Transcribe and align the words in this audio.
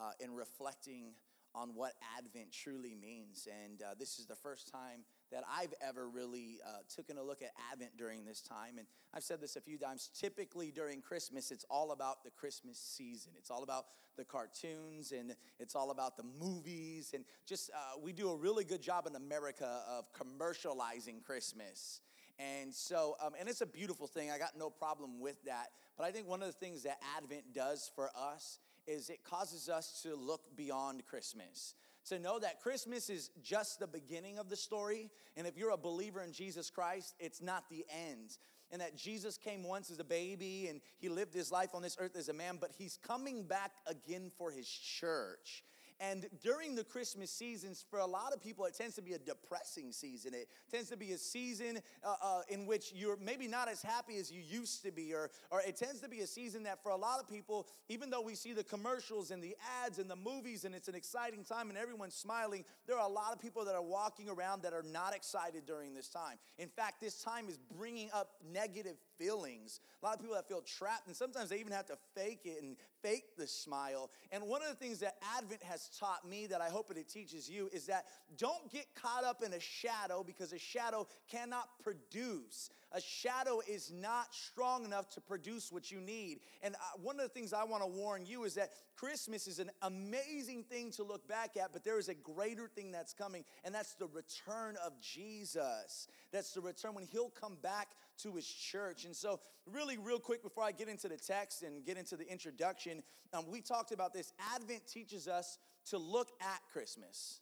uh, 0.00 0.10
in 0.20 0.34
reflecting 0.34 1.12
on 1.54 1.70
what 1.74 1.92
Advent 2.18 2.52
truly 2.52 2.94
means. 2.94 3.48
And 3.64 3.82
uh, 3.82 3.94
this 3.98 4.18
is 4.18 4.26
the 4.26 4.34
first 4.34 4.70
time 4.70 5.04
that 5.32 5.44
I've 5.50 5.74
ever 5.86 6.08
really 6.08 6.58
uh, 6.66 6.78
taken 6.94 7.18
a 7.18 7.22
look 7.22 7.42
at 7.42 7.50
Advent 7.72 7.96
during 7.96 8.24
this 8.24 8.40
time. 8.40 8.78
And 8.78 8.86
I've 9.12 9.22
said 9.22 9.40
this 9.40 9.56
a 9.56 9.60
few 9.60 9.78
times. 9.78 10.10
Typically 10.18 10.70
during 10.70 11.00
Christmas, 11.00 11.50
it's 11.50 11.64
all 11.70 11.92
about 11.92 12.24
the 12.24 12.30
Christmas 12.30 12.78
season. 12.78 13.32
It's 13.38 13.50
all 13.50 13.62
about 13.62 13.86
the 14.16 14.24
cartoons 14.24 15.12
and 15.12 15.34
it's 15.58 15.74
all 15.74 15.90
about 15.90 16.16
the 16.16 16.24
movies. 16.40 17.12
And 17.14 17.24
just, 17.46 17.70
uh, 17.70 17.98
we 18.02 18.12
do 18.12 18.30
a 18.30 18.36
really 18.36 18.64
good 18.64 18.82
job 18.82 19.06
in 19.06 19.16
America 19.16 19.82
of 19.88 20.06
commercializing 20.12 21.22
Christmas. 21.24 22.00
And 22.38 22.74
so, 22.74 23.16
um, 23.24 23.32
and 23.38 23.48
it's 23.48 23.60
a 23.60 23.66
beautiful 23.66 24.06
thing. 24.06 24.30
I 24.30 24.38
got 24.38 24.58
no 24.58 24.70
problem 24.70 25.20
with 25.20 25.42
that. 25.44 25.68
But 25.96 26.04
I 26.04 26.10
think 26.10 26.28
one 26.28 26.42
of 26.42 26.48
the 26.48 26.52
things 26.52 26.82
that 26.82 26.98
Advent 27.16 27.54
does 27.54 27.90
for 27.94 28.10
us 28.16 28.58
is 28.86 29.08
it 29.08 29.24
causes 29.24 29.68
us 29.68 30.00
to 30.02 30.14
look 30.14 30.56
beyond 30.56 31.06
Christmas. 31.06 31.74
To 32.08 32.18
know 32.18 32.38
that 32.38 32.60
Christmas 32.60 33.08
is 33.08 33.30
just 33.42 33.78
the 33.78 33.86
beginning 33.86 34.38
of 34.38 34.50
the 34.50 34.56
story. 34.56 35.10
And 35.36 35.46
if 35.46 35.56
you're 35.56 35.70
a 35.70 35.76
believer 35.76 36.22
in 36.22 36.32
Jesus 36.32 36.68
Christ, 36.68 37.14
it's 37.18 37.40
not 37.40 37.70
the 37.70 37.84
end. 37.90 38.36
And 38.70 38.80
that 38.80 38.96
Jesus 38.96 39.38
came 39.38 39.62
once 39.62 39.90
as 39.90 40.00
a 40.00 40.04
baby 40.04 40.66
and 40.68 40.80
he 40.98 41.08
lived 41.08 41.32
his 41.32 41.50
life 41.50 41.70
on 41.74 41.82
this 41.82 41.96
earth 41.98 42.16
as 42.16 42.28
a 42.28 42.32
man, 42.34 42.58
but 42.60 42.72
he's 42.76 42.98
coming 43.06 43.44
back 43.44 43.72
again 43.86 44.30
for 44.36 44.50
his 44.50 44.68
church. 44.68 45.64
And 46.10 46.26
during 46.42 46.74
the 46.74 46.84
Christmas 46.84 47.30
seasons, 47.30 47.84
for 47.88 47.98
a 47.98 48.06
lot 48.06 48.32
of 48.32 48.42
people, 48.42 48.64
it 48.66 48.74
tends 48.74 48.94
to 48.96 49.02
be 49.02 49.12
a 49.12 49.18
depressing 49.18 49.92
season. 49.92 50.34
It 50.34 50.48
tends 50.70 50.90
to 50.90 50.96
be 50.96 51.12
a 51.12 51.18
season 51.18 51.78
uh, 52.02 52.14
uh, 52.22 52.40
in 52.48 52.66
which 52.66 52.92
you're 52.94 53.16
maybe 53.16 53.46
not 53.46 53.68
as 53.68 53.82
happy 53.82 54.16
as 54.16 54.30
you 54.30 54.42
used 54.42 54.82
to 54.84 54.90
be, 54.90 55.14
or, 55.14 55.30
or 55.50 55.60
it 55.62 55.76
tends 55.76 56.00
to 56.00 56.08
be 56.08 56.20
a 56.20 56.26
season 56.26 56.62
that 56.64 56.82
for 56.82 56.90
a 56.90 56.96
lot 56.96 57.20
of 57.20 57.28
people, 57.28 57.68
even 57.88 58.10
though 58.10 58.20
we 58.20 58.34
see 58.34 58.52
the 58.52 58.64
commercials 58.64 59.30
and 59.30 59.42
the 59.42 59.56
ads 59.84 59.98
and 59.98 60.10
the 60.10 60.16
movies, 60.16 60.64
and 60.64 60.74
it's 60.74 60.88
an 60.88 60.94
exciting 60.94 61.44
time 61.44 61.68
and 61.68 61.78
everyone's 61.78 62.14
smiling, 62.14 62.64
there 62.86 62.98
are 62.98 63.08
a 63.08 63.12
lot 63.12 63.32
of 63.32 63.40
people 63.40 63.64
that 63.64 63.74
are 63.74 63.82
walking 63.82 64.28
around 64.28 64.62
that 64.62 64.72
are 64.72 64.84
not 64.84 65.14
excited 65.14 65.64
during 65.66 65.94
this 65.94 66.08
time. 66.08 66.36
In 66.58 66.68
fact, 66.68 67.00
this 67.00 67.22
time 67.22 67.48
is 67.48 67.58
bringing 67.78 68.10
up 68.12 68.32
negative 68.52 68.96
feelings. 69.24 69.80
A 70.02 70.06
lot 70.06 70.14
of 70.14 70.20
people 70.20 70.34
that 70.34 70.46
feel 70.46 70.62
trapped, 70.62 71.06
and 71.06 71.16
sometimes 71.16 71.48
they 71.50 71.58
even 71.58 71.72
have 71.72 71.86
to 71.86 71.96
fake 72.14 72.40
it 72.44 72.62
and 72.62 72.76
fake 73.02 73.36
the 73.38 73.46
smile. 73.46 74.10
And 74.32 74.42
one 74.44 74.62
of 74.62 74.68
the 74.68 74.74
things 74.74 75.00
that 75.00 75.16
Advent 75.38 75.62
has 75.62 75.88
taught 75.98 76.28
me 76.28 76.46
that 76.46 76.60
I 76.60 76.68
hope 76.68 76.90
it 76.90 77.08
teaches 77.08 77.48
you 77.48 77.70
is 77.72 77.86
that 77.86 78.04
don't 78.36 78.70
get 78.70 78.86
caught 78.94 79.24
up 79.24 79.42
in 79.42 79.52
a 79.52 79.60
shadow 79.60 80.22
because 80.22 80.52
a 80.52 80.58
shadow 80.58 81.06
cannot 81.30 81.68
produce. 81.82 82.70
A 82.94 83.00
shadow 83.00 83.60
is 83.66 83.92
not 83.92 84.32
strong 84.32 84.84
enough 84.84 85.10
to 85.10 85.20
produce 85.20 85.72
what 85.72 85.90
you 85.90 86.00
need. 86.00 86.38
And 86.62 86.76
uh, 86.76 86.78
one 87.02 87.16
of 87.16 87.22
the 87.22 87.28
things 87.28 87.52
I 87.52 87.64
want 87.64 87.82
to 87.82 87.88
warn 87.88 88.24
you 88.24 88.44
is 88.44 88.54
that 88.54 88.70
Christmas 88.96 89.48
is 89.48 89.58
an 89.58 89.72
amazing 89.82 90.62
thing 90.62 90.92
to 90.92 91.02
look 91.02 91.26
back 91.26 91.56
at, 91.56 91.72
but 91.72 91.82
there 91.82 91.98
is 91.98 92.08
a 92.08 92.14
greater 92.14 92.68
thing 92.68 92.92
that's 92.92 93.12
coming, 93.12 93.44
and 93.64 93.74
that's 93.74 93.94
the 93.94 94.06
return 94.06 94.76
of 94.86 94.92
Jesus. 95.00 96.06
That's 96.32 96.52
the 96.52 96.60
return 96.60 96.94
when 96.94 97.04
he'll 97.04 97.30
come 97.30 97.56
back 97.60 97.88
to 98.18 98.32
his 98.36 98.46
church. 98.46 99.06
And 99.06 99.16
so, 99.16 99.40
really, 99.66 99.98
real 99.98 100.20
quick 100.20 100.44
before 100.44 100.62
I 100.62 100.70
get 100.70 100.88
into 100.88 101.08
the 101.08 101.16
text 101.16 101.64
and 101.64 101.84
get 101.84 101.98
into 101.98 102.16
the 102.16 102.30
introduction, 102.30 103.02
um, 103.32 103.46
we 103.50 103.60
talked 103.60 103.90
about 103.90 104.12
this. 104.12 104.32
Advent 104.54 104.86
teaches 104.86 105.26
us 105.26 105.58
to 105.86 105.98
look 105.98 106.28
at 106.40 106.60
Christmas, 106.72 107.40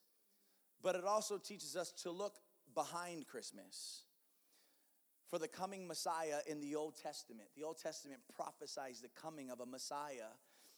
but 0.83 0.95
it 0.95 1.05
also 1.05 1.37
teaches 1.37 1.77
us 1.77 1.93
to 2.05 2.11
look 2.11 2.37
behind 2.75 3.27
Christmas 3.27 4.05
for 5.33 5.39
the 5.39 5.49
coming 5.49 5.89
Messiah 5.89 6.41
in 6.47 6.61
the 6.61 6.77
Old 6.77 6.95
Testament. 7.03 7.49
The 7.57 7.65
Old 7.65 7.79
Testament 7.79 8.21
prophesies 8.37 9.01
the 9.01 9.09
coming 9.19 9.49
of 9.49 9.61
a 9.61 9.67
Messiah. 9.67 10.37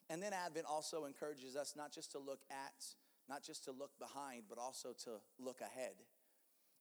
And 0.08 0.22
then 0.22 0.32
Advent 0.32 0.64
also 0.70 1.06
encourages 1.06 1.56
us 1.56 1.74
not 1.76 1.92
just 1.92 2.12
to 2.12 2.20
look 2.20 2.42
at, 2.52 2.84
not 3.28 3.42
just 3.42 3.64
to 3.64 3.72
look 3.72 3.90
behind, 3.98 4.44
but 4.48 4.56
also 4.56 4.90
to 5.06 5.10
look 5.40 5.60
ahead. 5.60 5.94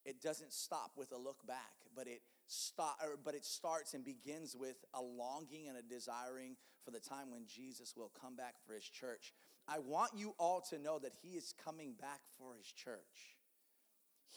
It 0.05 0.21
doesn't 0.21 0.53
stop 0.53 0.91
with 0.95 1.13
a 1.13 1.17
look 1.17 1.47
back, 1.47 1.73
but 1.95 2.05
it 2.05 2.21
stop, 2.45 2.99
or, 3.01 3.17
but 3.25 3.33
it 3.33 3.43
starts 3.43 3.95
and 3.95 4.05
begins 4.05 4.55
with 4.55 4.85
a 4.93 5.01
longing 5.01 5.67
and 5.67 5.75
a 5.75 5.81
desiring 5.81 6.55
for 6.85 6.91
the 6.91 6.99
time 6.99 7.31
when 7.31 7.47
Jesus 7.47 7.95
will 7.97 8.11
come 8.21 8.35
back 8.35 8.53
for 8.67 8.75
his 8.75 8.83
church. 8.83 9.33
I 9.67 9.79
want 9.79 10.11
you 10.15 10.35
all 10.37 10.61
to 10.69 10.77
know 10.77 10.99
that 10.99 11.13
he 11.23 11.29
is 11.29 11.55
coming 11.65 11.93
back 11.99 12.19
for 12.37 12.53
his 12.55 12.67
church. 12.67 13.39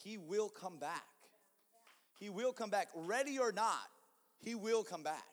He 0.03 0.17
will 0.17 0.49
come 0.49 0.79
back. 0.79 1.05
He 2.19 2.29
will 2.29 2.53
come 2.53 2.69
back, 2.69 2.89
ready 2.95 3.39
or 3.39 3.51
not. 3.51 3.89
He 4.39 4.55
will 4.55 4.83
come 4.83 5.03
back. 5.03 5.25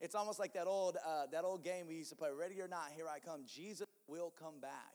It's 0.00 0.14
almost 0.14 0.40
like 0.40 0.52
that 0.54 0.66
old 0.66 0.96
uh, 1.06 1.26
that 1.30 1.44
old 1.44 1.62
game 1.62 1.86
we 1.86 1.94
used 1.94 2.10
to 2.10 2.16
play. 2.16 2.30
Ready 2.36 2.60
or 2.60 2.66
not, 2.68 2.88
here 2.94 3.06
I 3.08 3.20
come. 3.20 3.42
Jesus 3.46 3.86
will 4.08 4.32
come 4.36 4.60
back. 4.60 4.94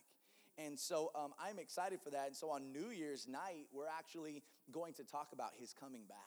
And 0.58 0.78
so 0.78 1.12
um, 1.16 1.34
I'm 1.40 1.60
excited 1.60 2.00
for 2.04 2.10
that. 2.10 2.28
And 2.28 2.36
so 2.36 2.50
on 2.50 2.74
New 2.74 2.90
Year's 2.90 3.28
night, 3.28 3.68
we're 3.72 3.88
actually 3.88 4.44
going 4.72 4.94
to 4.96 5.04
talk 5.04 5.30
about 5.32 5.52
his 5.58 5.74
coming 5.74 6.02
back. 6.10 6.18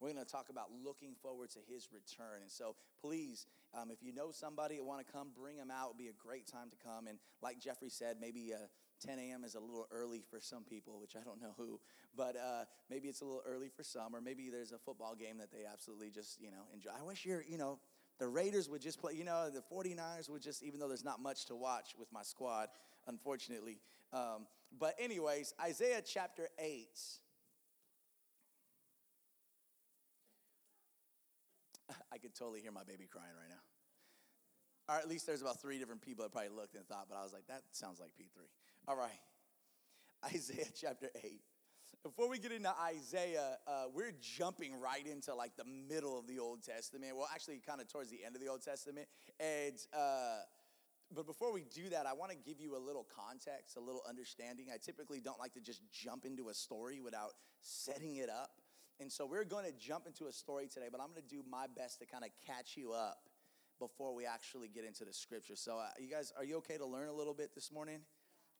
We're 0.00 0.12
going 0.12 0.24
to 0.24 0.30
talk 0.30 0.48
about 0.50 0.66
looking 0.84 1.14
forward 1.22 1.50
to 1.50 1.58
his 1.68 1.88
return. 1.92 2.42
And 2.42 2.50
so, 2.50 2.74
please, 3.00 3.46
um, 3.72 3.90
if 3.90 4.02
you 4.02 4.12
know 4.12 4.30
somebody 4.30 4.76
that 4.76 4.84
want 4.84 5.06
to 5.06 5.12
come, 5.12 5.28
bring 5.34 5.56
them 5.56 5.70
out. 5.70 5.86
It 5.86 5.88
would 5.88 5.98
be 5.98 6.08
a 6.08 6.18
great 6.18 6.46
time 6.46 6.68
to 6.70 6.76
come. 6.84 7.06
And 7.06 7.18
like 7.42 7.60
Jeffrey 7.60 7.90
said, 7.90 8.16
maybe 8.20 8.52
uh, 8.52 8.66
10 9.04 9.18
a.m. 9.18 9.44
is 9.44 9.54
a 9.54 9.60
little 9.60 9.86
early 9.90 10.22
for 10.30 10.40
some 10.40 10.64
people, 10.64 10.98
which 11.00 11.16
I 11.16 11.24
don't 11.24 11.40
know 11.40 11.54
who, 11.56 11.80
but 12.16 12.36
uh, 12.36 12.64
maybe 12.90 13.08
it's 13.08 13.20
a 13.20 13.24
little 13.24 13.42
early 13.46 13.68
for 13.68 13.82
some, 13.82 14.14
or 14.14 14.20
maybe 14.20 14.48
there's 14.50 14.72
a 14.72 14.78
football 14.78 15.14
game 15.14 15.38
that 15.38 15.50
they 15.52 15.64
absolutely 15.70 16.10
just, 16.10 16.40
you 16.40 16.50
know, 16.50 16.64
enjoy. 16.72 16.90
I 16.98 17.02
wish 17.02 17.24
you're, 17.24 17.44
you 17.48 17.58
know, 17.58 17.78
the 18.18 18.26
Raiders 18.26 18.68
would 18.68 18.80
just 18.80 19.00
play, 19.00 19.12
you 19.14 19.24
know, 19.24 19.50
the 19.50 19.62
49ers 19.72 20.30
would 20.30 20.42
just, 20.42 20.62
even 20.62 20.80
though 20.80 20.88
there's 20.88 21.04
not 21.04 21.20
much 21.20 21.46
to 21.46 21.54
watch 21.54 21.94
with 21.98 22.10
my 22.12 22.22
squad, 22.22 22.68
unfortunately. 23.06 23.78
Um, 24.12 24.46
but, 24.78 24.94
anyways, 24.98 25.52
Isaiah 25.62 26.02
chapter 26.04 26.48
8. 26.58 26.88
I 32.12 32.18
could 32.18 32.34
totally 32.34 32.60
hear 32.60 32.72
my 32.72 32.84
baby 32.84 33.06
crying 33.10 33.34
right 33.38 33.50
now. 33.50 33.60
Or 34.88 34.98
at 34.98 35.08
least 35.08 35.26
there's 35.26 35.42
about 35.42 35.60
three 35.60 35.78
different 35.78 36.00
people 36.00 36.22
that 36.24 36.32
probably 36.32 36.50
looked 36.50 36.76
and 36.76 36.86
thought, 36.86 37.06
but 37.08 37.18
I 37.18 37.24
was 37.24 37.32
like, 37.32 37.46
that 37.48 37.62
sounds 37.72 37.98
like 37.98 38.10
P3. 38.18 38.46
All 38.88 38.96
right. 38.96 39.18
Isaiah 40.32 40.68
chapter 40.80 41.08
8. 41.24 41.40
Before 42.04 42.28
we 42.28 42.38
get 42.38 42.52
into 42.52 42.72
Isaiah, 42.80 43.58
uh, 43.66 43.86
we're 43.92 44.12
jumping 44.20 44.80
right 44.80 45.04
into 45.04 45.34
like 45.34 45.56
the 45.56 45.64
middle 45.64 46.16
of 46.16 46.28
the 46.28 46.38
Old 46.38 46.62
Testament. 46.62 47.16
Well, 47.16 47.26
actually, 47.34 47.60
kind 47.66 47.80
of 47.80 47.88
towards 47.88 48.10
the 48.10 48.24
end 48.24 48.36
of 48.36 48.40
the 48.40 48.46
Old 48.46 48.62
Testament. 48.62 49.08
And, 49.40 49.74
uh, 49.92 50.38
but 51.12 51.26
before 51.26 51.52
we 51.52 51.64
do 51.74 51.88
that, 51.88 52.06
I 52.06 52.12
want 52.12 52.30
to 52.30 52.36
give 52.36 52.60
you 52.60 52.76
a 52.76 52.78
little 52.78 53.04
context, 53.26 53.76
a 53.76 53.80
little 53.80 54.02
understanding. 54.08 54.66
I 54.72 54.76
typically 54.76 55.18
don't 55.18 55.40
like 55.40 55.54
to 55.54 55.60
just 55.60 55.80
jump 55.90 56.24
into 56.24 56.48
a 56.48 56.54
story 56.54 57.00
without 57.00 57.32
setting 57.62 58.16
it 58.16 58.30
up. 58.30 58.50
And 59.00 59.10
so 59.10 59.26
we're 59.26 59.44
going 59.44 59.64
to 59.64 59.72
jump 59.72 60.06
into 60.06 60.26
a 60.26 60.32
story 60.32 60.68
today, 60.72 60.86
but 60.92 61.00
I'm 61.00 61.08
going 61.08 61.22
to 61.22 61.28
do 61.28 61.42
my 61.50 61.66
best 61.76 61.98
to 61.98 62.06
kind 62.06 62.22
of 62.22 62.30
catch 62.46 62.76
you 62.76 62.92
up 62.92 63.18
before 63.80 64.14
we 64.14 64.26
actually 64.26 64.68
get 64.68 64.84
into 64.84 65.04
the 65.04 65.12
scripture. 65.12 65.56
So, 65.56 65.76
uh, 65.76 65.88
you 65.98 66.08
guys, 66.08 66.32
are 66.38 66.44
you 66.44 66.58
okay 66.58 66.76
to 66.78 66.86
learn 66.86 67.08
a 67.08 67.12
little 67.12 67.34
bit 67.34 67.52
this 67.52 67.72
morning? 67.72 67.98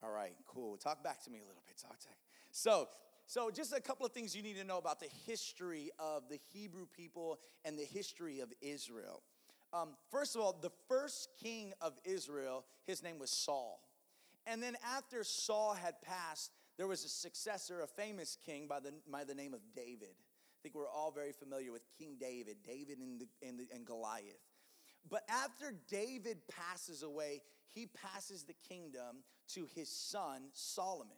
All 0.02 0.10
right, 0.10 0.34
cool. 0.46 0.76
Talk 0.76 1.02
back 1.02 1.22
to 1.24 1.30
me 1.30 1.38
a 1.38 1.46
little 1.46 1.62
bit. 1.66 1.76
Talk 1.78 1.98
to 2.00 2.08
So, 2.50 2.88
so 3.26 3.50
just 3.50 3.72
a 3.72 3.80
couple 3.80 4.06
of 4.06 4.12
things 4.12 4.36
you 4.36 4.42
need 4.42 4.56
to 4.56 4.64
know 4.64 4.78
about 4.78 5.00
the 5.00 5.08
history 5.26 5.90
of 5.98 6.28
the 6.28 6.38
Hebrew 6.52 6.86
people 6.94 7.38
and 7.64 7.78
the 7.78 7.84
history 7.84 8.40
of 8.40 8.52
Israel. 8.60 9.22
Um, 9.72 9.90
first 10.10 10.36
of 10.36 10.42
all, 10.42 10.56
the 10.60 10.70
first 10.88 11.30
king 11.42 11.72
of 11.80 11.94
Israel, 12.04 12.64
his 12.86 13.02
name 13.02 13.18
was 13.18 13.30
Saul. 13.30 13.80
And 14.46 14.62
then 14.62 14.76
after 14.96 15.24
Saul 15.24 15.74
had 15.74 16.00
passed, 16.02 16.52
there 16.76 16.86
was 16.86 17.04
a 17.04 17.08
successor, 17.08 17.80
a 17.80 17.86
famous 17.86 18.38
king 18.46 18.68
by 18.68 18.80
the, 18.80 18.92
by 19.10 19.24
the 19.24 19.34
name 19.34 19.54
of 19.54 19.60
David. 19.74 20.10
I 20.12 20.58
think 20.62 20.74
we're 20.74 20.88
all 20.88 21.10
very 21.10 21.32
familiar 21.32 21.72
with 21.72 21.82
King 21.98 22.16
David, 22.20 22.58
David 22.64 22.98
and, 22.98 23.20
the, 23.20 23.28
and, 23.46 23.58
the, 23.58 23.66
and 23.74 23.84
Goliath. 23.84 24.40
But 25.08 25.22
after 25.28 25.74
David 25.88 26.38
passes 26.48 27.02
away, 27.02 27.42
he 27.74 27.86
passes 27.86 28.42
the 28.42 28.54
kingdom 28.68 29.22
to 29.54 29.66
his 29.74 29.88
son 29.88 30.48
Solomon. 30.52 31.16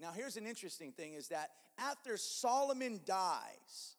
Now, 0.00 0.12
here's 0.12 0.36
an 0.36 0.46
interesting 0.46 0.92
thing 0.92 1.14
is 1.14 1.28
that 1.28 1.50
after 1.78 2.16
Solomon 2.16 3.00
dies, 3.04 3.96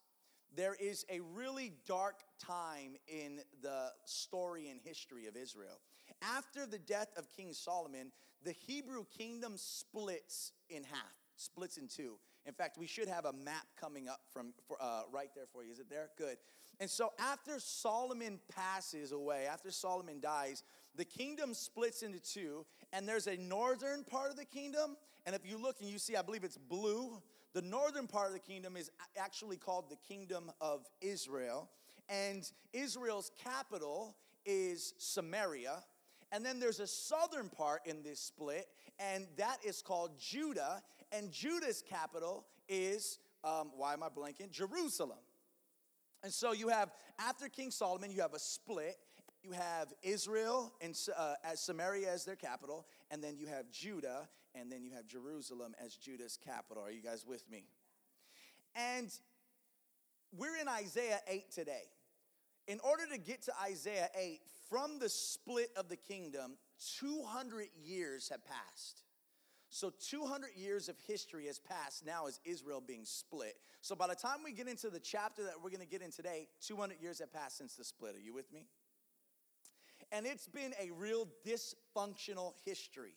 there 0.54 0.74
is 0.74 1.04
a 1.10 1.20
really 1.20 1.72
dark 1.86 2.20
time 2.38 2.96
in 3.06 3.40
the 3.62 3.92
story 4.04 4.68
and 4.68 4.80
history 4.82 5.26
of 5.26 5.36
Israel. 5.36 5.80
After 6.22 6.66
the 6.66 6.78
death 6.78 7.08
of 7.16 7.28
King 7.30 7.52
Solomon, 7.52 8.12
the 8.42 8.52
Hebrew 8.52 9.04
kingdom 9.16 9.54
splits 9.56 10.52
in 10.70 10.84
half, 10.84 11.14
splits 11.36 11.76
in 11.76 11.88
two. 11.88 12.18
In 12.46 12.54
fact, 12.54 12.78
we 12.78 12.86
should 12.86 13.08
have 13.08 13.24
a 13.24 13.32
map 13.32 13.66
coming 13.78 14.08
up 14.08 14.20
from 14.32 14.54
uh, 14.80 15.02
right 15.12 15.30
there 15.34 15.46
for 15.52 15.64
you. 15.64 15.72
Is 15.72 15.80
it 15.80 15.90
there? 15.90 16.10
Good. 16.16 16.36
And 16.78 16.90
so 16.90 17.12
after 17.18 17.58
Solomon 17.58 18.38
passes 18.54 19.12
away, 19.12 19.46
after 19.46 19.70
Solomon 19.70 20.20
dies, 20.20 20.62
the 20.94 21.04
kingdom 21.04 21.54
splits 21.54 22.02
into 22.02 22.20
two, 22.20 22.66
and 22.92 23.08
there's 23.08 23.26
a 23.26 23.36
northern 23.36 24.04
part 24.04 24.30
of 24.30 24.36
the 24.36 24.44
kingdom. 24.44 24.96
And 25.24 25.34
if 25.34 25.46
you 25.46 25.58
look 25.58 25.80
and 25.80 25.88
you 25.88 25.98
see, 25.98 26.16
I 26.16 26.22
believe 26.22 26.44
it's 26.44 26.58
blue. 26.58 27.20
The 27.52 27.62
northern 27.62 28.06
part 28.06 28.28
of 28.28 28.32
the 28.34 28.38
kingdom 28.38 28.76
is 28.76 28.90
actually 29.16 29.56
called 29.56 29.90
the 29.90 29.96
kingdom 29.96 30.50
of 30.60 30.86
Israel. 31.00 31.70
And 32.08 32.50
Israel's 32.72 33.30
capital 33.42 34.16
is 34.44 34.94
Samaria. 34.98 35.82
And 36.32 36.44
then 36.44 36.60
there's 36.60 36.80
a 36.80 36.86
southern 36.86 37.48
part 37.48 37.82
in 37.86 38.02
this 38.02 38.20
split, 38.20 38.68
and 38.98 39.26
that 39.36 39.58
is 39.64 39.80
called 39.80 40.18
Judah. 40.18 40.82
And 41.12 41.30
Judah's 41.30 41.82
capital 41.88 42.46
is, 42.68 43.18
um, 43.44 43.70
why 43.76 43.92
am 43.92 44.02
I 44.02 44.08
blanking? 44.08 44.50
Jerusalem. 44.50 45.18
And 46.22 46.32
so 46.32 46.52
you 46.52 46.68
have, 46.68 46.90
after 47.18 47.48
King 47.48 47.70
Solomon, 47.70 48.10
you 48.10 48.20
have 48.20 48.34
a 48.34 48.38
split. 48.38 48.96
You 49.42 49.52
have 49.52 49.92
Israel 50.02 50.72
and 50.80 50.98
uh, 51.16 51.34
as 51.44 51.60
Samaria 51.60 52.12
as 52.12 52.24
their 52.24 52.34
capital, 52.34 52.84
and 53.12 53.22
then 53.22 53.36
you 53.36 53.46
have 53.46 53.70
Judah, 53.70 54.28
and 54.56 54.72
then 54.72 54.82
you 54.82 54.90
have 54.92 55.06
Jerusalem 55.06 55.74
as 55.84 55.94
Judah's 55.94 56.36
capital. 56.36 56.82
Are 56.82 56.90
you 56.90 57.02
guys 57.02 57.24
with 57.24 57.48
me? 57.48 57.64
And 58.74 59.08
we're 60.36 60.56
in 60.56 60.68
Isaiah 60.68 61.20
8 61.28 61.50
today. 61.52 61.84
In 62.66 62.80
order 62.80 63.04
to 63.12 63.18
get 63.18 63.42
to 63.42 63.52
Isaiah 63.62 64.08
8, 64.18 64.40
from 64.68 64.98
the 64.98 65.08
split 65.08 65.70
of 65.76 65.88
the 65.88 65.96
kingdom, 65.96 66.56
200 66.98 67.68
years 67.84 68.28
have 68.30 68.44
passed. 68.44 69.02
So 69.76 69.92
200 70.08 70.52
years 70.56 70.88
of 70.88 70.96
history 71.06 71.44
has 71.48 71.58
passed 71.58 72.06
now 72.06 72.26
as 72.26 72.40
Israel 72.46 72.80
being 72.84 73.04
split. 73.04 73.56
So 73.82 73.94
by 73.94 74.06
the 74.06 74.14
time 74.14 74.38
we 74.42 74.52
get 74.52 74.68
into 74.68 74.88
the 74.88 74.98
chapter 74.98 75.42
that 75.42 75.52
we're 75.62 75.68
going 75.68 75.82
to 75.82 75.86
get 75.86 76.00
in 76.00 76.10
today, 76.10 76.48
200 76.62 76.96
years 76.98 77.18
have 77.18 77.30
passed 77.30 77.58
since 77.58 77.74
the 77.74 77.84
split. 77.84 78.16
Are 78.16 78.18
you 78.18 78.32
with 78.32 78.50
me? 78.54 78.64
And 80.12 80.24
it's 80.24 80.48
been 80.48 80.72
a 80.80 80.90
real 80.92 81.28
dysfunctional 81.46 82.54
history. 82.64 83.16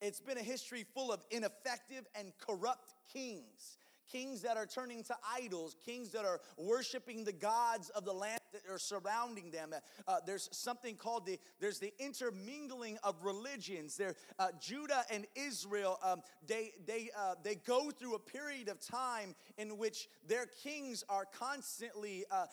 It's 0.00 0.22
been 0.22 0.38
a 0.38 0.42
history 0.42 0.86
full 0.94 1.12
of 1.12 1.22
ineffective 1.30 2.06
and 2.18 2.32
corrupt 2.38 2.94
kings 3.12 3.76
kings 4.10 4.42
that 4.42 4.56
are 4.56 4.66
turning 4.66 5.04
to 5.04 5.14
idols, 5.36 5.76
kings 5.84 6.10
that 6.10 6.24
are 6.24 6.40
worshiping 6.56 7.22
the 7.22 7.32
gods 7.32 7.90
of 7.90 8.04
the 8.04 8.12
land 8.12 8.39
that 8.52 8.62
are 8.70 8.78
surrounding 8.78 9.50
them. 9.50 9.74
Uh, 10.06 10.16
there's 10.26 10.48
something 10.52 10.96
called 10.96 11.26
the 11.26 11.38
there's 11.60 11.78
the 11.78 11.92
intermingling 11.98 12.98
of 13.02 13.24
religions. 13.24 13.96
There, 13.96 14.14
uh, 14.38 14.48
Judah 14.60 15.04
and 15.10 15.26
Israel, 15.34 15.98
um, 16.02 16.22
they 16.46 16.72
they 16.86 17.10
uh, 17.16 17.34
they 17.42 17.56
go 17.56 17.90
through 17.90 18.14
a 18.14 18.18
period 18.18 18.68
of 18.68 18.80
time 18.80 19.34
in 19.58 19.78
which 19.78 20.08
their 20.26 20.46
kings 20.46 21.04
are 21.08 21.24
constantly 21.24 22.24
uh, 22.30 22.46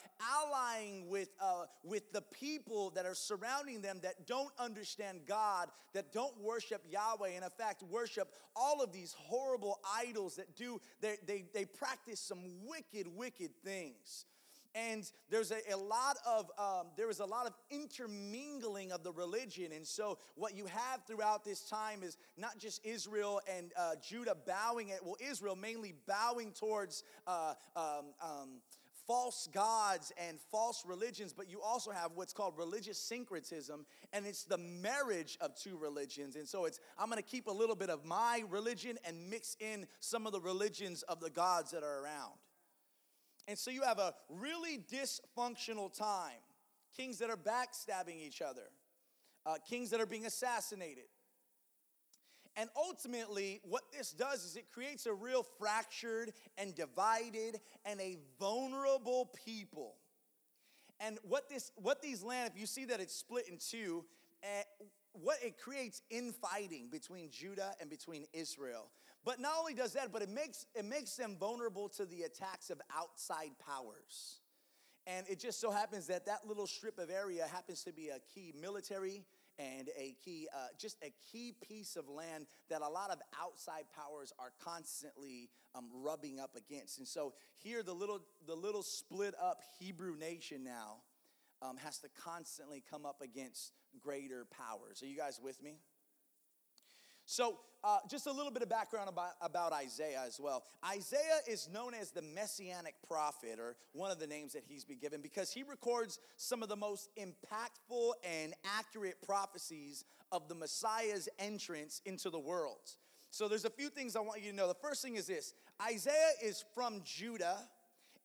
allying 0.43 1.07
with 1.07 1.29
uh, 1.39 1.65
with 1.83 2.11
the 2.11 2.21
people 2.21 2.91
that 2.91 3.05
are 3.05 3.15
surrounding 3.15 3.81
them 3.81 3.99
that 4.03 4.27
don't 4.27 4.51
understand 4.59 5.21
God, 5.27 5.69
that 5.93 6.11
don't 6.13 6.39
worship 6.41 6.83
Yahweh, 6.89 7.29
and 7.35 7.43
in 7.43 7.49
fact 7.57 7.83
worship 7.83 8.33
all 8.55 8.81
of 8.81 8.91
these 8.91 9.15
horrible 9.17 9.79
idols 9.95 10.35
that 10.35 10.55
do 10.55 10.79
they 11.01 11.17
they 11.25 11.45
they 11.53 11.65
practice 11.65 12.19
some 12.19 12.39
wicked, 12.65 13.07
wicked 13.15 13.51
things. 13.63 14.25
And 14.77 15.09
there's 15.29 15.51
a, 15.51 15.57
a 15.73 15.77
lot 15.77 16.17
of 16.27 16.51
um, 16.59 16.87
there 16.95 17.09
is 17.09 17.19
a 17.19 17.25
lot 17.25 17.47
of 17.47 17.53
intermingling 17.71 18.91
of 18.91 19.03
the 19.03 19.11
religion, 19.11 19.71
and 19.73 19.85
so 19.85 20.19
what 20.35 20.55
you 20.55 20.65
have 20.65 21.01
throughout 21.07 21.43
this 21.43 21.61
time 21.67 22.03
is 22.03 22.17
not 22.37 22.59
just 22.59 22.85
Israel 22.85 23.41
and 23.57 23.71
uh, 23.75 23.93
Judah 24.07 24.35
bowing 24.45 24.91
at 24.91 25.03
well 25.03 25.17
Israel 25.19 25.55
mainly 25.55 25.95
bowing 26.05 26.51
towards 26.51 27.03
uh, 27.25 27.55
um, 27.75 28.05
um, 28.21 28.49
false 29.07 29.47
gods 29.53 30.11
and 30.27 30.39
false 30.51 30.83
religions, 30.85 31.33
but 31.33 31.49
you 31.49 31.61
also 31.61 31.89
have 31.91 32.11
what's 32.13 32.33
called 32.33 32.53
religious 32.57 32.99
syncretism, 32.99 33.85
and 34.13 34.25
it's 34.25 34.43
the 34.43 34.57
marriage 34.57 35.37
of 35.41 35.55
two 35.55 35.77
religions. 35.77 36.35
And 36.35 36.47
so 36.47 36.65
it's, 36.65 36.79
I'm 36.99 37.09
gonna 37.09 37.21
keep 37.21 37.47
a 37.47 37.51
little 37.51 37.75
bit 37.75 37.89
of 37.89 38.05
my 38.05 38.43
religion 38.49 38.99
and 39.05 39.29
mix 39.29 39.55
in 39.59 39.87
some 40.01 40.27
of 40.27 40.33
the 40.33 40.41
religions 40.41 41.03
of 41.03 41.19
the 41.19 41.29
gods 41.29 41.71
that 41.71 41.83
are 41.83 42.03
around. 42.03 42.33
And 43.47 43.57
so 43.57 43.71
you 43.71 43.83
have 43.83 43.99
a 43.99 44.13
really 44.29 44.77
dysfunctional 44.77 45.95
time. 45.97 46.39
Kings 46.95 47.19
that 47.19 47.29
are 47.29 47.37
backstabbing 47.37 48.19
each 48.25 48.41
other, 48.41 48.69
uh, 49.45 49.55
kings 49.69 49.91
that 49.91 50.01
are 50.01 50.05
being 50.05 50.25
assassinated, 50.25 51.05
and 52.57 52.71
ultimately, 52.75 53.61
what 53.63 53.83
this 53.95 54.11
does 54.11 54.43
is 54.43 54.55
it 54.55 54.71
creates 54.73 55.05
a 55.05 55.13
real 55.13 55.43
fractured 55.43 56.33
and 56.57 56.73
divided 56.73 57.61
and 57.85 58.01
a 58.01 58.17
vulnerable 58.39 59.29
people. 59.45 59.93
And 60.99 61.19
what 61.21 61.47
this, 61.49 61.71
what 61.75 62.01
these 62.01 62.23
land, 62.23 62.51
if 62.51 62.59
you 62.59 62.65
see 62.65 62.85
that 62.85 62.99
it's 62.99 63.13
split 63.13 63.47
in 63.47 63.59
two, 63.59 64.05
uh, 64.43 64.63
what 65.13 65.37
it 65.43 65.59
creates 65.59 66.01
infighting 66.09 66.89
between 66.89 67.29
Judah 67.29 67.75
and 67.79 67.91
between 67.91 68.25
Israel. 68.33 68.89
But 69.25 69.39
not 69.39 69.53
only 69.59 69.73
does 69.73 69.93
that, 69.93 70.11
but 70.11 70.21
it 70.21 70.29
makes 70.29 70.65
it 70.75 70.85
makes 70.85 71.15
them 71.15 71.35
vulnerable 71.39 71.89
to 71.89 72.05
the 72.05 72.23
attacks 72.23 72.69
of 72.69 72.81
outside 72.95 73.51
powers. 73.65 74.39
And 75.05 75.25
it 75.29 75.39
just 75.39 75.61
so 75.61 75.71
happens 75.71 76.07
that 76.07 76.25
that 76.25 76.45
little 76.45 76.67
strip 76.67 76.99
of 76.99 77.09
area 77.09 77.47
happens 77.47 77.83
to 77.83 77.93
be 77.93 78.09
a 78.09 78.19
key 78.33 78.53
military 78.59 79.23
and 79.57 79.89
a 79.97 80.15
key, 80.23 80.47
uh, 80.53 80.67
just 80.77 80.97
a 81.01 81.11
key 81.31 81.53
piece 81.67 81.95
of 81.95 82.09
land 82.09 82.45
that 82.69 82.81
a 82.81 82.87
lot 82.87 83.09
of 83.09 83.19
outside 83.41 83.85
powers 83.95 84.33
are 84.37 84.51
constantly 84.63 85.49
um, 85.75 85.85
rubbing 85.93 86.39
up 86.39 86.55
against. 86.55 86.99
And 86.99 87.07
so 87.07 87.33
here, 87.57 87.83
the 87.83 87.93
little, 87.93 88.19
the 88.45 88.53
little 88.55 88.83
split 88.83 89.33
up 89.41 89.61
Hebrew 89.79 90.17
nation 90.17 90.63
now 90.63 90.97
um, 91.61 91.77
has 91.77 91.99
to 91.99 92.09
constantly 92.23 92.83
come 92.89 93.05
up 93.05 93.21
against 93.21 93.71
greater 93.99 94.45
powers. 94.45 95.01
Are 95.01 95.07
you 95.07 95.17
guys 95.17 95.39
with 95.41 95.61
me? 95.63 95.79
So, 97.29 97.57
uh, 97.83 97.97
just 98.09 98.25
a 98.25 98.31
little 98.31 98.51
bit 98.51 98.63
of 98.63 98.69
background 98.69 99.09
about, 99.09 99.31
about 99.41 99.73
Isaiah 99.73 100.23
as 100.25 100.39
well. 100.39 100.63
Isaiah 100.89 101.41
is 101.45 101.67
known 101.71 101.93
as 101.93 102.09
the 102.09 102.21
messianic 102.21 102.95
prophet, 103.05 103.59
or 103.59 103.75
one 103.91 104.11
of 104.11 104.19
the 104.19 104.27
names 104.27 104.53
that 104.53 104.63
he's 104.65 104.85
been 104.85 104.97
given, 104.97 105.21
because 105.21 105.51
he 105.51 105.63
records 105.63 106.19
some 106.37 106.63
of 106.63 106.69
the 106.69 106.77
most 106.77 107.09
impactful 107.19 108.11
and 108.23 108.53
accurate 108.79 109.21
prophecies 109.21 110.05
of 110.31 110.47
the 110.47 110.55
Messiah's 110.55 111.27
entrance 111.37 112.01
into 112.05 112.29
the 112.29 112.39
world. 112.39 112.95
So, 113.29 113.49
there's 113.49 113.65
a 113.65 113.69
few 113.69 113.89
things 113.89 114.15
I 114.15 114.21
want 114.21 114.41
you 114.41 114.51
to 114.51 114.55
know. 114.55 114.69
The 114.69 114.73
first 114.75 115.01
thing 115.01 115.17
is 115.17 115.27
this 115.27 115.53
Isaiah 115.81 116.31
is 116.41 116.63
from 116.73 117.01
Judah, 117.03 117.57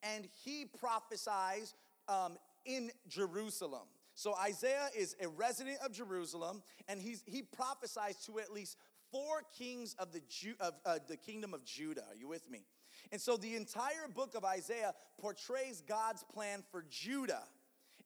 and 0.04 0.28
he 0.44 0.64
prophesies 0.64 1.74
um, 2.08 2.38
in 2.64 2.92
Jerusalem. 3.08 3.88
So 4.14 4.34
Isaiah 4.36 4.88
is 4.96 5.16
a 5.20 5.28
resident 5.28 5.78
of 5.84 5.92
Jerusalem, 5.92 6.62
and 6.88 7.00
he's, 7.00 7.22
he 7.26 7.42
prophesies 7.42 8.16
to 8.26 8.38
at 8.38 8.52
least 8.52 8.76
four 9.12 9.42
kings 9.56 9.94
of 9.98 10.12
the, 10.12 10.22
Ju- 10.28 10.56
of, 10.58 10.74
uh, 10.84 10.98
the 11.06 11.16
kingdom 11.16 11.54
of 11.54 11.64
Judah. 11.64 12.04
Are 12.08 12.16
you 12.16 12.26
with 12.26 12.50
me? 12.50 12.64
And 13.12 13.20
so 13.20 13.36
the 13.36 13.54
entire 13.54 14.08
book 14.12 14.34
of 14.34 14.44
Isaiah 14.44 14.94
portrays 15.20 15.82
God's 15.86 16.24
plan 16.24 16.64
for 16.70 16.84
Judah. 16.88 17.44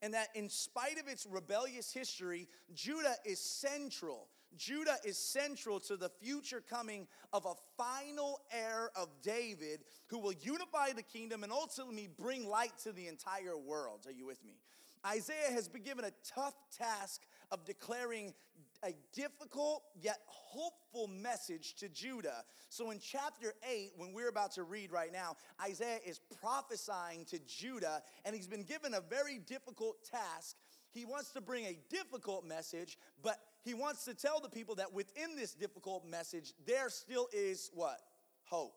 And 0.02 0.12
that 0.12 0.28
in 0.34 0.50
spite 0.50 0.98
of 1.00 1.08
its 1.08 1.26
rebellious 1.26 1.92
history, 1.92 2.48
Judah 2.74 3.14
is 3.24 3.40
central. 3.40 4.28
Judah 4.56 4.96
is 5.04 5.16
central 5.16 5.80
to 5.80 5.96
the 5.96 6.10
future 6.20 6.62
coming 6.68 7.06
of 7.32 7.46
a 7.46 7.54
final 7.76 8.40
heir 8.52 8.90
of 8.94 9.08
David 9.22 9.84
who 10.08 10.18
will 10.18 10.32
unify 10.32 10.92
the 10.94 11.02
kingdom 11.02 11.44
and 11.44 11.52
ultimately 11.52 12.08
bring 12.18 12.48
light 12.48 12.76
to 12.82 12.92
the 12.92 13.06
entire 13.06 13.56
world. 13.56 14.00
Are 14.06 14.12
you 14.12 14.26
with 14.26 14.44
me? 14.44 14.56
Isaiah 15.06 15.52
has 15.52 15.68
been 15.68 15.82
given 15.82 16.04
a 16.04 16.12
tough 16.34 16.54
task 16.76 17.22
of 17.50 17.64
declaring 17.64 18.34
a 18.84 18.94
difficult 19.12 19.82
yet 20.00 20.18
hopeful 20.26 21.08
message 21.08 21.74
to 21.76 21.88
Judah. 21.88 22.44
So 22.68 22.90
in 22.90 22.98
chapter 22.98 23.52
8, 23.68 23.92
when 23.96 24.12
we're 24.12 24.28
about 24.28 24.52
to 24.52 24.62
read 24.62 24.90
right 24.92 25.12
now, 25.12 25.36
Isaiah 25.62 26.00
is 26.04 26.20
prophesying 26.40 27.24
to 27.26 27.38
Judah, 27.46 28.02
and 28.24 28.34
he's 28.34 28.46
been 28.46 28.64
given 28.64 28.94
a 28.94 29.00
very 29.00 29.38
difficult 29.38 29.96
task. 30.04 30.56
He 30.90 31.04
wants 31.04 31.30
to 31.32 31.40
bring 31.40 31.66
a 31.66 31.78
difficult 31.90 32.46
message, 32.46 32.98
but 33.22 33.38
he 33.64 33.74
wants 33.74 34.04
to 34.04 34.14
tell 34.14 34.40
the 34.40 34.48
people 34.48 34.76
that 34.76 34.92
within 34.92 35.36
this 35.36 35.52
difficult 35.52 36.06
message, 36.06 36.54
there 36.66 36.88
still 36.88 37.28
is 37.32 37.70
what? 37.74 38.00
Hope. 38.44 38.76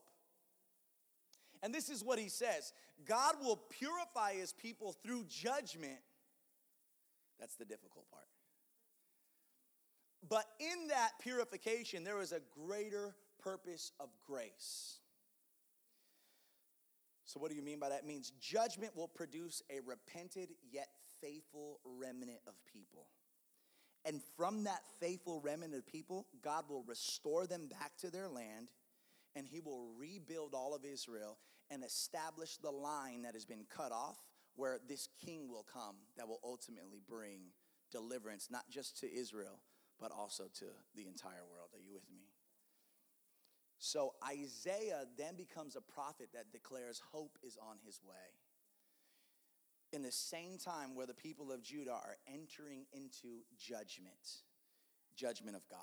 And 1.61 1.73
this 1.73 1.89
is 1.89 2.03
what 2.03 2.19
he 2.19 2.29
says 2.29 2.73
God 3.05 3.35
will 3.41 3.57
purify 3.69 4.33
his 4.33 4.53
people 4.53 4.93
through 5.03 5.25
judgment. 5.29 5.99
That's 7.39 7.55
the 7.55 7.65
difficult 7.65 8.09
part. 8.11 8.25
But 10.27 10.45
in 10.59 10.87
that 10.89 11.11
purification, 11.21 12.03
there 12.03 12.21
is 12.21 12.31
a 12.31 12.41
greater 12.53 13.15
purpose 13.41 13.91
of 13.99 14.09
grace. 14.25 14.99
So, 17.25 17.39
what 17.39 17.51
do 17.51 17.55
you 17.55 17.61
mean 17.61 17.79
by 17.79 17.89
that? 17.89 17.99
It 17.99 18.07
means 18.07 18.31
judgment 18.41 18.95
will 18.95 19.07
produce 19.07 19.61
a 19.69 19.79
repented 19.85 20.49
yet 20.71 20.89
faithful 21.21 21.79
remnant 21.85 22.39
of 22.47 22.53
people. 22.65 23.07
And 24.05 24.21
from 24.35 24.63
that 24.63 24.81
faithful 24.99 25.39
remnant 25.41 25.75
of 25.75 25.85
people, 25.85 26.25
God 26.41 26.65
will 26.69 26.83
restore 26.83 27.45
them 27.45 27.67
back 27.67 27.97
to 27.99 28.09
their 28.09 28.27
land 28.27 28.69
and 29.35 29.45
he 29.45 29.59
will 29.59 29.89
rebuild 29.97 30.53
all 30.53 30.73
of 30.73 30.85
Israel 30.85 31.37
and 31.69 31.83
establish 31.83 32.57
the 32.57 32.71
line 32.71 33.21
that 33.23 33.33
has 33.33 33.45
been 33.45 33.65
cut 33.69 33.91
off 33.91 34.17
where 34.55 34.79
this 34.87 35.07
king 35.23 35.49
will 35.49 35.65
come 35.71 35.95
that 36.17 36.27
will 36.27 36.39
ultimately 36.43 37.01
bring 37.07 37.41
deliverance, 37.91 38.49
not 38.49 38.69
just 38.69 38.99
to 38.99 39.13
Israel, 39.13 39.59
but 39.99 40.11
also 40.11 40.45
to 40.59 40.65
the 40.95 41.07
entire 41.07 41.45
world. 41.51 41.69
Are 41.73 41.79
you 41.79 41.93
with 41.93 42.09
me? 42.11 42.29
So 43.79 44.13
Isaiah 44.27 45.05
then 45.17 45.35
becomes 45.35 45.75
a 45.75 45.81
prophet 45.81 46.29
that 46.33 46.51
declares 46.51 47.01
hope 47.11 47.37
is 47.43 47.57
on 47.57 47.77
his 47.85 48.01
way. 48.03 48.15
In 49.91 50.03
the 50.03 50.11
same 50.11 50.57
time 50.57 50.95
where 50.95 51.07
the 51.07 51.13
people 51.13 51.51
of 51.51 51.63
Judah 51.63 51.93
are 51.93 52.17
entering 52.31 52.85
into 52.91 53.39
judgment, 53.57 54.43
judgment 55.15 55.55
of 55.55 55.67
God. 55.69 55.79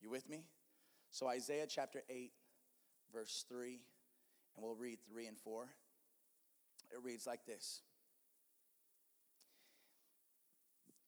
You 0.00 0.08
with 0.08 0.28
me? 0.28 0.44
So 1.10 1.26
Isaiah 1.26 1.66
chapter 1.68 2.02
8, 2.08 2.32
verse 3.12 3.44
3, 3.48 3.80
and 4.56 4.64
we'll 4.64 4.76
read 4.76 4.98
3 5.10 5.26
and 5.26 5.36
4. 5.36 5.64
It 6.92 6.98
reads 7.04 7.26
like 7.26 7.44
this 7.44 7.82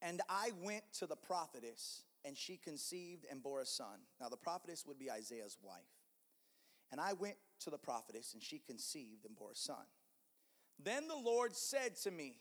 And 0.02 0.21
I 0.29 0.50
went 0.62 0.83
to 0.99 1.07
the 1.07 1.17
prophetess, 1.17 2.02
and 2.25 2.37
she 2.37 2.57
conceived 2.57 3.26
and 3.31 3.43
bore 3.43 3.61
a 3.61 3.67
son. 3.67 4.00
Now, 4.21 4.29
the 4.29 4.37
prophetess 4.37 4.85
would 4.87 4.99
be 4.99 5.11
Isaiah's 5.11 5.59
wife. 5.62 5.81
And 6.91 7.00
I 7.00 7.14
went 7.14 7.37
to 7.61 7.71
the 7.71 7.79
prophetess, 7.79 8.35
and 8.35 8.43
she 8.43 8.59
conceived 8.59 9.25
and 9.25 9.35
bore 9.35 9.52
a 9.52 9.57
son. 9.57 9.85
Then 10.83 11.09
the 11.09 11.17
Lord 11.17 11.55
said 11.57 11.97
to 12.02 12.11
me, 12.11 12.37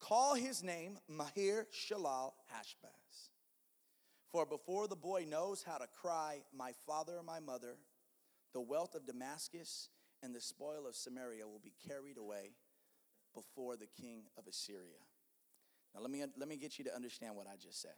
Call 0.00 0.34
his 0.34 0.62
name 0.62 0.98
Maher 1.08 1.66
Shalal 1.72 2.32
Hashbaz. 2.52 3.30
For 4.30 4.44
before 4.44 4.88
the 4.88 4.96
boy 4.96 5.24
knows 5.28 5.62
how 5.62 5.78
to 5.78 5.86
cry, 5.86 6.42
My 6.52 6.72
father 6.86 7.22
my 7.24 7.40
mother, 7.40 7.76
the 8.52 8.60
wealth 8.60 8.94
of 8.94 9.06
Damascus 9.06 9.88
and 10.22 10.34
the 10.34 10.40
spoil 10.40 10.86
of 10.86 10.94
Samaria 10.94 11.46
will 11.46 11.60
be 11.62 11.74
carried 11.88 12.18
away 12.18 12.52
before 13.34 13.76
the 13.76 13.86
king 14.00 14.24
of 14.38 14.46
Assyria. 14.46 15.00
Now, 15.94 16.00
let 16.00 16.10
me, 16.10 16.24
let 16.36 16.48
me 16.48 16.56
get 16.56 16.78
you 16.78 16.84
to 16.84 16.94
understand 16.94 17.36
what 17.36 17.46
I 17.46 17.56
just 17.56 17.80
said. 17.80 17.92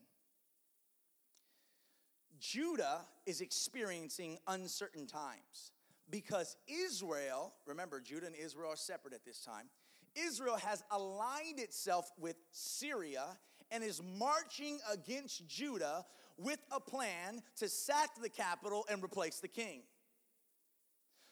Judah 2.41 3.01
is 3.27 3.41
experiencing 3.41 4.39
uncertain 4.47 5.07
times 5.07 5.73
because 6.11 6.57
Israel, 6.67 7.53
remember, 7.67 8.01
Judah 8.01 8.27
and 8.27 8.37
Israel 8.37 8.71
are 8.73 8.77
separate 8.77 9.15
at 9.15 9.25
this 9.25 9.41
time. 9.41 9.67
Israel 10.15 10.57
has 10.57 10.83
aligned 10.91 11.59
itself 11.59 12.11
with 12.19 12.37
Syria 12.51 13.25
and 13.71 13.85
is 13.85 14.01
marching 14.19 14.79
against 14.93 15.47
Judah 15.47 16.05
with 16.39 16.61
a 16.73 16.81
plan 16.81 17.43
to 17.57 17.69
sack 17.69 18.11
the 18.23 18.29
capital 18.29 18.87
and 18.91 19.03
replace 19.03 19.41
the 19.41 19.49
king. 19.49 19.83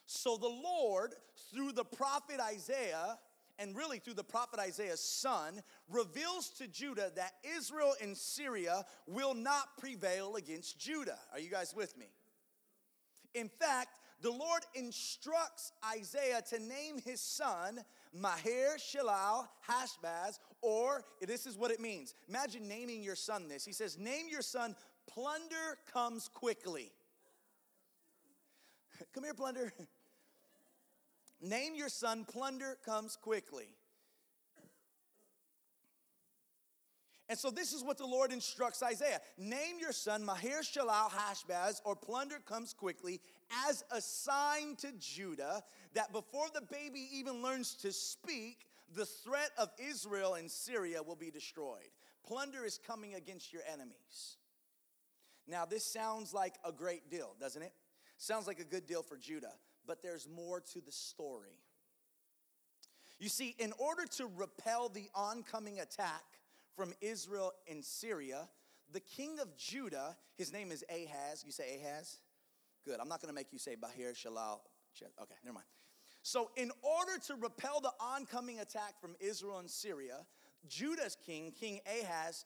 So 0.05 0.37
the 0.37 0.47
Lord, 0.47 1.15
through 1.53 1.73
the 1.73 1.83
prophet 1.83 2.39
Isaiah, 2.39 3.17
and 3.59 3.75
really 3.75 3.99
through 3.99 4.13
the 4.13 4.23
prophet 4.23 4.59
Isaiah's 4.59 5.01
son, 5.01 5.61
reveals 5.89 6.49
to 6.57 6.67
Judah 6.67 7.11
that 7.15 7.33
Israel 7.57 7.93
and 8.01 8.15
Syria 8.15 8.85
will 9.07 9.33
not 9.33 9.77
prevail 9.77 10.35
against 10.35 10.79
Judah. 10.79 11.19
Are 11.33 11.39
you 11.39 11.49
guys 11.49 11.73
with 11.75 11.97
me? 11.97 12.07
In 13.33 13.49
fact, 13.49 13.99
the 14.21 14.31
Lord 14.31 14.63
instructs 14.73 15.71
Isaiah 15.95 16.41
to 16.49 16.59
name 16.59 16.99
his 17.03 17.21
son 17.21 17.79
Maher 18.13 18.77
Shalal 18.77 19.47
Hashbaz, 19.69 20.39
or 20.61 21.03
this 21.21 21.45
is 21.45 21.55
what 21.55 21.69
it 21.71 21.79
means. 21.79 22.15
Imagine 22.27 22.67
naming 22.67 23.03
your 23.03 23.15
son 23.15 23.47
this. 23.47 23.63
He 23.63 23.73
says, 23.73 23.97
Name 23.97 24.25
your 24.29 24.41
son 24.41 24.75
Plunder 25.07 25.77
Comes 25.93 26.29
Quickly. 26.33 26.91
Come 29.13 29.23
here, 29.23 29.33
Plunder. 29.33 29.71
Name 31.41 31.75
your 31.75 31.89
son, 31.89 32.25
plunder 32.25 32.77
comes 32.83 33.15
quickly. 33.15 33.69
And 37.29 37.37
so 37.37 37.51
this 37.51 37.73
is 37.73 37.83
what 37.83 37.97
the 37.97 38.05
Lord 38.05 38.31
instructs 38.31 38.81
Isaiah. 38.81 39.19
Name 39.37 39.79
your 39.79 39.91
son 39.91 40.23
Maher 40.23 40.61
Shalal 40.61 41.09
Hashbaz, 41.09 41.81
or 41.83 41.95
plunder 41.95 42.39
comes 42.45 42.73
quickly, 42.73 43.19
as 43.67 43.83
a 43.91 43.99
sign 43.99 44.75
to 44.77 44.93
Judah 44.97 45.61
that 45.93 46.13
before 46.13 46.47
the 46.53 46.61
baby 46.61 47.07
even 47.13 47.41
learns 47.41 47.75
to 47.75 47.91
speak, 47.91 48.65
the 48.95 49.05
threat 49.05 49.51
of 49.57 49.69
Israel 49.77 50.35
and 50.35 50.49
Syria 50.49 51.03
will 51.03 51.17
be 51.17 51.29
destroyed. 51.29 51.89
Plunder 52.25 52.63
is 52.63 52.79
coming 52.87 53.15
against 53.15 53.51
your 53.51 53.63
enemies. 53.71 54.37
Now, 55.47 55.65
this 55.65 55.83
sounds 55.83 56.33
like 56.33 56.55
a 56.63 56.71
great 56.71 57.09
deal, 57.09 57.35
doesn't 57.39 57.61
it? 57.61 57.73
Sounds 58.17 58.47
like 58.47 58.59
a 58.59 58.65
good 58.65 58.85
deal 58.85 59.03
for 59.03 59.17
Judah 59.17 59.53
but 59.87 60.01
there's 60.03 60.27
more 60.27 60.59
to 60.73 60.81
the 60.81 60.91
story. 60.91 61.59
You 63.19 63.29
see, 63.29 63.55
in 63.57 63.73
order 63.79 64.05
to 64.17 64.27
repel 64.35 64.89
the 64.89 65.09
oncoming 65.15 65.79
attack 65.79 66.23
from 66.75 66.93
Israel 67.01 67.53
and 67.69 67.83
Syria, 67.83 68.47
the 68.93 68.99
king 68.99 69.39
of 69.39 69.55
Judah, 69.57 70.15
his 70.35 70.53
name 70.53 70.71
is 70.71 70.83
Ahaz. 70.89 71.43
You 71.45 71.51
say 71.51 71.81
Ahaz? 71.81 72.19
Good. 72.85 72.99
I'm 72.99 73.09
not 73.09 73.21
going 73.21 73.29
to 73.29 73.35
make 73.35 73.51
you 73.51 73.59
say 73.59 73.75
Maher 73.81 74.13
Shalal. 74.13 74.59
Okay, 75.01 75.35
never 75.43 75.55
mind. 75.55 75.65
So, 76.21 76.51
in 76.57 76.71
order 76.81 77.19
to 77.27 77.35
repel 77.35 77.79
the 77.79 77.91
oncoming 77.99 78.59
attack 78.59 78.99
from 78.99 79.15
Israel 79.19 79.59
and 79.59 79.69
Syria, 79.69 80.25
Judah's 80.67 81.15
king, 81.25 81.53
King 81.57 81.79
Ahaz, 81.85 82.45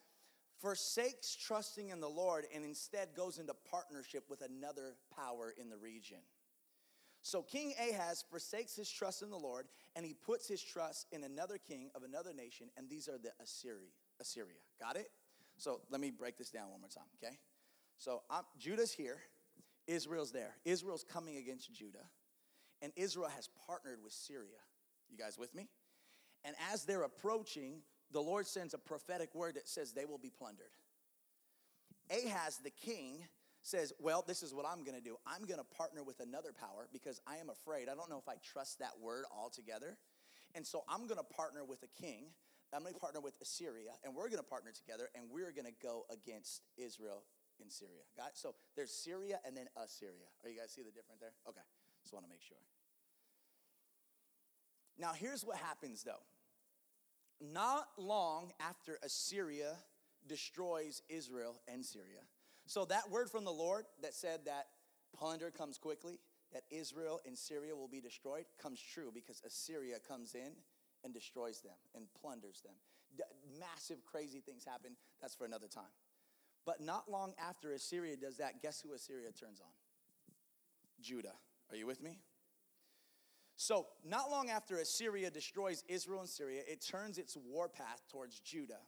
forsakes 0.59 1.35
trusting 1.35 1.89
in 1.89 1.99
the 1.99 2.09
Lord 2.09 2.45
and 2.53 2.63
instead 2.63 3.09
goes 3.15 3.39
into 3.39 3.53
partnership 3.69 4.25
with 4.29 4.41
another 4.41 4.95
power 5.15 5.53
in 5.59 5.69
the 5.69 5.77
region. 5.77 6.19
So 7.21 7.43
King 7.43 7.73
Ahaz 7.79 8.23
forsakes 8.29 8.75
his 8.75 8.89
trust 8.89 9.21
in 9.21 9.29
the 9.29 9.37
Lord 9.37 9.67
and 9.95 10.05
he 10.05 10.13
puts 10.13 10.47
his 10.47 10.61
trust 10.61 11.07
in 11.11 11.23
another 11.23 11.57
king 11.57 11.89
of 11.95 12.03
another 12.03 12.33
nation, 12.33 12.67
and 12.77 12.89
these 12.89 13.07
are 13.07 13.17
the 13.17 13.31
Assyria. 13.41 13.89
Assyria. 14.19 14.57
Got 14.79 14.95
it? 14.95 15.11
So 15.57 15.81
let 15.89 16.01
me 16.01 16.11
break 16.11 16.37
this 16.37 16.49
down 16.49 16.71
one 16.71 16.79
more 16.79 16.89
time, 16.89 17.03
okay? 17.23 17.37
So 17.97 18.23
I'm, 18.29 18.43
Judah's 18.57 18.91
here, 18.91 19.17
Israel's 19.87 20.31
there. 20.31 20.55
Israel's 20.65 21.03
coming 21.03 21.37
against 21.37 21.71
Judah, 21.73 22.05
and 22.81 22.91
Israel 22.95 23.29
has 23.35 23.49
partnered 23.67 23.99
with 24.03 24.13
Syria. 24.13 24.57
You 25.09 25.17
guys 25.17 25.37
with 25.37 25.53
me? 25.53 25.67
And 26.43 26.55
as 26.73 26.85
they're 26.85 27.03
approaching, 27.03 27.81
the 28.11 28.21
Lord 28.21 28.47
sends 28.47 28.73
a 28.73 28.79
prophetic 28.79 29.35
word 29.35 29.55
that 29.55 29.67
says 29.67 29.91
they 29.91 30.05
will 30.05 30.17
be 30.17 30.31
plundered. 30.31 30.71
Ahaz, 32.09 32.59
the 32.63 32.71
king, 32.71 33.23
says, 33.61 33.93
Well, 33.99 34.23
this 34.25 34.43
is 34.43 34.53
what 34.53 34.65
I'm 34.65 34.83
going 34.83 34.97
to 34.97 35.03
do. 35.03 35.17
I'm 35.25 35.45
going 35.45 35.59
to 35.59 35.75
partner 35.77 36.03
with 36.03 36.19
another 36.19 36.51
power 36.53 36.87
because 36.91 37.19
I 37.27 37.37
am 37.37 37.49
afraid. 37.49 37.89
I 37.89 37.95
don't 37.95 38.09
know 38.09 38.17
if 38.17 38.29
I 38.29 38.35
trust 38.43 38.79
that 38.79 38.99
word 39.01 39.25
altogether. 39.31 39.97
And 40.55 40.65
so 40.65 40.83
I'm 40.89 41.07
going 41.07 41.19
to 41.19 41.35
partner 41.35 41.63
with 41.63 41.83
a 41.83 42.01
king. 42.01 42.25
I'm 42.73 42.83
going 42.83 42.93
to 42.93 42.99
partner 42.99 43.19
with 43.19 43.35
Assyria, 43.41 43.91
and 44.03 44.15
we're 44.15 44.29
going 44.29 44.41
to 44.41 44.47
partner 44.47 44.71
together, 44.71 45.09
and 45.13 45.25
we're 45.29 45.51
going 45.51 45.67
to 45.67 45.75
go 45.83 46.05
against 46.09 46.61
Israel 46.77 47.23
in 47.59 47.69
Syria. 47.69 48.07
Got 48.15 48.29
it? 48.29 48.37
So 48.37 48.55
there's 48.77 48.91
Syria 48.91 49.39
and 49.45 49.55
then 49.57 49.67
Assyria. 49.75 50.31
Are 50.43 50.49
you 50.49 50.57
guys 50.57 50.71
see 50.71 50.81
the 50.81 50.91
difference 50.91 51.19
there? 51.19 51.33
Okay. 51.47 51.61
Just 52.01 52.13
want 52.13 52.25
to 52.25 52.29
make 52.29 52.41
sure. 52.41 52.57
Now, 54.97 55.11
here's 55.13 55.43
what 55.43 55.57
happens 55.57 56.03
though. 56.03 56.23
Not 57.41 57.87
long 57.97 58.51
after 58.59 58.99
Assyria 59.03 59.75
destroys 60.27 61.01
Israel 61.09 61.59
and 61.67 61.83
Syria, 61.83 62.21
so 62.71 62.85
that 62.85 63.11
word 63.11 63.29
from 63.29 63.43
the 63.43 63.51
Lord 63.51 63.83
that 64.01 64.13
said 64.13 64.45
that 64.45 64.67
plunder 65.13 65.51
comes 65.51 65.77
quickly, 65.77 66.21
that 66.53 66.63
Israel 66.71 67.19
and 67.25 67.37
Syria 67.37 67.75
will 67.75 67.89
be 67.89 67.99
destroyed, 67.99 68.45
comes 68.63 68.79
true 68.79 69.11
because 69.13 69.41
Assyria 69.45 69.97
comes 70.07 70.35
in 70.35 70.53
and 71.03 71.13
destroys 71.13 71.59
them 71.59 71.75
and 71.93 72.05
plunders 72.21 72.61
them. 72.61 72.75
D- 73.17 73.25
massive, 73.59 73.97
crazy 74.05 74.39
things 74.39 74.63
happen. 74.63 74.91
That's 75.19 75.35
for 75.35 75.43
another 75.43 75.67
time. 75.67 75.91
But 76.65 76.79
not 76.79 77.11
long 77.11 77.33
after 77.45 77.73
Assyria 77.73 78.15
does 78.15 78.37
that, 78.37 78.61
guess 78.61 78.79
who 78.79 78.93
Assyria 78.93 79.33
turns 79.37 79.59
on? 79.59 79.73
Judah. 81.01 81.35
Are 81.71 81.75
you 81.75 81.85
with 81.85 82.01
me? 82.01 82.19
So, 83.57 83.87
not 84.05 84.31
long 84.31 84.49
after 84.49 84.77
Assyria 84.77 85.29
destroys 85.29 85.83
Israel 85.89 86.21
and 86.21 86.29
Syria, 86.29 86.61
it 86.65 86.81
turns 86.89 87.17
its 87.17 87.35
warpath 87.35 88.01
towards 88.09 88.39
Judah. 88.39 88.79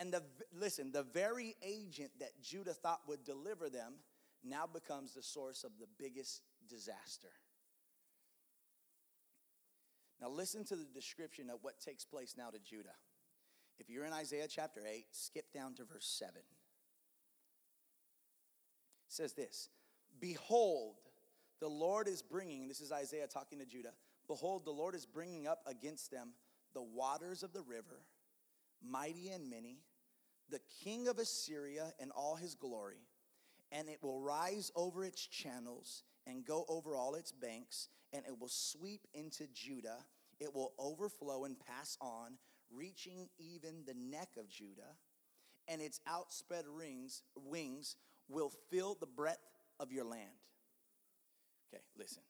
And 0.00 0.12
the, 0.12 0.22
listen, 0.58 0.90
the 0.92 1.02
very 1.02 1.54
agent 1.62 2.10
that 2.20 2.42
Judah 2.42 2.72
thought 2.72 3.00
would 3.06 3.22
deliver 3.22 3.68
them 3.68 3.92
now 4.42 4.64
becomes 4.66 5.12
the 5.12 5.22
source 5.22 5.62
of 5.62 5.72
the 5.78 5.86
biggest 5.98 6.40
disaster. 6.70 7.28
Now, 10.22 10.30
listen 10.30 10.64
to 10.64 10.76
the 10.76 10.86
description 10.94 11.50
of 11.50 11.58
what 11.62 11.80
takes 11.80 12.06
place 12.06 12.34
now 12.36 12.48
to 12.48 12.58
Judah. 12.58 12.96
If 13.78 13.90
you're 13.90 14.06
in 14.06 14.12
Isaiah 14.14 14.48
chapter 14.48 14.80
8, 14.90 15.04
skip 15.12 15.52
down 15.52 15.74
to 15.74 15.84
verse 15.84 16.06
7. 16.18 16.34
It 16.36 16.42
says 19.08 19.34
this 19.34 19.68
Behold, 20.18 20.96
the 21.60 21.68
Lord 21.68 22.08
is 22.08 22.22
bringing, 22.22 22.68
this 22.68 22.80
is 22.80 22.90
Isaiah 22.90 23.26
talking 23.26 23.58
to 23.58 23.66
Judah. 23.66 23.92
Behold, 24.26 24.64
the 24.64 24.70
Lord 24.70 24.94
is 24.94 25.04
bringing 25.04 25.46
up 25.46 25.60
against 25.66 26.10
them 26.10 26.30
the 26.72 26.82
waters 26.82 27.42
of 27.42 27.52
the 27.52 27.62
river, 27.62 28.06
mighty 28.82 29.28
and 29.28 29.50
many, 29.50 29.78
the 30.50 30.60
king 30.82 31.08
of 31.08 31.18
Assyria 31.18 31.92
and 32.00 32.10
all 32.10 32.36
his 32.36 32.54
glory, 32.54 33.06
and 33.72 33.88
it 33.88 34.02
will 34.02 34.20
rise 34.20 34.70
over 34.74 35.04
its 35.04 35.26
channels 35.26 36.02
and 36.26 36.44
go 36.44 36.64
over 36.68 36.94
all 36.94 37.14
its 37.14 37.32
banks, 37.32 37.88
and 38.12 38.24
it 38.26 38.38
will 38.38 38.48
sweep 38.48 39.06
into 39.14 39.46
Judah. 39.54 39.98
It 40.38 40.54
will 40.54 40.72
overflow 40.78 41.44
and 41.44 41.56
pass 41.58 41.96
on, 42.00 42.38
reaching 42.70 43.28
even 43.38 43.84
the 43.86 43.94
neck 43.94 44.30
of 44.38 44.48
Judah, 44.48 44.96
and 45.68 45.80
its 45.80 46.00
outspread 46.06 46.64
rings, 46.66 47.22
wings 47.36 47.96
will 48.28 48.52
fill 48.70 48.96
the 48.98 49.06
breadth 49.06 49.38
of 49.78 49.92
your 49.92 50.04
land. 50.04 50.30
Okay, 51.72 51.82
listen. 51.96 52.22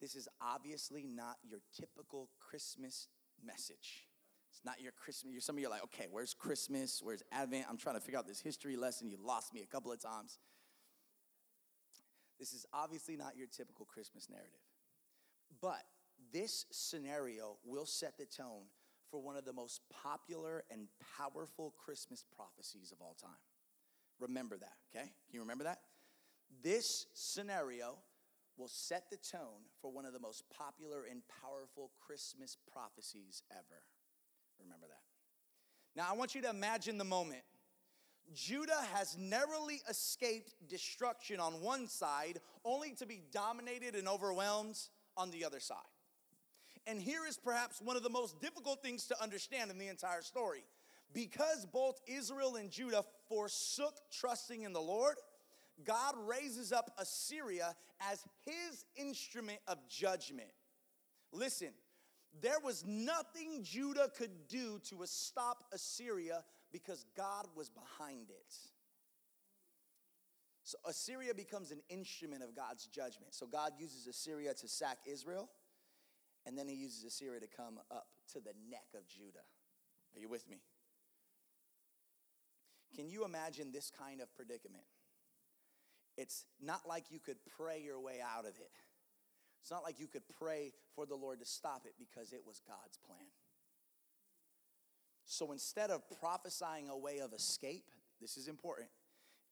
This 0.00 0.16
is 0.16 0.28
obviously 0.40 1.04
not 1.04 1.36
your 1.42 1.60
typical 1.78 2.30
Christmas 2.40 3.08
message. 3.44 4.08
It's 4.50 4.64
not 4.64 4.80
your 4.80 4.92
Christmas. 4.92 5.44
Some 5.44 5.56
of 5.56 5.60
you 5.60 5.68
are 5.68 5.70
like, 5.70 5.84
okay, 5.84 6.06
where's 6.10 6.34
Christmas? 6.34 7.00
Where's 7.02 7.22
Advent? 7.32 7.66
I'm 7.68 7.76
trying 7.76 7.94
to 7.94 8.00
figure 8.00 8.18
out 8.18 8.26
this 8.26 8.40
history 8.40 8.76
lesson. 8.76 9.08
You 9.08 9.16
lost 9.22 9.54
me 9.54 9.62
a 9.62 9.66
couple 9.66 9.92
of 9.92 10.00
times. 10.00 10.38
This 12.38 12.52
is 12.52 12.66
obviously 12.72 13.16
not 13.16 13.36
your 13.36 13.46
typical 13.46 13.84
Christmas 13.86 14.28
narrative. 14.28 14.60
But 15.60 15.82
this 16.32 16.66
scenario 16.70 17.58
will 17.64 17.86
set 17.86 18.16
the 18.18 18.26
tone 18.26 18.64
for 19.10 19.20
one 19.20 19.36
of 19.36 19.44
the 19.44 19.52
most 19.52 19.82
popular 19.90 20.64
and 20.70 20.88
powerful 21.18 21.74
Christmas 21.84 22.24
prophecies 22.36 22.92
of 22.92 23.00
all 23.00 23.16
time. 23.20 23.30
Remember 24.20 24.56
that, 24.56 24.76
okay? 24.94 25.06
Can 25.06 25.34
you 25.34 25.40
remember 25.40 25.64
that? 25.64 25.80
This 26.62 27.06
scenario 27.14 27.98
will 28.56 28.68
set 28.68 29.04
the 29.10 29.16
tone 29.16 29.64
for 29.80 29.90
one 29.90 30.04
of 30.04 30.12
the 30.12 30.20
most 30.20 30.44
popular 30.50 31.04
and 31.10 31.22
powerful 31.42 31.90
Christmas 32.06 32.56
prophecies 32.72 33.42
ever. 33.50 33.82
Remember 34.62 34.86
that. 34.88 35.02
Now, 35.96 36.06
I 36.10 36.16
want 36.16 36.34
you 36.34 36.42
to 36.42 36.50
imagine 36.50 36.98
the 36.98 37.04
moment. 37.04 37.42
Judah 38.32 38.80
has 38.94 39.16
narrowly 39.18 39.82
escaped 39.88 40.54
destruction 40.68 41.40
on 41.40 41.60
one 41.60 41.88
side, 41.88 42.40
only 42.64 42.92
to 42.94 43.06
be 43.06 43.20
dominated 43.32 43.96
and 43.96 44.06
overwhelmed 44.06 44.78
on 45.16 45.30
the 45.30 45.44
other 45.44 45.60
side. 45.60 45.78
And 46.86 47.00
here 47.00 47.26
is 47.28 47.36
perhaps 47.36 47.80
one 47.80 47.96
of 47.96 48.02
the 48.02 48.10
most 48.10 48.40
difficult 48.40 48.82
things 48.82 49.06
to 49.08 49.22
understand 49.22 49.70
in 49.70 49.78
the 49.78 49.88
entire 49.88 50.22
story. 50.22 50.64
Because 51.12 51.66
both 51.66 52.00
Israel 52.06 52.54
and 52.54 52.70
Judah 52.70 53.04
forsook 53.28 53.94
trusting 54.12 54.62
in 54.62 54.72
the 54.72 54.80
Lord, 54.80 55.16
God 55.84 56.14
raises 56.26 56.72
up 56.72 56.92
Assyria 56.98 57.74
as 58.00 58.24
his 58.44 58.84
instrument 58.96 59.58
of 59.66 59.78
judgment. 59.88 60.50
Listen, 61.32 61.70
there 62.40 62.60
was 62.62 62.84
nothing 62.86 63.62
Judah 63.62 64.08
could 64.16 64.48
do 64.48 64.78
to 64.90 64.96
stop 65.04 65.64
Assyria 65.72 66.44
because 66.72 67.04
God 67.16 67.46
was 67.56 67.68
behind 67.68 68.30
it. 68.30 68.54
So 70.62 70.78
Assyria 70.86 71.34
becomes 71.34 71.72
an 71.72 71.80
instrument 71.88 72.44
of 72.44 72.54
God's 72.54 72.86
judgment. 72.86 73.34
So 73.34 73.46
God 73.46 73.72
uses 73.78 74.06
Assyria 74.06 74.54
to 74.54 74.68
sack 74.68 74.98
Israel, 75.04 75.50
and 76.46 76.56
then 76.56 76.68
he 76.68 76.74
uses 76.74 77.02
Assyria 77.04 77.40
to 77.40 77.48
come 77.48 77.80
up 77.90 78.06
to 78.32 78.40
the 78.40 78.52
neck 78.70 78.86
of 78.96 79.08
Judah. 79.08 79.44
Are 80.14 80.20
you 80.20 80.28
with 80.28 80.48
me? 80.48 80.60
Can 82.94 83.08
you 83.08 83.24
imagine 83.24 83.72
this 83.72 83.90
kind 83.90 84.20
of 84.20 84.32
predicament? 84.34 84.84
It's 86.16 86.44
not 86.62 86.86
like 86.86 87.04
you 87.10 87.18
could 87.18 87.38
pray 87.56 87.80
your 87.82 88.00
way 88.00 88.20
out 88.20 88.44
of 88.44 88.54
it. 88.58 88.70
It's 89.60 89.70
not 89.70 89.82
like 89.82 90.00
you 90.00 90.06
could 90.06 90.22
pray 90.38 90.72
for 90.94 91.06
the 91.06 91.14
Lord 91.14 91.40
to 91.40 91.46
stop 91.46 91.82
it 91.84 91.94
because 91.98 92.32
it 92.32 92.42
was 92.46 92.60
God's 92.66 92.98
plan. 93.06 93.28
So 95.26 95.52
instead 95.52 95.90
of 95.90 96.02
prophesying 96.20 96.88
a 96.88 96.96
way 96.96 97.18
of 97.18 97.32
escape, 97.32 97.84
this 98.20 98.36
is 98.36 98.48
important. 98.48 98.88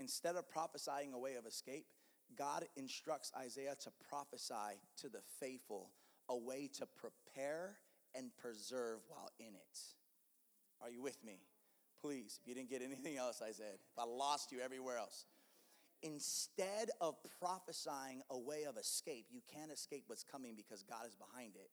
Instead 0.00 0.36
of 0.36 0.48
prophesying 0.50 1.12
a 1.12 1.18
way 1.18 1.34
of 1.34 1.46
escape, 1.46 1.86
God 2.36 2.64
instructs 2.76 3.32
Isaiah 3.38 3.74
to 3.80 3.90
prophesy 4.08 4.80
to 4.98 5.08
the 5.08 5.20
faithful 5.40 5.90
a 6.28 6.36
way 6.36 6.68
to 6.78 6.86
prepare 6.86 7.76
and 8.14 8.30
preserve 8.36 9.00
while 9.08 9.30
in 9.38 9.54
it. 9.54 9.78
Are 10.82 10.90
you 10.90 11.02
with 11.02 11.22
me? 11.24 11.40
Please, 12.02 12.38
if 12.40 12.48
you 12.48 12.54
didn't 12.54 12.70
get 12.70 12.82
anything 12.82 13.16
else 13.16 13.42
I 13.42 13.52
said, 13.52 13.74
if 13.74 13.98
I 13.98 14.04
lost 14.04 14.52
you 14.52 14.60
everywhere 14.60 14.98
else. 14.98 15.26
Instead 16.02 16.90
of 17.00 17.16
prophesying 17.40 18.22
a 18.30 18.38
way 18.38 18.64
of 18.64 18.76
escape, 18.76 19.26
you 19.30 19.40
can't 19.52 19.72
escape 19.72 20.04
what's 20.06 20.22
coming 20.22 20.54
because 20.56 20.82
God 20.82 21.06
is 21.06 21.14
behind 21.14 21.56
it. 21.56 21.70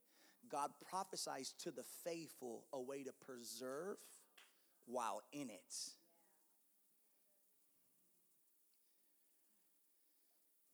God 0.49 0.71
prophesies 0.89 1.53
to 1.59 1.71
the 1.71 1.83
faithful 2.03 2.65
a 2.73 2.81
way 2.81 3.03
to 3.03 3.11
preserve 3.25 3.97
while 4.85 5.21
in 5.31 5.49
it. 5.49 5.73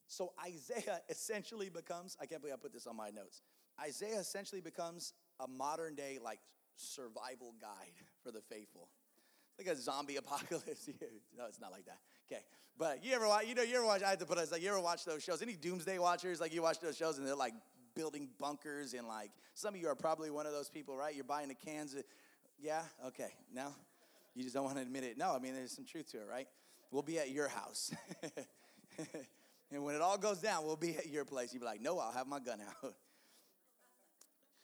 So 0.08 0.34
Isaiah 0.46 1.00
essentially 1.10 1.70
becomes, 1.70 2.18
I 2.22 2.26
can't 2.26 2.42
believe 2.42 2.56
I 2.56 2.62
put 2.62 2.74
this 2.74 2.88
on 2.88 2.96
my 2.96 3.10
notes. 3.10 3.42
Isaiah 3.82 4.20
essentially 4.20 4.62
becomes 4.62 5.14
a 5.40 5.48
modern 5.48 5.96
day 5.96 6.20
like 6.22 6.40
survival 6.76 7.56
guide 7.60 7.94
for 8.24 8.32
the 8.32 8.42
faithful. 8.42 8.90
Like 9.66 9.76
a 9.76 9.80
zombie 9.80 10.16
apocalypse. 10.18 10.90
no, 11.38 11.46
it's 11.48 11.60
not 11.60 11.72
like 11.72 11.86
that. 11.86 12.00
Okay. 12.32 12.42
But 12.78 13.04
you 13.04 13.14
ever 13.14 13.28
watch, 13.28 13.46
you 13.46 13.54
know, 13.54 13.62
you 13.62 13.76
ever 13.76 13.86
watch, 13.86 14.02
I 14.02 14.10
had 14.10 14.20
to 14.20 14.26
put 14.26 14.38
us 14.38 14.52
like, 14.52 14.62
you 14.62 14.70
ever 14.70 14.82
watch 14.82 15.06
those 15.06 15.24
shows? 15.24 15.42
Any 15.42 15.54
doomsday 15.54 16.00
watchers? 16.00 16.42
Like 16.42 16.54
you 16.54 16.62
watch 16.62 16.80
those 16.80 16.98
shows 16.98 17.18
and 17.18 17.28
they're 17.28 17.36
like 17.36 17.54
building 17.96 18.30
bunkers 18.40 18.94
and 18.94 19.08
like, 19.08 19.32
some 19.54 19.76
of 19.76 19.82
you 19.82 19.88
are 19.88 19.96
probably 19.96 20.32
one 20.32 20.46
of 20.46 20.54
those 20.54 20.70
people, 20.70 20.98
right? 20.98 21.14
You're 21.14 21.24
buying 21.24 21.50
the 21.50 21.56
cans. 21.56 21.94
Of, 21.94 22.04
yeah? 22.60 22.82
Okay. 23.08 23.30
Now, 23.54 23.76
you 24.34 24.44
just 24.44 24.56
don't 24.56 24.64
want 24.64 24.78
to 24.78 24.82
admit 24.82 25.04
it. 25.04 25.18
No, 25.18 25.36
I 25.36 25.40
mean, 25.40 25.54
there's 25.54 25.74
some 25.74 25.86
truth 25.86 26.12
to 26.12 26.18
it, 26.18 26.28
right? 26.30 26.48
We'll 26.90 27.04
be 27.04 27.20
at 27.20 27.30
your 27.30 27.50
house. 27.50 27.94
and 29.72 29.84
when 29.84 29.96
it 29.96 30.02
all 30.02 30.18
goes 30.18 30.40
down, 30.40 30.66
we'll 30.66 30.76
be 30.76 30.96
at 30.98 31.08
your 31.08 31.26
place. 31.26 31.54
You'll 31.54 31.62
be 31.62 31.68
like, 31.68 31.82
no, 31.82 32.00
I'll 32.00 32.12
have 32.12 32.28
my 32.28 32.40
gun 32.40 32.60
out. 32.62 32.96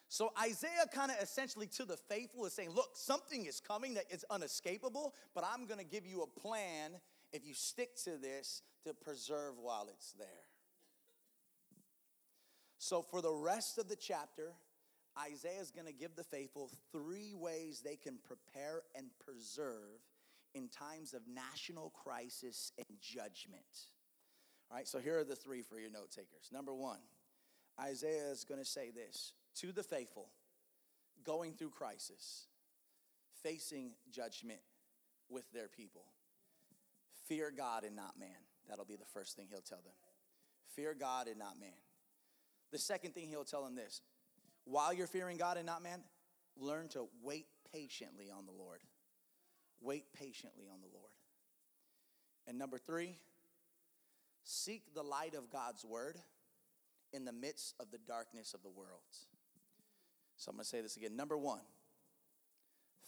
So 0.09 0.31
Isaiah 0.41 0.85
kind 0.93 1.11
of 1.11 1.17
essentially 1.21 1.67
to 1.77 1.85
the 1.85 1.97
faithful 1.97 2.45
is 2.45 2.53
saying, 2.53 2.71
look, 2.73 2.91
something 2.93 3.45
is 3.45 3.59
coming 3.59 3.95
that 3.95 4.05
is 4.09 4.23
unescapable, 4.29 5.13
but 5.35 5.43
I'm 5.43 5.65
going 5.65 5.79
to 5.79 5.85
give 5.85 6.05
you 6.05 6.21
a 6.21 6.39
plan 6.39 6.91
if 7.33 7.45
you 7.45 7.53
stick 7.53 7.95
to 8.05 8.17
this 8.17 8.61
to 8.85 8.93
preserve 8.93 9.55
while 9.61 9.87
it's 9.89 10.13
there. 10.13 10.27
So 12.77 13.01
for 13.01 13.21
the 13.21 13.33
rest 13.33 13.77
of 13.77 13.89
the 13.89 13.97
chapter, 13.97 14.53
Isaiah 15.19 15.61
is 15.61 15.71
going 15.71 15.87
to 15.87 15.93
give 15.93 16.15
the 16.15 16.23
faithful 16.23 16.69
three 16.91 17.33
ways 17.33 17.81
they 17.83 17.97
can 17.97 18.17
prepare 18.23 18.83
and 18.95 19.07
preserve 19.19 19.99
in 20.53 20.69
times 20.69 21.13
of 21.13 21.21
national 21.27 21.89
crisis 21.89 22.71
and 22.77 22.97
judgment. 23.01 23.61
All 24.71 24.77
right, 24.77 24.87
so 24.87 24.99
here 24.99 25.19
are 25.19 25.23
the 25.23 25.35
three 25.35 25.61
for 25.61 25.79
your 25.79 25.89
note 25.89 26.11
takers. 26.11 26.49
Number 26.53 26.73
one, 26.73 26.99
Isaiah 27.79 28.31
is 28.31 28.43
going 28.43 28.59
to 28.59 28.65
say 28.65 28.91
this 28.91 29.33
to 29.61 29.71
the 29.71 29.83
faithful 29.83 30.27
going 31.25 31.53
through 31.53 31.69
crisis, 31.69 32.47
facing 33.43 33.91
judgment 34.11 34.59
with 35.29 35.51
their 35.51 35.67
people. 35.67 36.03
Fear 37.27 37.51
God 37.55 37.83
and 37.83 37.95
not 37.95 38.17
man. 38.19 38.29
That'll 38.69 38.85
be 38.85 38.95
the 38.95 39.05
first 39.05 39.35
thing 39.35 39.47
he'll 39.49 39.61
tell 39.61 39.81
them. 39.83 39.93
Fear 40.75 40.95
God 40.99 41.27
and 41.27 41.37
not 41.37 41.59
man. 41.59 41.69
The 42.71 42.77
second 42.77 43.13
thing 43.13 43.27
he'll 43.29 43.43
tell 43.43 43.63
them 43.63 43.75
this 43.75 44.01
while 44.65 44.93
you're 44.93 45.07
fearing 45.07 45.37
God 45.37 45.57
and 45.57 45.65
not 45.65 45.81
man, 45.81 46.01
learn 46.57 46.89
to 46.89 47.07
wait 47.23 47.47
patiently 47.73 48.29
on 48.29 48.45
the 48.45 48.51
Lord. 48.51 48.81
Wait 49.81 50.05
patiently 50.13 50.65
on 50.71 50.81
the 50.81 50.87
Lord. 50.93 51.11
And 52.47 52.57
number 52.57 52.77
three, 52.77 53.17
seek 54.43 54.93
the 54.93 55.03
light 55.03 55.35
of 55.35 55.49
God's 55.49 55.85
word 55.85 56.17
in 57.13 57.25
the 57.25 57.31
midst 57.31 57.75
of 57.79 57.91
the 57.91 57.97
darkness 57.97 58.53
of 58.53 58.63
the 58.63 58.69
world. 58.69 59.01
So 60.37 60.51
I'm 60.51 60.55
going 60.55 60.63
to 60.63 60.69
say 60.69 60.81
this 60.81 60.97
again. 60.97 61.15
Number 61.15 61.37
one, 61.37 61.61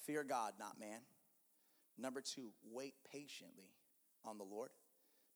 fear 0.06 0.24
God, 0.24 0.54
not 0.60 0.80
man. 0.80 1.00
Number 1.98 2.22
two, 2.22 2.50
wait 2.72 2.96
patiently 3.12 3.72
on 4.26 4.38
the 4.38 4.44
Lord. 4.44 4.70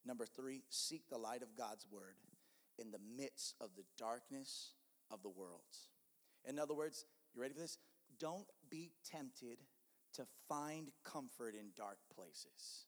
Number 0.06 0.26
three, 0.26 0.64
seek 0.70 1.08
the 1.10 1.18
light 1.18 1.44
of 1.44 1.56
God's 1.58 1.86
word 1.90 2.16
in 2.78 2.92
the 2.92 3.00
midst 3.16 3.56
of 3.62 3.70
the 3.78 3.84
darkness 3.98 4.72
of 5.12 5.22
the 5.22 5.30
world. 5.30 5.62
In 6.46 6.60
other 6.60 6.74
words, 6.74 7.06
you 7.34 7.42
ready 7.42 7.54
for 7.54 7.62
this? 7.62 7.78
Don't 8.20 8.48
be 8.70 8.92
tempted 9.10 9.60
to 10.16 10.26
find 10.50 10.90
comfort 11.04 11.56
in 11.56 11.68
dark 11.76 11.98
places. 12.16 12.86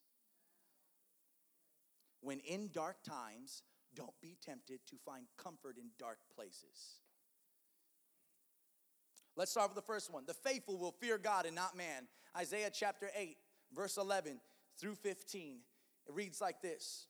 When 2.22 2.40
in 2.40 2.70
dark 2.74 3.04
times, 3.04 3.64
don't 3.96 4.14
be 4.22 4.38
tempted 4.44 4.80
to 4.88 4.96
find 5.06 5.26
comfort 5.38 5.78
in 5.78 5.90
dark 6.00 6.20
places. 6.36 7.02
Let's 9.38 9.52
start 9.52 9.70
with 9.70 9.76
the 9.76 9.82
first 9.94 10.14
one. 10.14 10.24
The 10.26 10.34
faithful 10.34 10.78
will 10.78 10.94
fear 10.94 11.18
God 11.18 11.46
and 11.46 11.56
not 11.56 11.76
man. 11.76 12.08
Isaiah 12.38 12.70
chapter 12.72 13.10
8, 13.16 13.36
verse 13.76 13.98
11 13.98 14.40
through 14.80 14.96
15. 14.96 15.58
It 16.08 16.14
reads 16.14 16.40
like 16.40 16.62
this 16.62 17.08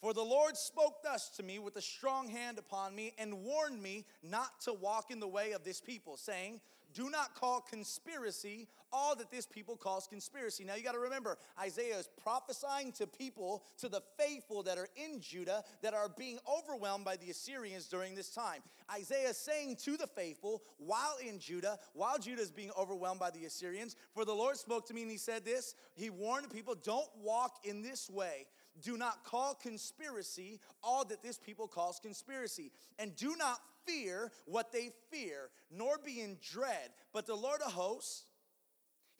For 0.00 0.12
the 0.12 0.22
Lord 0.22 0.56
spoke 0.56 1.04
thus 1.04 1.28
to 1.36 1.44
me 1.44 1.60
with 1.60 1.76
a 1.76 1.82
strong 1.82 2.28
hand 2.28 2.58
upon 2.58 2.96
me 2.96 3.14
and 3.16 3.44
warned 3.44 3.80
me 3.80 4.06
not 4.24 4.60
to 4.62 4.72
walk 4.72 5.12
in 5.12 5.20
the 5.20 5.28
way 5.28 5.52
of 5.52 5.62
this 5.62 5.80
people, 5.80 6.16
saying, 6.16 6.60
Do 6.94 7.10
not 7.10 7.34
call 7.34 7.60
conspiracy 7.60 8.68
all 8.92 9.14
that 9.16 9.30
this 9.30 9.46
people 9.46 9.76
calls 9.76 10.06
conspiracy. 10.06 10.64
Now 10.64 10.74
you 10.74 10.82
got 10.82 10.92
to 10.92 10.98
remember, 10.98 11.38
Isaiah 11.60 11.98
is 11.98 12.08
prophesying 12.22 12.92
to 12.92 13.06
people, 13.06 13.62
to 13.78 13.88
the 13.88 14.02
faithful 14.18 14.62
that 14.62 14.78
are 14.78 14.88
in 14.96 15.20
Judah 15.20 15.62
that 15.82 15.94
are 15.94 16.08
being 16.08 16.38
overwhelmed 16.48 17.04
by 17.04 17.16
the 17.16 17.30
Assyrians 17.30 17.86
during 17.86 18.14
this 18.14 18.30
time. 18.30 18.62
Isaiah 18.90 19.30
is 19.30 19.36
saying 19.36 19.76
to 19.84 19.96
the 19.96 20.06
faithful 20.06 20.62
while 20.78 21.16
in 21.26 21.38
Judah, 21.38 21.78
while 21.92 22.18
Judah 22.18 22.42
is 22.42 22.50
being 22.50 22.70
overwhelmed 22.78 23.20
by 23.20 23.30
the 23.30 23.44
Assyrians, 23.44 23.96
for 24.14 24.24
the 24.24 24.32
Lord 24.32 24.56
spoke 24.56 24.86
to 24.86 24.94
me 24.94 25.02
and 25.02 25.10
he 25.10 25.18
said 25.18 25.44
this, 25.44 25.74
he 25.94 26.08
warned 26.10 26.50
people, 26.50 26.74
Don't 26.74 27.08
walk 27.22 27.58
in 27.64 27.82
this 27.82 28.08
way 28.08 28.46
do 28.82 28.96
not 28.96 29.24
call 29.24 29.54
conspiracy 29.54 30.60
all 30.82 31.04
that 31.06 31.22
this 31.22 31.38
people 31.38 31.68
calls 31.68 32.00
conspiracy. 32.00 32.70
And 32.98 33.14
do 33.16 33.34
not 33.36 33.58
fear 33.86 34.30
what 34.46 34.72
they 34.72 34.90
fear, 35.10 35.50
nor 35.70 35.98
be 35.98 36.20
in 36.20 36.38
dread. 36.42 36.90
But 37.12 37.26
the 37.26 37.34
Lord 37.34 37.60
of 37.64 37.72
hosts, 37.72 38.24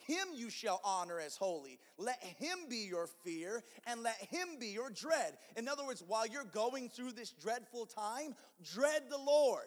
him 0.07 0.29
you 0.35 0.51
shall 0.51 0.81
honor 0.85 1.21
as 1.21 1.37
holy. 1.37 1.79
Let 1.99 2.23
him 2.23 2.59
be 2.69 2.87
your 2.89 3.07
fear 3.25 3.63
and 3.87 4.03
let 4.03 4.17
him 4.31 4.49
be 4.59 4.69
your 4.69 4.91
dread. 4.91 5.37
In 5.57 5.69
other 5.69 5.85
words, 5.85 6.03
while 6.07 6.27
you're 6.27 6.45
going 6.45 6.89
through 6.89 7.13
this 7.13 7.31
dreadful 7.31 7.87
time, 7.87 8.35
dread 8.75 9.03
the 9.11 9.19
Lord. 9.19 9.67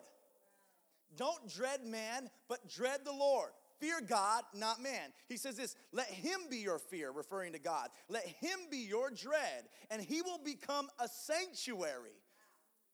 Don't 1.16 1.48
dread 1.54 1.84
man, 1.86 2.30
but 2.48 2.68
dread 2.70 3.02
the 3.04 3.12
Lord. 3.12 3.52
Fear 3.82 4.02
God, 4.08 4.44
not 4.54 4.80
man. 4.80 5.12
He 5.28 5.38
says 5.38 5.58
this 5.58 5.76
let 5.92 6.08
him 6.08 6.42
be 6.50 6.58
your 6.58 6.78
fear, 6.78 7.12
referring 7.12 7.54
to 7.54 7.60
God. 7.60 7.90
Let 8.08 8.26
him 8.26 8.60
be 8.70 8.78
your 8.78 9.10
dread, 9.10 9.66
and 9.90 10.02
he 10.02 10.22
will 10.22 10.38
become 10.38 10.88
a 11.00 11.08
sanctuary. 11.08 12.16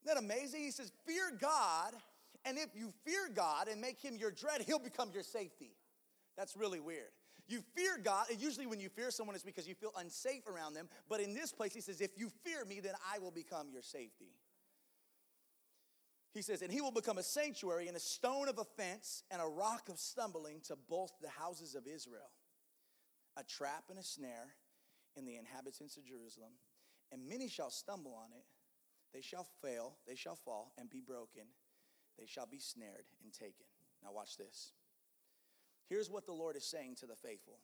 Isn't 0.05 0.15
that 0.15 0.17
amazing? 0.17 0.63
He 0.63 0.71
says, 0.71 0.93
Fear 1.05 1.33
God, 1.41 1.93
and 2.45 2.57
if 2.57 2.69
you 2.73 2.93
fear 3.05 3.29
God 3.33 3.67
and 3.67 3.81
make 3.81 3.99
him 3.99 4.15
your 4.15 4.31
dread, 4.31 4.61
he'll 4.65 4.79
become 4.79 5.09
your 5.13 5.23
safety. 5.23 5.71
That's 6.37 6.55
really 6.55 6.79
weird. 6.79 7.11
You 7.49 7.61
fear 7.75 7.99
God, 8.01 8.27
and 8.31 8.39
usually 8.39 8.65
when 8.65 8.79
you 8.79 8.89
fear 8.89 9.11
someone, 9.11 9.35
it's 9.35 9.43
because 9.43 9.67
you 9.67 9.75
feel 9.75 9.93
unsafe 9.97 10.47
around 10.47 10.73
them. 10.73 10.87
But 11.09 11.19
in 11.19 11.33
this 11.33 11.51
place, 11.51 11.73
he 11.73 11.81
says, 11.81 11.99
If 11.99 12.11
you 12.17 12.29
fear 12.45 12.63
me, 12.63 12.79
then 12.79 12.93
I 13.13 13.19
will 13.19 13.31
become 13.31 13.67
your 13.69 13.81
safety. 13.81 14.31
He 16.33 16.41
says, 16.41 16.61
and 16.61 16.71
he 16.71 16.81
will 16.81 16.91
become 16.91 17.17
a 17.17 17.23
sanctuary 17.23 17.87
and 17.87 17.97
a 17.97 18.01
stone 18.01 18.47
of 18.47 18.59
offense 18.59 19.23
and 19.31 19.41
a 19.41 19.47
rock 19.47 19.89
of 19.89 19.97
stumbling 19.97 20.61
to 20.67 20.75
both 20.89 21.11
the 21.21 21.29
houses 21.29 21.73
of 21.73 21.87
Israel, 21.87 22.29
a 23.37 23.43
trap 23.43 23.85
and 23.89 23.97
a 23.97 24.03
snare 24.03 24.55
in 25.15 25.25
the 25.25 25.37
inhabitants 25.37 25.97
of 25.97 26.05
Jerusalem. 26.05 26.51
And 27.11 27.27
many 27.27 27.47
shall 27.47 27.71
stumble 27.71 28.13
on 28.13 28.31
it. 28.37 28.45
They 29.13 29.21
shall 29.21 29.47
fail, 29.61 29.95
they 30.05 30.15
shall 30.15 30.35
fall 30.35 30.73
and 30.77 30.89
be 30.89 31.01
broken. 31.01 31.43
They 32.19 32.25
shall 32.25 32.45
be 32.45 32.59
snared 32.59 33.05
and 33.23 33.31
taken. 33.31 33.65
Now, 34.03 34.11
watch 34.11 34.37
this. 34.37 34.71
Here's 35.87 36.09
what 36.09 36.25
the 36.25 36.33
Lord 36.33 36.55
is 36.55 36.65
saying 36.65 36.95
to 36.99 37.05
the 37.05 37.15
faithful 37.15 37.59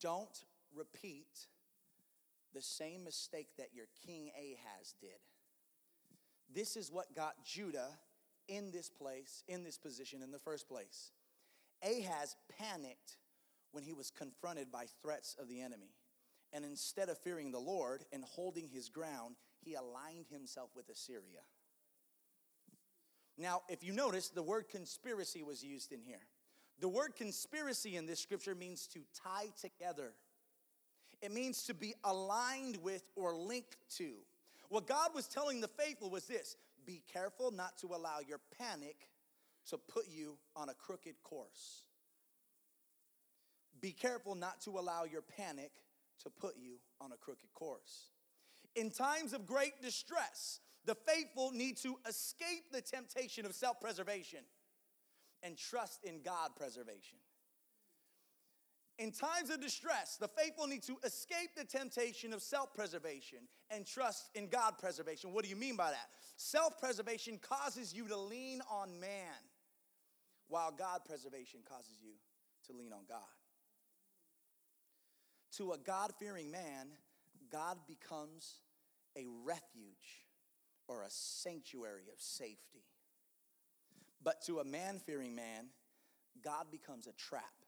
Don't 0.00 0.44
repeat 0.74 1.48
the 2.54 2.62
same 2.62 3.04
mistake 3.04 3.48
that 3.58 3.74
your 3.74 3.86
king 4.06 4.30
Ahaz 4.36 4.94
did. 5.00 5.10
This 6.54 6.76
is 6.76 6.90
what 6.90 7.14
got 7.14 7.44
Judah 7.44 7.88
in 8.48 8.70
this 8.70 8.88
place, 8.88 9.44
in 9.48 9.64
this 9.64 9.78
position 9.78 10.22
in 10.22 10.30
the 10.30 10.38
first 10.38 10.68
place. 10.68 11.12
Ahaz 11.82 12.36
panicked 12.58 13.16
when 13.72 13.82
he 13.82 13.92
was 13.92 14.10
confronted 14.10 14.70
by 14.70 14.86
threats 15.02 15.36
of 15.40 15.48
the 15.48 15.60
enemy. 15.60 15.94
And 16.52 16.64
instead 16.64 17.08
of 17.08 17.18
fearing 17.18 17.50
the 17.50 17.58
Lord 17.58 18.04
and 18.12 18.22
holding 18.24 18.68
his 18.68 18.88
ground, 18.88 19.36
he 19.64 19.74
aligned 19.74 20.26
himself 20.30 20.70
with 20.76 20.88
Assyria. 20.90 21.40
Now, 23.38 23.62
if 23.68 23.82
you 23.82 23.92
notice, 23.92 24.28
the 24.28 24.42
word 24.42 24.68
conspiracy 24.68 25.42
was 25.42 25.64
used 25.64 25.92
in 25.92 26.02
here. 26.02 26.20
The 26.80 26.88
word 26.88 27.16
conspiracy 27.16 27.96
in 27.96 28.06
this 28.06 28.20
scripture 28.20 28.54
means 28.54 28.86
to 28.88 29.00
tie 29.22 29.48
together, 29.60 30.12
it 31.22 31.32
means 31.32 31.62
to 31.64 31.74
be 31.74 31.94
aligned 32.04 32.76
with 32.78 33.04
or 33.16 33.34
linked 33.34 33.76
to. 33.96 34.14
What 34.72 34.86
God 34.86 35.10
was 35.14 35.26
telling 35.26 35.60
the 35.60 35.68
faithful 35.68 36.08
was 36.08 36.24
this 36.24 36.56
be 36.86 37.02
careful 37.12 37.50
not 37.50 37.76
to 37.80 37.88
allow 37.88 38.20
your 38.26 38.40
panic 38.58 38.96
to 39.68 39.76
put 39.76 40.04
you 40.08 40.38
on 40.56 40.70
a 40.70 40.74
crooked 40.74 41.22
course. 41.22 41.82
Be 43.82 43.92
careful 43.92 44.34
not 44.34 44.62
to 44.62 44.78
allow 44.78 45.04
your 45.04 45.20
panic 45.20 45.72
to 46.22 46.30
put 46.30 46.54
you 46.56 46.78
on 47.02 47.12
a 47.12 47.18
crooked 47.18 47.52
course. 47.52 48.12
In 48.74 48.88
times 48.88 49.34
of 49.34 49.46
great 49.46 49.82
distress, 49.82 50.60
the 50.86 50.94
faithful 50.94 51.50
need 51.50 51.76
to 51.82 51.96
escape 52.08 52.72
the 52.72 52.80
temptation 52.80 53.44
of 53.44 53.54
self 53.54 53.78
preservation 53.78 54.40
and 55.42 55.58
trust 55.58 56.02
in 56.02 56.22
God 56.22 56.52
preservation. 56.56 57.18
In 58.98 59.10
times 59.10 59.50
of 59.50 59.60
distress, 59.60 60.16
the 60.16 60.28
faithful 60.28 60.66
need 60.66 60.82
to 60.84 60.96
escape 61.04 61.50
the 61.56 61.64
temptation 61.64 62.32
of 62.32 62.42
self 62.42 62.74
preservation 62.74 63.38
and 63.70 63.86
trust 63.86 64.30
in 64.34 64.48
God 64.48 64.74
preservation. 64.78 65.32
What 65.32 65.44
do 65.44 65.50
you 65.50 65.56
mean 65.56 65.76
by 65.76 65.90
that? 65.90 66.08
Self 66.36 66.78
preservation 66.78 67.38
causes 67.38 67.94
you 67.94 68.06
to 68.08 68.16
lean 68.16 68.60
on 68.70 69.00
man, 69.00 69.40
while 70.48 70.70
God 70.70 71.00
preservation 71.06 71.60
causes 71.66 71.96
you 72.02 72.12
to 72.66 72.76
lean 72.76 72.92
on 72.92 73.04
God. 73.08 73.18
To 75.56 75.72
a 75.72 75.78
God 75.78 76.12
fearing 76.18 76.50
man, 76.50 76.88
God 77.50 77.78
becomes 77.86 78.60
a 79.16 79.26
refuge 79.44 80.26
or 80.86 81.02
a 81.02 81.10
sanctuary 81.10 82.04
of 82.12 82.20
safety. 82.20 82.84
But 84.22 84.42
to 84.46 84.60
a 84.60 84.64
man 84.64 85.00
fearing 85.04 85.34
man, 85.34 85.66
God 86.42 86.66
becomes 86.70 87.06
a 87.06 87.12
trap 87.12 87.61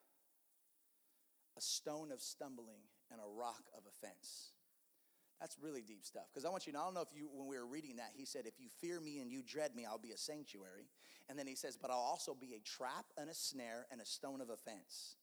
a 1.57 1.61
stone 1.61 2.11
of 2.13 2.21
stumbling, 2.21 2.83
and 3.11 3.21
a 3.21 3.39
rock 3.39 3.63
of 3.77 3.83
offense. 3.87 4.53
That's 5.41 5.57
really 5.61 5.83
deep 5.83 6.05
stuff. 6.05 6.25
Because 6.33 6.45
I 6.45 6.49
want 6.49 6.67
you 6.67 6.73
to, 6.73 6.79
know 6.79 6.83
I 6.83 6.87
don't 6.87 6.95
know 6.95 7.03
if 7.03 7.15
you, 7.15 7.29
when 7.33 7.47
we 7.47 7.59
were 7.59 7.67
reading 7.67 7.97
that, 7.97 8.11
he 8.15 8.25
said, 8.25 8.47
If 8.47 8.55
you 8.59 8.69
fear 8.81 9.01
me 9.01 9.19
and 9.19 9.31
you 9.31 9.43
dread 9.43 9.75
me, 9.75 9.85
I'll 9.85 9.99
be 9.99 10.13
a 10.13 10.17
sanctuary. 10.17 10.89
And 11.29 11.39
then 11.39 11.47
he 11.47 11.55
says, 11.55 11.77
But 11.77 11.91
I'll 11.91 11.97
also 11.97 12.35
be 12.35 12.55
a 12.55 12.61
trap 12.61 13.07
and 13.19 13.29
a 13.29 13.35
snare 13.35 13.87
and 13.91 14.01
a 14.01 14.07
stone 14.07 14.41
of 14.41 14.51
offense. 14.51 15.17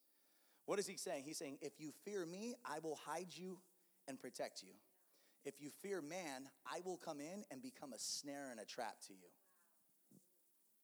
What 0.66 0.78
is 0.78 0.86
he 0.86 0.96
saying? 0.96 1.24
He's 1.24 1.38
saying, 1.38 1.58
If 1.60 1.72
you 1.78 1.92
fear 2.04 2.24
me, 2.24 2.54
I 2.64 2.78
will 2.78 2.98
hide 3.04 3.28
you 3.30 3.58
and 4.06 4.20
protect 4.20 4.62
you. 4.62 4.72
If 5.44 5.54
you 5.60 5.70
fear 5.82 6.00
man, 6.00 6.48
I 6.66 6.80
will 6.84 6.98
come 6.98 7.20
in 7.20 7.44
and 7.50 7.60
become 7.60 7.92
a 7.92 7.98
snare 7.98 8.48
and 8.50 8.60
a 8.60 8.64
trap 8.64 9.00
to 9.08 9.12
you. 9.12 9.28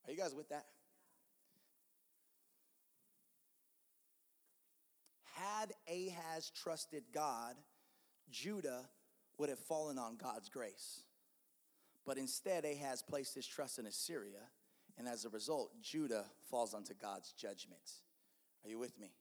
Are 0.06 0.10
you 0.10 0.18
guys 0.18 0.34
with 0.34 0.48
that? 0.48 0.64
Had 5.38 5.72
Ahaz 5.88 6.50
trusted 6.50 7.04
God, 7.12 7.54
Judah 8.30 8.88
would 9.38 9.48
have 9.48 9.58
fallen 9.58 9.98
on 9.98 10.16
God's 10.16 10.48
grace. 10.48 11.02
But 12.04 12.18
instead, 12.18 12.64
Ahaz 12.64 13.02
placed 13.02 13.34
his 13.34 13.46
trust 13.46 13.78
in 13.78 13.86
Assyria, 13.86 14.40
and 14.96 15.06
as 15.06 15.24
a 15.24 15.28
result, 15.28 15.70
Judah 15.82 16.24
falls 16.50 16.74
onto 16.74 16.94
God's 16.94 17.32
judgment. 17.32 17.80
Are 18.64 18.70
you 18.70 18.78
with 18.78 18.98
me? 18.98 19.12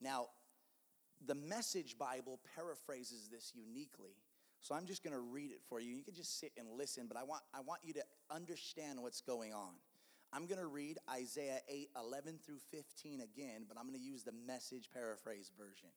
Now, 0.00 0.26
the 1.26 1.34
Message 1.34 1.98
Bible 1.98 2.38
paraphrases 2.54 3.28
this 3.30 3.52
uniquely. 3.54 4.14
So 4.60 4.74
I'm 4.74 4.86
just 4.86 5.02
going 5.02 5.14
to 5.14 5.20
read 5.20 5.50
it 5.50 5.60
for 5.68 5.80
you. 5.80 5.94
You 5.94 6.02
can 6.02 6.14
just 6.14 6.40
sit 6.40 6.52
and 6.56 6.68
listen, 6.76 7.06
but 7.08 7.16
I 7.16 7.22
want, 7.22 7.42
I 7.54 7.60
want 7.60 7.80
you 7.84 7.92
to 7.94 8.02
understand 8.30 9.00
what's 9.00 9.20
going 9.20 9.52
on. 9.52 9.74
I'm 10.32 10.46
going 10.46 10.60
to 10.60 10.66
read 10.66 10.98
Isaiah 11.10 11.60
8 11.68 11.90
11 11.96 12.38
through 12.44 12.58
15 12.70 13.20
again, 13.20 13.64
but 13.66 13.78
I'm 13.78 13.86
going 13.88 13.98
to 13.98 14.04
use 14.04 14.24
the 14.24 14.34
message 14.46 14.90
paraphrase 14.92 15.50
version. 15.58 15.88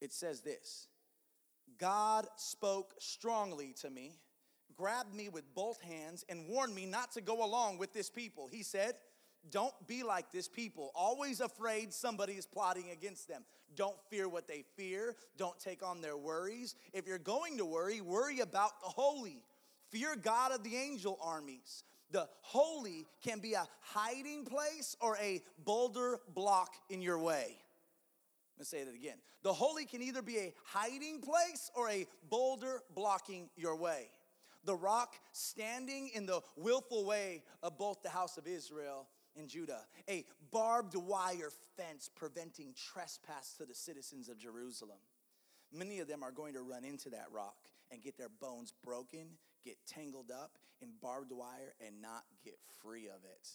It 0.00 0.12
says 0.12 0.40
this 0.40 0.88
God 1.78 2.26
spoke 2.36 2.94
strongly 2.98 3.74
to 3.80 3.90
me, 3.90 4.12
grabbed 4.76 5.14
me 5.14 5.28
with 5.28 5.52
both 5.54 5.80
hands, 5.80 6.24
and 6.28 6.48
warned 6.48 6.74
me 6.74 6.86
not 6.86 7.12
to 7.12 7.20
go 7.20 7.44
along 7.44 7.78
with 7.78 7.92
this 7.92 8.08
people. 8.08 8.48
He 8.50 8.62
said, 8.62 8.94
Don't 9.50 9.74
be 9.86 10.02
like 10.02 10.30
this 10.30 10.48
people, 10.48 10.92
always 10.94 11.40
afraid 11.40 11.92
somebody 11.92 12.34
is 12.34 12.46
plotting 12.46 12.90
against 12.90 13.28
them. 13.28 13.44
Don't 13.74 13.96
fear 14.08 14.28
what 14.28 14.46
they 14.46 14.64
fear, 14.76 15.16
don't 15.36 15.58
take 15.58 15.84
on 15.84 16.00
their 16.00 16.16
worries. 16.16 16.76
If 16.92 17.06
you're 17.06 17.18
going 17.18 17.58
to 17.58 17.64
worry, 17.64 18.00
worry 18.00 18.40
about 18.40 18.80
the 18.80 18.88
holy. 18.88 19.42
Fear 19.90 20.16
God 20.16 20.52
of 20.52 20.62
the 20.62 20.76
angel 20.76 21.18
armies. 21.22 21.84
The 22.10 22.28
holy 22.40 23.06
can 23.22 23.40
be 23.40 23.54
a 23.54 23.66
hiding 23.80 24.44
place 24.44 24.96
or 25.00 25.16
a 25.16 25.42
boulder 25.64 26.18
block 26.34 26.74
in 26.88 27.02
your 27.02 27.18
way. 27.18 27.56
Let's 28.58 28.70
say 28.70 28.84
that 28.84 28.94
again. 28.94 29.18
The 29.42 29.52
holy 29.52 29.84
can 29.84 30.02
either 30.02 30.22
be 30.22 30.38
a 30.38 30.54
hiding 30.64 31.20
place 31.20 31.70
or 31.74 31.90
a 31.90 32.06
boulder 32.30 32.82
blocking 32.94 33.50
your 33.56 33.76
way. 33.76 34.08
The 34.64 34.74
rock 34.74 35.14
standing 35.32 36.10
in 36.14 36.26
the 36.26 36.40
willful 36.56 37.04
way 37.04 37.42
of 37.62 37.78
both 37.78 38.02
the 38.02 38.08
house 38.08 38.38
of 38.38 38.46
Israel 38.46 39.06
and 39.36 39.48
Judah. 39.48 39.82
A 40.08 40.24
barbed 40.50 40.94
wire 40.94 41.50
fence 41.76 42.10
preventing 42.14 42.74
trespass 42.74 43.54
to 43.58 43.66
the 43.66 43.74
citizens 43.74 44.28
of 44.28 44.38
Jerusalem. 44.38 44.98
many 45.72 45.98
of 45.98 46.08
them 46.08 46.22
are 46.22 46.30
going 46.32 46.54
to 46.54 46.62
run 46.62 46.84
into 46.84 47.10
that 47.10 47.26
rock 47.32 47.56
and 47.90 48.02
get 48.02 48.16
their 48.16 48.28
bones 48.28 48.72
broken, 48.84 49.26
get 49.66 49.76
tangled 49.86 50.30
up 50.30 50.52
in 50.80 50.90
barbed 51.02 51.32
wire, 51.32 51.74
and 51.84 52.00
not 52.00 52.24
get 52.44 52.58
free 52.82 53.06
of 53.06 53.24
it. 53.24 53.48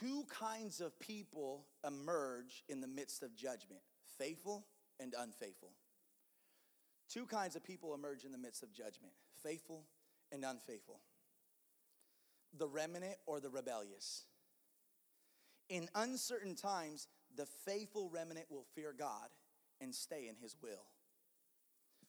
Two 0.00 0.24
kinds 0.28 0.80
of 0.80 0.98
people 1.00 1.66
emerge 1.86 2.64
in 2.68 2.80
the 2.80 2.86
midst 2.86 3.22
of 3.22 3.34
judgment 3.34 3.80
faithful 4.18 4.66
and 5.00 5.14
unfaithful. 5.18 5.72
Two 7.08 7.26
kinds 7.26 7.56
of 7.56 7.64
people 7.64 7.94
emerge 7.94 8.24
in 8.24 8.32
the 8.32 8.38
midst 8.38 8.62
of 8.62 8.72
judgment 8.72 9.12
faithful 9.42 9.84
and 10.30 10.44
unfaithful. 10.44 11.00
The 12.56 12.68
remnant 12.68 13.16
or 13.26 13.40
the 13.40 13.50
rebellious. 13.50 14.24
In 15.68 15.88
uncertain 15.94 16.54
times, 16.54 17.08
the 17.36 17.46
faithful 17.46 18.10
remnant 18.10 18.46
will 18.50 18.64
fear 18.74 18.94
God 18.96 19.28
and 19.80 19.94
stay 19.94 20.28
in 20.28 20.36
his 20.40 20.56
will, 20.62 20.86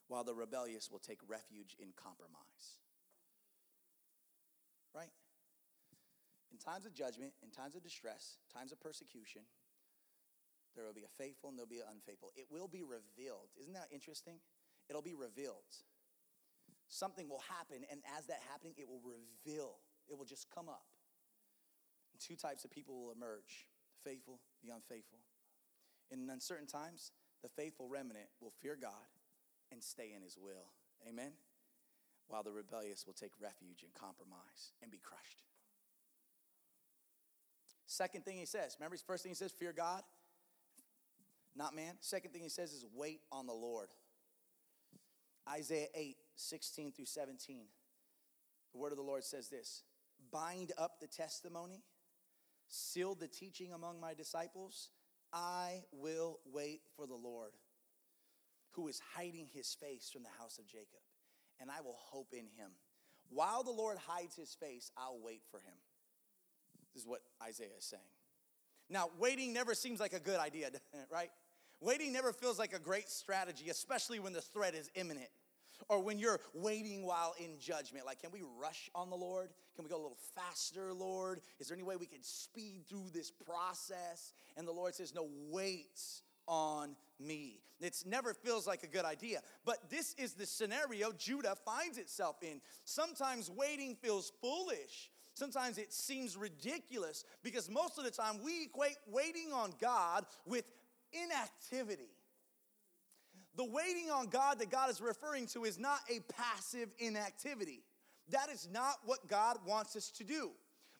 while 0.09 0.25
the 0.25 0.33
rebellious 0.33 0.89
will 0.91 0.99
take 0.99 1.21
refuge 1.29 1.77
in 1.79 1.93
compromise. 1.95 2.81
Right? 4.93 5.13
In 6.51 6.57
times 6.57 6.85
of 6.85 6.93
judgment, 6.93 7.31
in 7.45 7.53
times 7.53 7.77
of 7.77 7.83
distress, 7.85 8.41
times 8.51 8.73
of 8.73 8.81
persecution, 8.81 9.45
there 10.75 10.83
will 10.83 10.97
be 10.97 11.05
a 11.05 11.13
faithful 11.21 11.49
and 11.49 11.57
there'll 11.57 11.69
be 11.69 11.77
an 11.77 11.93
unfaithful. 11.93 12.33
It 12.35 12.49
will 12.49 12.67
be 12.67 12.81
revealed. 12.81 13.53
Isn't 13.61 13.73
that 13.73 13.93
interesting? 13.93 14.41
It'll 14.89 15.05
be 15.05 15.13
revealed. 15.13 15.69
Something 16.89 17.29
will 17.29 17.45
happen, 17.45 17.85
and 17.91 18.01
as 18.17 18.25
that 18.33 18.41
happening, 18.49 18.73
it 18.77 18.89
will 18.89 19.01
reveal. 19.05 19.77
It 20.09 20.17
will 20.17 20.25
just 20.25 20.49
come 20.49 20.67
up. 20.67 20.89
And 22.13 22.17
two 22.17 22.35
types 22.35 22.65
of 22.65 22.71
people 22.71 22.97
will 22.97 23.13
emerge 23.13 23.69
the 23.93 24.09
faithful, 24.09 24.41
the 24.65 24.73
unfaithful. 24.73 25.21
In 26.09 26.27
uncertain 26.27 26.65
times, 26.65 27.11
the 27.43 27.49
faithful 27.49 27.87
remnant 27.87 28.25
will 28.41 28.53
fear 28.59 28.75
God 28.75 29.05
and 29.71 29.83
stay 29.83 30.13
in 30.15 30.21
his 30.21 30.37
will. 30.37 30.71
Amen? 31.07 31.31
While 32.27 32.43
the 32.43 32.51
rebellious 32.51 33.05
will 33.05 33.13
take 33.13 33.31
refuge 33.41 33.83
and 33.83 33.93
compromise 33.93 34.73
and 34.81 34.91
be 34.91 34.99
crushed. 34.99 35.43
Second 37.85 38.23
thing 38.23 38.37
he 38.37 38.45
says, 38.45 38.75
remember 38.79 38.93
his 38.93 39.01
first 39.01 39.23
thing 39.23 39.31
he 39.31 39.35
says, 39.35 39.51
fear 39.51 39.73
God, 39.73 40.03
not 41.55 41.75
man. 41.75 41.95
Second 42.01 42.31
thing 42.31 42.43
he 42.43 42.49
says 42.49 42.71
is 42.71 42.85
wait 42.95 43.21
on 43.31 43.47
the 43.47 43.53
Lord. 43.53 43.89
Isaiah 45.49 45.87
8, 45.95 46.15
16 46.35 46.91
through 46.91 47.05
17. 47.05 47.65
The 48.71 48.77
word 48.77 48.91
of 48.91 48.97
the 48.97 49.03
Lord 49.03 49.23
says 49.23 49.49
this 49.49 49.83
Bind 50.31 50.71
up 50.77 50.99
the 50.99 51.07
testimony, 51.07 51.83
seal 52.67 53.15
the 53.15 53.27
teaching 53.27 53.73
among 53.73 53.99
my 53.99 54.13
disciples. 54.13 54.89
I 55.33 55.83
will 55.91 56.39
wait 56.51 56.81
for 56.95 57.05
the 57.05 57.15
Lord, 57.15 57.51
who 58.79 58.87
is 58.87 59.01
hiding 59.15 59.47
his 59.53 59.73
face 59.73 60.09
from 60.11 60.23
the 60.23 60.29
house 60.39 60.57
of 60.57 60.65
Jacob, 60.65 61.01
and 61.59 61.69
I 61.69 61.81
will 61.81 61.97
hope 61.97 62.29
in 62.31 62.45
him. 62.57 62.71
While 63.29 63.63
the 63.63 63.71
Lord 63.71 63.97
hides 63.97 64.35
his 64.35 64.55
face, 64.55 64.91
I'll 64.97 65.19
wait 65.21 65.41
for 65.51 65.57
him. 65.57 65.73
This 66.93 67.03
is 67.03 67.07
what 67.07 67.21
Isaiah 67.43 67.67
is 67.77 67.85
saying. 67.85 68.01
Now, 68.89 69.09
waiting 69.19 69.53
never 69.53 69.75
seems 69.75 69.99
like 69.99 70.13
a 70.13 70.19
good 70.19 70.39
idea, 70.39 70.69
right? 71.11 71.29
Waiting 71.81 72.13
never 72.13 72.31
feels 72.31 72.57
like 72.57 72.73
a 72.73 72.79
great 72.79 73.09
strategy, 73.09 73.69
especially 73.69 74.19
when 74.19 74.33
the 74.33 74.41
threat 74.41 74.73
is 74.73 74.89
imminent 74.95 75.29
or 75.87 76.01
when 76.01 76.17
you're 76.17 76.39
waiting 76.53 77.05
while 77.05 77.35
in 77.39 77.59
judgment. 77.59 78.05
Like, 78.05 78.21
can 78.21 78.31
we 78.31 78.41
rush 78.59 78.89
on 78.95 79.09
the 79.09 79.15
Lord? 79.15 79.49
Can 79.75 79.83
we 79.83 79.89
go 79.89 79.97
a 79.97 80.01
little 80.01 80.17
faster, 80.35 80.93
Lord? 80.93 81.41
Is 81.59 81.67
there 81.67 81.75
any 81.75 81.83
way 81.83 81.95
we 81.97 82.05
can 82.05 82.23
speed 82.23 82.85
through 82.89 83.09
this 83.13 83.31
process? 83.31 84.33
And 84.57 84.67
the 84.67 84.71
Lord 84.71 84.95
says, 84.95 85.13
No, 85.13 85.27
wait 85.49 85.99
on 86.49 86.95
me. 87.19 87.61
It 87.79 87.95
never 88.05 88.33
feels 88.33 88.67
like 88.67 88.83
a 88.83 88.87
good 88.87 89.05
idea. 89.05 89.39
But 89.63 89.89
this 89.89 90.13
is 90.17 90.33
the 90.33 90.45
scenario 90.45 91.13
Judah 91.13 91.55
finds 91.63 91.97
itself 91.97 92.35
in. 92.41 92.59
Sometimes 92.83 93.49
waiting 93.49 93.95
feels 93.95 94.33
foolish. 94.41 95.09
Sometimes 95.33 95.77
it 95.77 95.93
seems 95.93 96.35
ridiculous 96.35 97.23
because 97.43 97.69
most 97.69 97.97
of 97.97 98.03
the 98.03 98.11
time 98.11 98.43
we 98.43 98.63
equate 98.63 98.97
waiting 99.07 99.53
on 99.53 99.71
God 99.79 100.25
with 100.45 100.65
inactivity. 101.13 102.11
The 103.55 103.63
waiting 103.63 104.11
on 104.11 104.27
God 104.27 104.59
that 104.59 104.69
God 104.69 104.89
is 104.89 104.99
referring 104.99 105.47
to 105.47 105.63
is 105.63 105.79
not 105.79 105.99
a 106.09 106.19
passive 106.33 106.89
inactivity. 106.97 107.83
That 108.29 108.49
is 108.49 108.67
not 108.71 108.95
what 109.05 109.27
God 109.27 109.57
wants 109.65 109.95
us 109.95 110.11
to 110.11 110.23
do. 110.23 110.51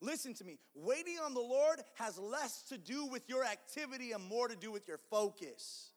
Listen 0.01 0.33
to 0.35 0.43
me. 0.43 0.59
Waiting 0.75 1.17
on 1.23 1.33
the 1.33 1.41
Lord 1.41 1.81
has 1.95 2.17
less 2.17 2.63
to 2.69 2.77
do 2.77 3.05
with 3.05 3.27
your 3.27 3.43
activity 3.43 4.11
and 4.11 4.23
more 4.23 4.47
to 4.47 4.55
do 4.55 4.71
with 4.71 4.87
your 4.87 4.99
focus. 5.09 5.91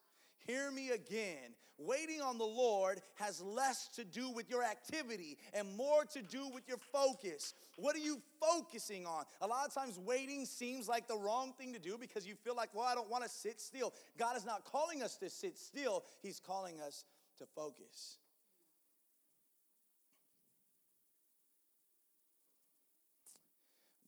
Hear 0.45 0.71
me 0.71 0.89
again. 0.89 1.55
Waiting 1.77 2.21
on 2.21 2.37
the 2.37 2.45
Lord 2.45 3.01
has 3.15 3.41
less 3.41 3.87
to 3.95 4.03
do 4.03 4.29
with 4.29 4.49
your 4.49 4.63
activity 4.63 5.37
and 5.53 5.75
more 5.75 6.05
to 6.13 6.21
do 6.21 6.47
with 6.49 6.67
your 6.67 6.77
focus. 6.91 7.53
What 7.77 7.95
are 7.95 7.99
you 7.99 8.21
focusing 8.39 9.07
on? 9.07 9.23
A 9.41 9.47
lot 9.47 9.65
of 9.65 9.73
times, 9.73 9.97
waiting 9.97 10.45
seems 10.45 10.87
like 10.87 11.07
the 11.07 11.17
wrong 11.17 11.53
thing 11.57 11.73
to 11.73 11.79
do 11.79 11.97
because 11.99 12.27
you 12.27 12.35
feel 12.35 12.55
like, 12.55 12.69
well, 12.75 12.85
I 12.85 12.93
don't 12.93 13.09
want 13.09 13.23
to 13.23 13.29
sit 13.29 13.59
still. 13.59 13.91
God 14.19 14.37
is 14.37 14.45
not 14.45 14.65
calling 14.65 15.01
us 15.01 15.17
to 15.17 15.29
sit 15.29 15.57
still, 15.57 16.03
He's 16.21 16.39
calling 16.39 16.79
us 16.79 17.05
to 17.39 17.45
focus. 17.55 18.17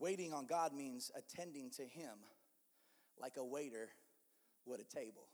Waiting 0.06 0.34
on 0.34 0.46
God 0.46 0.72
means 0.72 1.10
attending 1.18 1.72
to 1.78 1.82
Him 1.82 2.14
like 3.20 3.38
a 3.38 3.44
waiter 3.44 3.90
would 4.68 4.80
a 4.80 4.84
table 4.84 5.26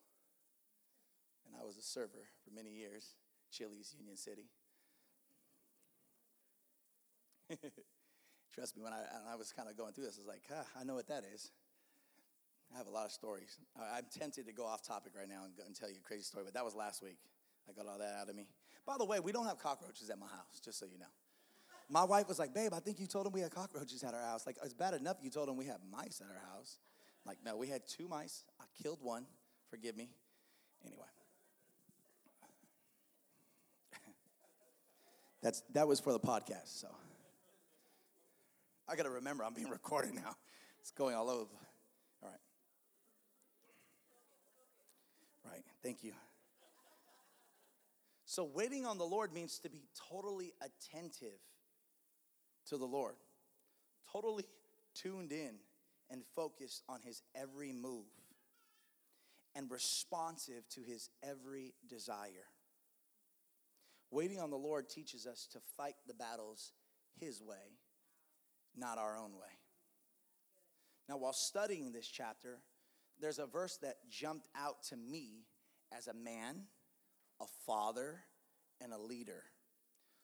and 1.45 1.53
I 1.61 1.65
was 1.65 1.75
a 1.75 1.81
server 1.81 2.23
for 2.45 2.55
many 2.55 2.69
years, 2.69 3.15
Chili's, 3.51 3.93
Union 3.99 4.15
City. 4.15 4.47
Trust 8.55 8.77
me, 8.77 8.83
when 8.83 8.93
I, 8.93 9.03
I 9.33 9.35
was 9.35 9.51
kind 9.51 9.67
of 9.67 9.75
going 9.75 9.91
through 9.91 10.05
this, 10.05 10.15
I 10.17 10.21
was 10.21 10.27
like, 10.27 10.43
ah, 10.55 10.63
I 10.79 10.85
know 10.85 10.95
what 10.95 11.07
that 11.07 11.25
is. 11.33 11.51
I 12.73 12.77
have 12.77 12.87
a 12.87 12.91
lot 12.91 13.05
of 13.05 13.11
stories. 13.11 13.57
I'm 13.77 14.05
tempted 14.17 14.45
to 14.45 14.53
go 14.53 14.65
off 14.65 14.87
topic 14.87 15.11
right 15.17 15.27
now 15.27 15.43
and, 15.43 15.51
and 15.65 15.75
tell 15.75 15.89
you 15.89 15.97
a 15.99 16.07
crazy 16.07 16.23
story, 16.23 16.45
but 16.45 16.53
that 16.53 16.63
was 16.63 16.75
last 16.75 17.03
week. 17.03 17.17
I 17.67 17.73
got 17.73 17.91
all 17.91 17.99
that 17.99 18.15
out 18.21 18.29
of 18.29 18.37
me. 18.37 18.47
By 18.87 18.95
the 18.97 19.03
way, 19.03 19.19
we 19.19 19.33
don't 19.33 19.47
have 19.47 19.59
cockroaches 19.59 20.09
at 20.09 20.17
my 20.17 20.27
house, 20.27 20.61
just 20.63 20.79
so 20.79 20.85
you 20.85 20.97
know. 20.97 21.11
My 21.91 22.05
wife 22.05 22.29
was 22.29 22.39
like, 22.39 22.53
babe, 22.53 22.71
I 22.73 22.79
think 22.79 23.01
you 23.01 23.05
told 23.05 23.27
him 23.27 23.33
we 23.33 23.41
had 23.41 23.51
cockroaches 23.51 24.01
at 24.03 24.13
our 24.13 24.21
house. 24.21 24.47
Like, 24.47 24.55
it's 24.63 24.73
bad 24.73 24.93
enough 24.93 25.17
you 25.21 25.29
told 25.29 25.49
him 25.49 25.57
we 25.57 25.65
had 25.65 25.79
mice 25.91 26.21
at 26.21 26.27
our 26.33 26.41
house. 26.55 26.77
Like, 27.25 27.39
no, 27.45 27.57
we 27.57 27.67
had 27.67 27.81
two 27.85 28.07
mice. 28.07 28.45
I 28.61 28.63
killed 28.81 28.99
one. 29.01 29.25
Forgive 29.69 29.97
me. 29.97 30.09
Anyway. 30.85 31.01
That's, 35.43 35.63
that 35.73 35.85
was 35.85 35.99
for 35.99 36.13
the 36.13 36.19
podcast, 36.19 36.79
so. 36.79 36.87
I 38.87 38.95
got 38.95 39.03
to 39.03 39.09
remember 39.09 39.43
I'm 39.43 39.53
being 39.53 39.69
recorded 39.71 40.15
now. 40.15 40.37
It's 40.79 40.91
going 40.91 41.13
all 41.13 41.29
over. 41.29 41.51
All 42.23 42.29
right. 42.29 42.39
Right, 45.51 45.63
thank 45.83 46.05
you. 46.05 46.13
So, 48.23 48.45
waiting 48.45 48.85
on 48.85 48.97
the 48.97 49.03
Lord 49.03 49.33
means 49.33 49.59
to 49.59 49.69
be 49.69 49.83
totally 50.09 50.53
attentive 50.61 51.37
to 52.71 52.77
the 52.77 52.85
Lord, 52.85 53.15
totally 54.11 54.45
tuned 54.95 55.33
in 55.33 55.55
and 56.09 56.23
focused 56.35 56.83
on 56.87 57.01
His 57.03 57.21
every 57.35 57.73
move 57.73 58.05
and 59.53 59.69
responsive 59.69 60.67
to 60.69 60.81
His 60.81 61.09
every 61.21 61.73
desire. 61.87 62.47
Waiting 64.09 64.39
on 64.39 64.49
the 64.49 64.57
Lord 64.57 64.89
teaches 64.89 65.27
us 65.27 65.47
to 65.51 65.59
fight 65.75 65.95
the 66.07 66.13
battles 66.13 66.71
His 67.19 67.41
way, 67.41 67.77
not 68.75 68.97
our 68.97 69.17
own 69.17 69.33
way. 69.33 69.59
Now, 71.09 71.17
while 71.17 71.33
studying 71.33 71.91
this 71.91 72.07
chapter, 72.07 72.59
there's 73.19 73.39
a 73.39 73.45
verse 73.45 73.77
that 73.81 73.97
jumped 74.09 74.47
out 74.55 74.83
to 74.89 74.95
me 74.95 75.43
as 75.91 76.07
a 76.07 76.13
man, 76.13 76.63
a 77.41 77.45
father, 77.65 78.21
and 78.79 78.93
a 78.93 78.97
leader. 78.97 79.43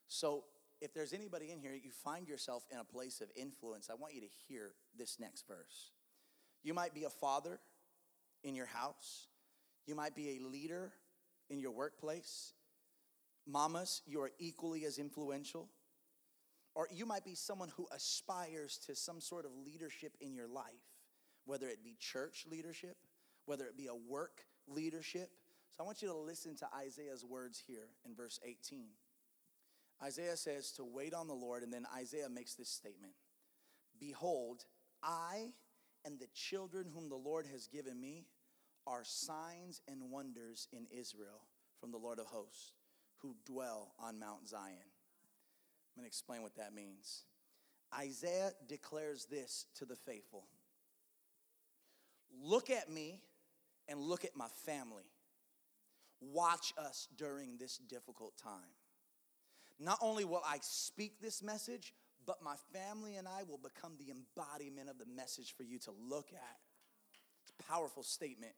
So, 0.07 0.45
if 0.81 0.93
there's 0.93 1.13
anybody 1.13 1.51
in 1.51 1.59
here, 1.59 1.73
you 1.73 1.91
find 1.91 2.27
yourself 2.27 2.65
in 2.71 2.77
a 2.77 2.83
place 2.83 3.21
of 3.21 3.29
influence, 3.35 3.89
I 3.89 3.95
want 3.95 4.13
you 4.13 4.21
to 4.21 4.27
hear 4.47 4.73
this 4.97 5.19
next 5.19 5.47
verse. 5.47 5.91
You 6.63 6.73
might 6.73 6.93
be 6.93 7.03
a 7.03 7.09
father 7.09 7.59
in 8.43 8.55
your 8.55 8.65
house, 8.65 9.27
you 9.85 9.95
might 9.95 10.15
be 10.15 10.37
a 10.37 10.47
leader 10.47 10.91
in 11.49 11.59
your 11.59 11.71
workplace, 11.71 12.53
Mamas, 13.47 14.01
you 14.05 14.21
are 14.21 14.31
equally 14.39 14.83
as 14.85 14.99
influential. 14.99 15.69
Or 16.75 16.87
you 16.91 17.05
might 17.05 17.23
be 17.23 17.33
someone 17.33 17.69
who 17.75 17.87
aspires 17.95 18.77
to 18.85 18.95
some 18.95 19.19
sort 19.19 19.45
of 19.45 19.51
leadership 19.65 20.15
in 20.21 20.35
your 20.35 20.47
life, 20.47 20.65
whether 21.45 21.67
it 21.67 21.83
be 21.83 21.95
church 21.99 22.45
leadership, 22.51 22.97
whether 23.45 23.65
it 23.65 23.77
be 23.77 23.87
a 23.87 23.95
work 23.95 24.41
leadership. 24.67 25.31
So 25.71 25.83
I 25.83 25.85
want 25.85 26.01
you 26.01 26.09
to 26.09 26.15
listen 26.15 26.55
to 26.57 26.67
Isaiah's 26.75 27.25
words 27.25 27.63
here 27.65 27.87
in 28.05 28.13
verse 28.13 28.39
18. 28.45 28.89
Isaiah 30.03 30.37
says 30.37 30.71
to 30.73 30.83
wait 30.83 31.13
on 31.13 31.27
the 31.27 31.33
Lord, 31.33 31.63
and 31.63 31.73
then 31.73 31.85
Isaiah 31.95 32.29
makes 32.29 32.53
this 32.55 32.69
statement 32.69 33.13
Behold, 33.99 34.65
I 35.03 35.53
and 36.05 36.19
the 36.19 36.27
children 36.33 36.87
whom 36.93 37.09
the 37.09 37.15
Lord 37.15 37.47
has 37.51 37.67
given 37.67 37.99
me 37.99 38.25
are 38.85 39.03
signs 39.03 39.81
and 39.87 40.09
wonders 40.09 40.67
in 40.71 40.87
Israel 40.91 41.41
from 41.79 41.91
the 41.91 41.97
Lord 41.97 42.19
of 42.19 42.27
hosts 42.27 42.71
who 43.21 43.35
dwell 43.45 43.93
on 43.99 44.19
Mount 44.19 44.47
Zion. 44.47 44.75
I'm 44.75 46.01
going 46.01 46.03
to 46.03 46.07
explain 46.07 46.43
what 46.43 46.55
that 46.55 46.73
means. 46.73 47.23
Isaiah 47.97 48.51
declares 48.67 49.25
this 49.25 49.65
to 49.75 49.85
the 49.85 49.95
faithful 49.95 50.45
Look 52.39 52.69
at 52.69 52.89
me 52.89 53.21
and 53.87 53.99
look 53.99 54.25
at 54.25 54.35
my 54.35 54.47
family. 54.65 55.09
Watch 56.19 56.73
us 56.77 57.07
during 57.17 57.57
this 57.57 57.77
difficult 57.77 58.33
time. 58.37 58.76
Not 59.79 59.99
only 60.01 60.25
will 60.25 60.41
I 60.45 60.57
speak 60.61 61.21
this 61.21 61.43
message, 61.43 61.93
but 62.25 62.43
my 62.43 62.55
family 62.73 63.15
and 63.15 63.27
I 63.27 63.43
will 63.43 63.59
become 63.59 63.93
the 63.97 64.11
embodiment 64.11 64.89
of 64.89 64.97
the 64.97 65.05
message 65.05 65.55
for 65.55 65.63
you 65.63 65.79
to 65.79 65.91
look 66.09 66.27
at. 66.33 66.57
It's 67.41 67.53
a 67.59 67.71
powerful 67.71 68.03
statement. 68.03 68.53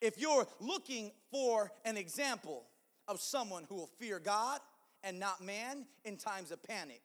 If 0.00 0.18
you're 0.18 0.46
looking 0.60 1.12
for 1.30 1.70
an 1.84 1.96
example 1.96 2.64
of 3.06 3.20
someone 3.20 3.64
who 3.68 3.76
will 3.76 3.90
fear 3.98 4.18
God 4.18 4.60
and 5.04 5.20
not 5.20 5.40
man 5.44 5.86
in 6.04 6.16
times 6.16 6.50
of 6.50 6.62
panic, 6.62 7.02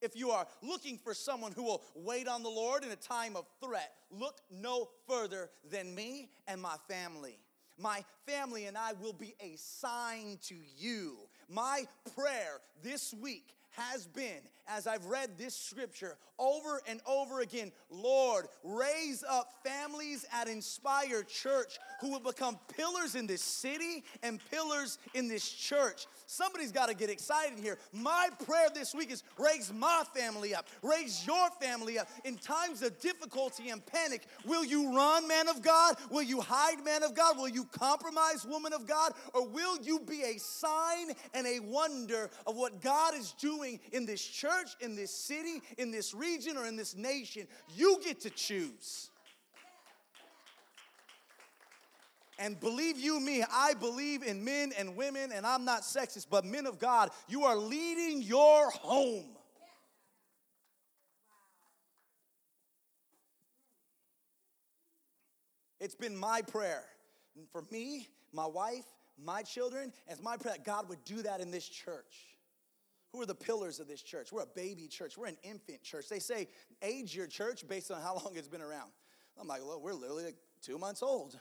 if 0.00 0.14
you 0.14 0.30
are 0.30 0.46
looking 0.62 0.96
for 0.96 1.12
someone 1.12 1.52
who 1.52 1.64
will 1.64 1.82
wait 1.94 2.28
on 2.28 2.42
the 2.42 2.48
Lord 2.48 2.84
in 2.84 2.90
a 2.90 2.96
time 2.96 3.36
of 3.36 3.46
threat, 3.62 3.92
look 4.10 4.40
no 4.50 4.88
further 5.08 5.50
than 5.70 5.94
me 5.94 6.30
and 6.46 6.62
my 6.62 6.76
family. 6.88 7.38
My 7.76 8.04
family 8.26 8.66
and 8.66 8.78
I 8.78 8.92
will 8.92 9.12
be 9.12 9.34
a 9.40 9.56
sign 9.56 10.38
to 10.44 10.56
you. 10.76 11.27
My 11.48 11.84
prayer 12.14 12.60
this 12.82 13.14
week 13.14 13.54
has 13.70 14.06
been, 14.06 14.40
as 14.66 14.86
I've 14.86 15.06
read 15.06 15.38
this 15.38 15.54
scripture 15.54 16.16
over 16.38 16.80
and 16.86 17.00
over 17.06 17.40
again, 17.40 17.72
Lord, 17.90 18.46
raise 18.62 19.24
up 19.28 19.54
families 19.64 20.26
at 20.32 20.48
Inspire 20.48 21.22
Church 21.22 21.78
who 22.00 22.10
will 22.10 22.20
become 22.20 22.58
pillars 22.76 23.14
in 23.14 23.26
this 23.26 23.42
city 23.42 24.04
and 24.22 24.40
pillars 24.50 24.98
in 25.14 25.28
this 25.28 25.48
church. 25.48 26.06
Somebody's 26.26 26.72
got 26.72 26.88
to 26.88 26.94
get 26.94 27.10
excited 27.10 27.58
here. 27.58 27.78
My 27.92 28.28
prayer 28.44 28.68
this 28.72 28.94
week 28.94 29.10
is 29.10 29.22
raise 29.38 29.72
my 29.72 30.04
family 30.14 30.54
up, 30.54 30.68
raise 30.82 31.26
your 31.26 31.48
family 31.60 31.98
up. 31.98 32.08
In 32.24 32.36
times 32.36 32.82
of 32.82 32.98
difficulty 33.00 33.70
and 33.70 33.84
panic, 33.84 34.26
will 34.44 34.64
you 34.64 34.94
run, 34.94 35.26
man 35.26 35.48
of 35.48 35.62
God? 35.62 35.96
Will 36.10 36.22
you 36.22 36.40
hide, 36.40 36.84
man 36.84 37.02
of 37.02 37.14
God? 37.14 37.36
Will 37.36 37.48
you 37.48 37.64
compromise, 37.64 38.46
woman 38.46 38.72
of 38.72 38.86
God? 38.86 39.12
Or 39.34 39.46
will 39.46 39.78
you 39.82 40.00
be 40.00 40.22
a 40.22 40.38
sign 40.38 41.12
and 41.34 41.46
a 41.46 41.60
wonder 41.60 42.30
of 42.46 42.56
what 42.56 42.80
God 42.80 43.14
is 43.14 43.32
doing 43.40 43.80
in 43.92 44.06
this 44.06 44.24
church, 44.24 44.76
in 44.80 44.94
this 44.94 45.10
city, 45.10 45.62
in 45.78 45.90
this 45.90 46.14
region, 46.14 46.56
or 46.56 46.66
in 46.66 46.76
this 46.76 46.96
nation? 46.96 47.46
You 47.74 48.00
get 48.04 48.20
to 48.20 48.30
choose. 48.30 49.10
And 52.38 52.58
believe 52.60 52.98
you 52.98 53.18
me, 53.18 53.44
I 53.52 53.74
believe 53.74 54.22
in 54.22 54.44
men 54.44 54.72
and 54.78 54.94
women, 54.96 55.32
and 55.32 55.44
I'm 55.44 55.64
not 55.64 55.82
sexist, 55.82 56.26
but 56.30 56.44
men 56.44 56.66
of 56.66 56.78
God, 56.78 57.10
you 57.26 57.44
are 57.44 57.56
leading 57.56 58.22
your 58.22 58.70
home. 58.70 59.36
It's 65.80 65.94
been 65.94 66.16
my 66.16 66.42
prayer 66.42 66.84
for 67.52 67.62
me, 67.70 68.08
my 68.32 68.46
wife, 68.46 68.84
my 69.22 69.42
children, 69.42 69.92
as 70.06 70.22
my 70.22 70.36
prayer 70.36 70.54
that 70.54 70.64
God 70.64 70.88
would 70.88 71.02
do 71.04 71.22
that 71.22 71.40
in 71.40 71.50
this 71.50 71.68
church. 71.68 72.36
Who 73.12 73.22
are 73.22 73.26
the 73.26 73.34
pillars 73.34 73.80
of 73.80 73.88
this 73.88 74.02
church? 74.02 74.32
We're 74.32 74.42
a 74.42 74.46
baby 74.46 74.86
church. 74.86 75.16
We're 75.16 75.26
an 75.26 75.38
infant 75.42 75.82
church. 75.82 76.08
They 76.08 76.18
say 76.18 76.48
age 76.82 77.16
your 77.16 77.26
church 77.26 77.66
based 77.66 77.90
on 77.90 78.02
how 78.02 78.14
long 78.14 78.32
it's 78.36 78.48
been 78.48 78.60
around. 78.60 78.90
I'm 79.40 79.48
like, 79.48 79.64
well, 79.64 79.80
we're 79.80 79.94
literally 79.94 80.24
like 80.24 80.36
two 80.62 80.78
months 80.78 81.02
old. 81.02 81.38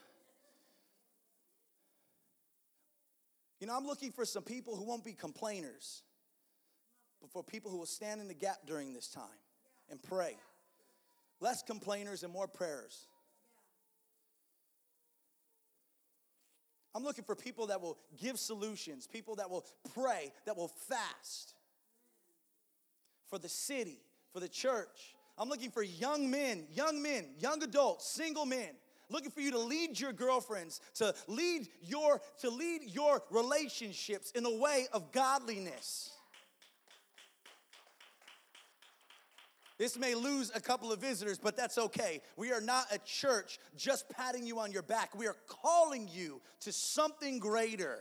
You 3.59 3.67
know, 3.67 3.75
I'm 3.75 3.85
looking 3.85 4.11
for 4.11 4.25
some 4.25 4.43
people 4.43 4.75
who 4.75 4.83
won't 4.83 5.03
be 5.03 5.13
complainers, 5.13 6.03
but 7.21 7.31
for 7.31 7.43
people 7.43 7.71
who 7.71 7.77
will 7.77 7.85
stand 7.85 8.21
in 8.21 8.27
the 8.27 8.33
gap 8.33 8.59
during 8.67 8.93
this 8.93 9.07
time 9.07 9.23
and 9.89 10.01
pray. 10.01 10.37
Less 11.39 11.63
complainers 11.63 12.23
and 12.23 12.31
more 12.31 12.47
prayers. 12.47 13.07
I'm 16.93 17.03
looking 17.03 17.23
for 17.23 17.35
people 17.35 17.67
that 17.67 17.81
will 17.81 17.97
give 18.19 18.39
solutions, 18.39 19.07
people 19.07 19.35
that 19.35 19.49
will 19.49 19.65
pray, 19.93 20.33
that 20.45 20.57
will 20.57 20.71
fast 20.89 21.53
for 23.29 23.37
the 23.37 23.49
city, 23.49 23.99
for 24.33 24.39
the 24.39 24.47
church. 24.47 25.15
I'm 25.37 25.49
looking 25.49 25.69
for 25.69 25.83
young 25.83 26.31
men, 26.31 26.65
young 26.71 27.01
men, 27.01 27.25
young 27.39 27.61
adults, 27.61 28.07
single 28.07 28.45
men 28.45 28.69
looking 29.09 29.31
for 29.31 29.41
you 29.41 29.51
to 29.51 29.59
lead 29.59 29.99
your 29.99 30.13
girlfriends, 30.13 30.81
to 30.95 31.13
lead 31.27 31.67
your 31.81 32.21
to 32.41 32.49
lead 32.49 32.81
your 32.83 33.21
relationships 33.29 34.31
in 34.31 34.45
a 34.45 34.55
way 34.55 34.87
of 34.93 35.11
godliness. 35.11 36.11
This 39.77 39.97
may 39.97 40.15
lose 40.15 40.51
a 40.55 40.59
couple 40.59 40.91
of 40.91 40.99
visitors, 40.99 41.37
but 41.37 41.55
that's 41.55 41.77
okay. 41.77 42.21
We 42.35 42.51
are 42.51 42.61
not 42.61 42.87
a 42.91 42.97
church 42.99 43.59
just 43.75 44.09
patting 44.09 44.45
you 44.45 44.59
on 44.59 44.71
your 44.71 44.81
back. 44.81 45.15
We 45.15 45.27
are 45.27 45.35
calling 45.47 46.09
you 46.11 46.41
to 46.61 46.71
something 46.71 47.37
greater. 47.37 47.99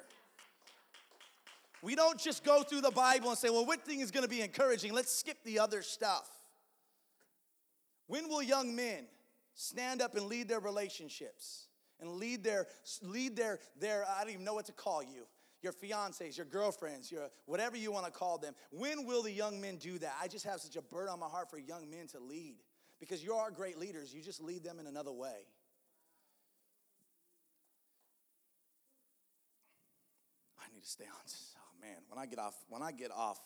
We 1.83 1.95
don't 1.95 2.19
just 2.19 2.45
go 2.45 2.63
through 2.63 2.81
the 2.81 2.91
Bible 2.91 3.29
and 3.29 3.39
say, 3.39 3.51
well, 3.51 3.67
what 3.67 3.85
thing 3.85 4.01
is 4.01 4.11
going 4.11 4.25
to 4.25 4.29
be 4.29 4.41
encouraging? 4.41 4.95
Let's 4.95 5.13
skip 5.13 5.37
the 5.45 5.59
other 5.59 5.83
stuff. 5.83 6.31
When 8.07 8.29
will 8.29 8.43
young 8.43 8.75
men 8.75 9.05
stand 9.57 10.01
up 10.01 10.15
and 10.15 10.27
lead 10.27 10.49
their 10.49 10.61
relationships 10.61 11.67
and 11.99 12.11
lead 12.11 12.45
their 12.45 12.67
lead 13.03 13.35
their 13.35 13.59
their 13.81 14.05
I 14.09 14.21
don't 14.21 14.33
even 14.35 14.45
know 14.45 14.55
what 14.55 14.67
to 14.67 14.73
call 14.73 15.03
you 15.03 15.27
your 15.63 15.73
fiancés, 15.73 16.37
your 16.37 16.47
girlfriends, 16.47 17.11
your 17.11 17.31
whatever 17.47 17.77
you 17.77 17.91
want 17.91 18.05
to 18.07 18.13
call 18.13 18.39
them. 18.39 18.55
When 18.71 19.05
will 19.05 19.23
the 19.23 19.33
young 19.33 19.61
men 19.61 19.79
do 19.79 19.99
that? 19.99 20.15
I 20.23 20.29
just 20.29 20.45
have 20.45 20.61
such 20.61 20.77
a 20.77 20.83
burden 20.83 21.09
on 21.09 21.19
my 21.19 21.27
heart 21.27 21.51
for 21.51 21.59
young 21.59 21.91
men 21.91 22.07
to 22.09 22.21
lead 22.21 22.57
because 23.01 23.25
you 23.25 23.35
are 23.35 23.51
great 23.51 23.79
leaders. 23.79 24.15
You 24.15 24.23
just 24.23 24.41
lead 24.41 24.63
them 24.63 24.79
in 24.79 24.87
another 24.87 25.13
way. 25.13 25.49
I 30.61 30.73
need 30.73 30.83
to 30.83 30.89
stay 30.89 31.05
on. 31.05 31.11
Oh 31.59 31.81
man, 31.81 31.99
when 32.09 32.19
I 32.19 32.27
get 32.27 32.39
off, 32.39 32.55
when 32.69 32.83
I 32.83 32.91
get 32.91 33.11
off, 33.11 33.39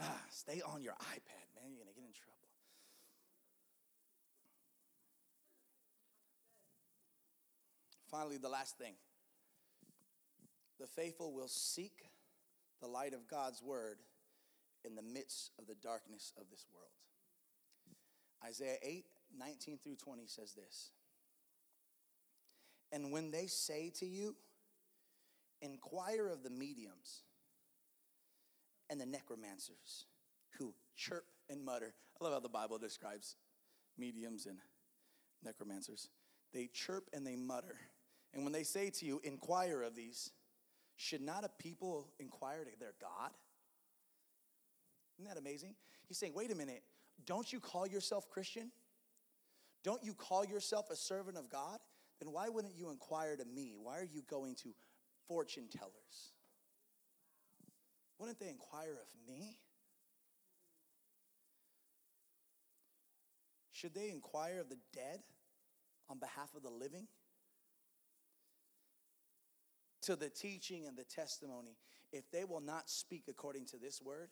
ah, 0.00 0.20
stay 0.30 0.62
on 0.62 0.82
your 0.82 0.94
iPad, 0.94 1.46
man. 1.54 1.70
You're 1.70 1.78
gonna 1.78 1.94
get 1.94 2.04
in 2.04 2.12
trouble. 2.12 2.45
Finally, 8.10 8.38
the 8.38 8.48
last 8.48 8.78
thing 8.78 8.94
the 10.78 10.86
faithful 10.86 11.32
will 11.32 11.48
seek 11.48 12.10
the 12.80 12.86
light 12.86 13.14
of 13.14 13.26
God's 13.28 13.62
word 13.62 13.98
in 14.84 14.94
the 14.94 15.02
midst 15.02 15.50
of 15.58 15.66
the 15.66 15.74
darkness 15.74 16.32
of 16.38 16.50
this 16.50 16.66
world. 16.72 16.90
Isaiah 18.44 18.76
8 18.82 19.04
19 19.38 19.78
through 19.82 19.96
20 19.96 20.22
says 20.26 20.52
this. 20.52 20.90
And 22.92 23.10
when 23.10 23.30
they 23.30 23.46
say 23.46 23.90
to 23.98 24.06
you, 24.06 24.36
inquire 25.60 26.28
of 26.28 26.42
the 26.42 26.50
mediums 26.50 27.22
and 28.88 29.00
the 29.00 29.06
necromancers 29.06 30.06
who 30.58 30.74
chirp 30.94 31.24
and 31.50 31.64
mutter. 31.64 31.94
I 32.20 32.24
love 32.24 32.32
how 32.34 32.40
the 32.40 32.48
Bible 32.48 32.78
describes 32.78 33.36
mediums 33.98 34.46
and 34.46 34.58
necromancers. 35.42 36.08
They 36.52 36.68
chirp 36.72 37.08
and 37.12 37.26
they 37.26 37.36
mutter 37.36 37.76
and 38.36 38.44
when 38.44 38.52
they 38.52 38.64
say 38.64 38.90
to 38.90 39.06
you, 39.06 39.18
inquire 39.24 39.82
of 39.82 39.96
these, 39.96 40.30
should 40.96 41.22
not 41.22 41.42
a 41.42 41.48
people 41.58 42.10
inquire 42.20 42.64
to 42.64 42.78
their 42.78 42.92
God? 43.00 43.30
Isn't 45.18 45.26
that 45.26 45.38
amazing? 45.38 45.74
He's 46.06 46.18
saying, 46.18 46.34
wait 46.34 46.52
a 46.52 46.54
minute, 46.54 46.82
don't 47.24 47.50
you 47.50 47.60
call 47.60 47.86
yourself 47.86 48.28
Christian? 48.28 48.70
Don't 49.82 50.04
you 50.04 50.12
call 50.12 50.44
yourself 50.44 50.90
a 50.90 50.96
servant 50.96 51.38
of 51.38 51.48
God? 51.48 51.78
Then 52.20 52.30
why 52.30 52.50
wouldn't 52.50 52.76
you 52.76 52.90
inquire 52.90 53.36
to 53.36 53.44
me? 53.46 53.74
Why 53.82 54.00
are 54.00 54.08
you 54.12 54.20
going 54.28 54.54
to 54.56 54.74
fortune 55.26 55.68
tellers? 55.74 56.32
Wouldn't 58.18 58.38
they 58.38 58.50
inquire 58.50 58.92
of 58.92 59.08
me? 59.26 59.56
Should 63.72 63.94
they 63.94 64.10
inquire 64.10 64.60
of 64.60 64.68
the 64.68 64.78
dead 64.92 65.20
on 66.10 66.18
behalf 66.18 66.50
of 66.54 66.62
the 66.62 66.70
living? 66.70 67.08
To 70.06 70.16
the 70.16 70.30
teaching 70.30 70.86
and 70.86 70.96
the 70.96 71.04
testimony, 71.04 71.76
if 72.12 72.30
they 72.30 72.44
will 72.44 72.60
not 72.60 72.88
speak 72.88 73.24
according 73.28 73.66
to 73.66 73.76
this 73.76 74.00
word, 74.02 74.30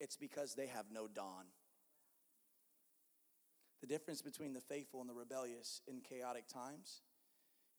it's 0.00 0.16
because 0.16 0.54
they 0.54 0.66
have 0.66 0.86
no 0.92 1.06
dawn. 1.06 1.44
The 3.80 3.86
difference 3.86 4.22
between 4.22 4.54
the 4.54 4.60
faithful 4.60 5.00
and 5.00 5.08
the 5.08 5.14
rebellious 5.14 5.80
in 5.86 6.00
chaotic 6.00 6.48
times 6.48 7.02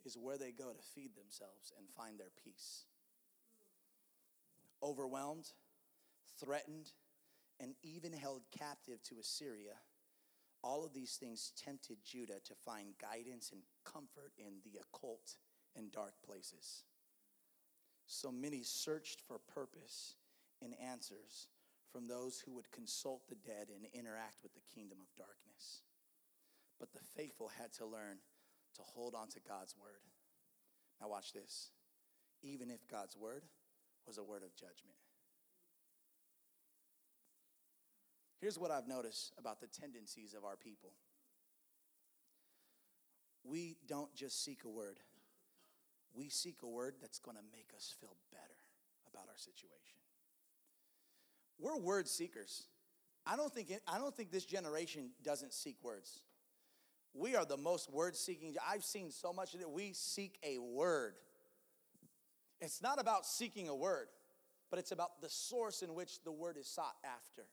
is 0.05 0.17
where 0.17 0.37
they 0.37 0.51
go 0.51 0.71
to 0.71 0.81
feed 0.95 1.11
themselves 1.15 1.73
and 1.77 1.89
find 1.89 2.17
their 2.19 2.31
peace. 2.43 2.85
Overwhelmed, 4.81 5.51
threatened, 6.39 6.91
and 7.59 7.75
even 7.83 8.13
held 8.13 8.43
captive 8.57 9.01
to 9.03 9.19
Assyria, 9.19 9.75
All 10.61 10.83
of 10.83 10.93
these 10.93 11.15
things 11.15 11.53
tempted 11.55 11.97
Judah 12.03 12.39
to 12.45 12.53
find 12.53 12.93
guidance 13.01 13.51
and 13.51 13.61
comfort 13.85 14.33
in 14.37 14.59
the 14.63 14.79
occult 14.79 15.37
and 15.75 15.91
dark 15.91 16.13
places. 16.25 16.83
So 18.12 18.32
many 18.32 18.64
searched 18.64 19.22
for 19.22 19.38
purpose 19.38 20.16
and 20.64 20.74
answers 20.84 21.47
from 21.93 22.07
those 22.07 22.39
who 22.39 22.51
would 22.55 22.72
consult 22.72 23.22
the 23.30 23.36
dead 23.36 23.70
and 23.70 23.86
interact 23.93 24.41
with 24.41 24.51
the 24.55 24.66
kingdom 24.74 24.97
of 24.99 25.16
darkness. 25.16 25.84
But 26.80 26.91
the 26.91 27.05
faithful 27.16 27.51
had 27.60 27.72
to 27.74 27.86
learn 27.86 28.18
to 28.76 28.82
hold 28.82 29.14
on 29.14 29.28
to 29.30 29.39
God's 29.47 29.76
word. 29.78 30.01
Now, 30.99 31.10
watch 31.10 31.34
this. 31.34 31.70
Even 32.41 32.72
if 32.72 32.88
God's 32.88 33.16
word 33.16 33.43
was 34.07 34.18
a 34.18 34.24
word 34.24 34.41
of 34.41 34.55
judgment. 34.55 34.97
Here's 38.41 38.57
what 38.57 38.72
I've 38.72 38.88
noticed 38.88 39.34
about 39.38 39.62
the 39.62 39.68
tendencies 39.68 40.34
of 40.34 40.43
our 40.43 40.55
people 40.55 40.93
we 43.43 43.78
don't 43.88 44.14
just 44.16 44.43
seek 44.43 44.64
a 44.66 44.70
word, 44.70 44.99
we 46.16 46.30
seek 46.30 46.57
a 46.64 46.68
word 46.68 46.95
that's 47.01 47.20
going 47.20 47.38
to 47.38 47.43
make 47.51 47.70
us 47.76 47.93
feel 47.99 48.16
better 48.32 48.43
about 49.12 49.28
our 49.28 49.38
situation. 49.38 49.97
We're 51.60 51.78
word 51.78 52.07
seekers. 52.07 52.64
I 53.26 53.36
don't 53.36 53.53
think 53.53 53.72
I 53.88 53.97
don't 53.97 54.16
think 54.16 54.32
this 54.32 54.45
generation 54.45 55.12
doesn't 55.24 55.53
seek 55.53 55.76
words. 55.84 56.22
We 57.14 57.36
are 57.36 57.45
the 57.45 57.57
most 57.57 57.91
word 57.91 58.16
seeking. 58.16 58.55
I've 58.68 58.84
seen 58.84 59.12
so 59.12 59.34
much 59.34 59.53
of 59.53 59.62
it. 59.62 59.70
We 59.70 59.93
seek 59.93 60.39
a 60.43 60.60
word. 60.60 61.16
It's 62.62 62.82
not 62.82 62.99
about 62.99 63.26
seeking 63.26 63.68
a 63.68 63.76
word, 63.76 64.07
but 64.70 64.80
it's 64.80 64.91
about 64.91 65.22
the 65.22 65.30
source 65.30 65.82
in 65.82 65.95
which 65.95 66.24
the 66.24 66.32
word 66.32 66.57
is 66.57 66.68
sought 66.68 66.95
after. 67.03 67.45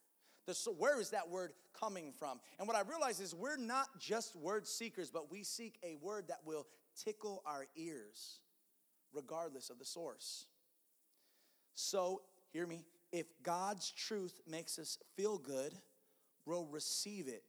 The, 0.47 0.55
so 0.55 0.73
where 0.73 1.01
is 1.01 1.11
that 1.11 1.29
word 1.29 1.53
coming 1.79 2.13
from? 2.13 2.39
And 2.59 2.69
what 2.69 2.77
I 2.77 2.83
realize 2.83 3.21
is 3.21 3.35
we're 3.35 3.57
not 3.57 3.89
just 3.99 4.37
word 4.37 4.67
seekers, 4.67 5.11
but 5.11 5.31
we 5.31 5.43
seek 5.43 5.79
a 5.83 5.97
word 5.97 6.29
that 6.29 6.41
will 6.45 6.67
tickle 6.97 7.43
our 7.47 7.67
ears, 7.77 8.41
regardless 9.17 9.71
of 9.71 9.79
the 9.79 9.85
source. 9.85 10.47
So, 11.75 12.23
hear 12.53 12.67
me, 12.67 12.85
if 13.13 13.27
God's 13.43 13.91
truth 13.91 14.41
makes 14.49 14.79
us 14.79 14.99
feel 15.17 15.39
good, 15.39 15.73
we'll 16.45 16.67
receive 16.67 17.27
it 17.27 17.43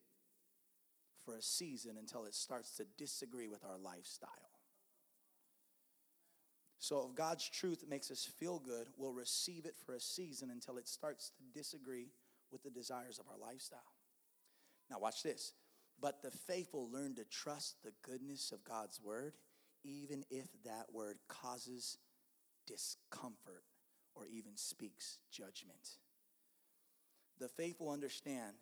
for 1.23 1.35
a 1.35 1.41
season 1.41 1.97
until 1.99 2.25
it 2.25 2.33
starts 2.33 2.75
to 2.77 2.85
disagree 2.97 3.47
with 3.47 3.63
our 3.63 3.77
lifestyle. 3.77 4.29
So, 6.79 7.07
if 7.09 7.15
God's 7.15 7.47
truth 7.49 7.83
makes 7.87 8.11
us 8.11 8.29
feel 8.39 8.59
good, 8.59 8.87
we'll 8.97 9.13
receive 9.13 9.65
it 9.65 9.75
for 9.85 9.93
a 9.93 9.99
season 9.99 10.49
until 10.51 10.77
it 10.77 10.87
starts 10.87 11.31
to 11.37 11.59
disagree 11.59 12.11
with 12.51 12.63
the 12.63 12.69
desires 12.69 13.19
of 13.19 13.25
our 13.27 13.37
lifestyle. 13.37 13.79
Now, 14.89 14.99
watch 14.99 15.23
this. 15.23 15.53
But 15.99 16.21
the 16.21 16.31
faithful 16.31 16.89
learn 16.91 17.15
to 17.15 17.23
trust 17.25 17.83
the 17.83 17.93
goodness 18.03 18.51
of 18.51 18.63
God's 18.63 19.01
word, 19.01 19.33
even 19.87 20.23
if 20.29 20.47
that 20.65 20.87
word 20.91 21.17
causes 21.29 21.97
discomfort 22.67 23.63
or 24.13 24.27
even 24.27 24.51
speaks 24.55 25.19
judgment. 25.31 25.97
The 27.39 27.47
faithful 27.47 27.89
understand 27.89 28.55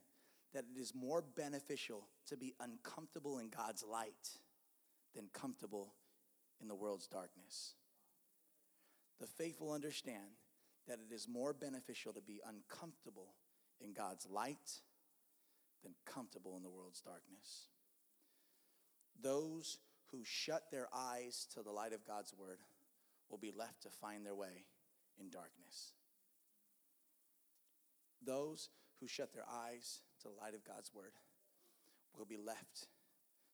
that 0.53 0.65
it 0.73 0.79
is 0.79 0.93
more 0.93 1.21
beneficial 1.21 2.07
to 2.27 2.37
be 2.37 2.53
uncomfortable 2.59 3.39
in 3.39 3.49
God's 3.49 3.83
light 3.83 4.29
than 5.15 5.29
comfortable 5.33 5.93
in 6.61 6.67
the 6.67 6.75
world's 6.75 7.07
darkness. 7.07 7.73
The 9.19 9.27
faithful 9.27 9.71
understand 9.71 10.37
that 10.87 10.99
it 10.99 11.13
is 11.13 11.27
more 11.27 11.53
beneficial 11.53 12.13
to 12.13 12.21
be 12.21 12.41
uncomfortable 12.47 13.33
in 13.81 13.93
God's 13.93 14.27
light 14.29 14.81
than 15.83 15.93
comfortable 16.05 16.55
in 16.57 16.63
the 16.63 16.69
world's 16.69 17.01
darkness. 17.01 17.69
Those 19.21 19.79
who 20.11 20.19
shut 20.23 20.63
their 20.71 20.87
eyes 20.93 21.47
to 21.53 21.63
the 21.63 21.71
light 21.71 21.93
of 21.93 22.05
God's 22.05 22.33
word 22.33 22.59
will 23.29 23.37
be 23.37 23.51
left 23.55 23.83
to 23.83 23.89
find 23.89 24.25
their 24.25 24.35
way 24.35 24.65
in 25.19 25.29
darkness. 25.29 25.93
Those 28.25 28.69
who 28.99 29.07
shut 29.07 29.33
their 29.33 29.45
eyes 29.49 30.01
to 30.21 30.27
the 30.29 30.35
light 30.41 30.53
of 30.53 30.63
God's 30.65 30.93
word 30.93 31.13
will 32.17 32.25
be 32.25 32.37
left 32.37 32.87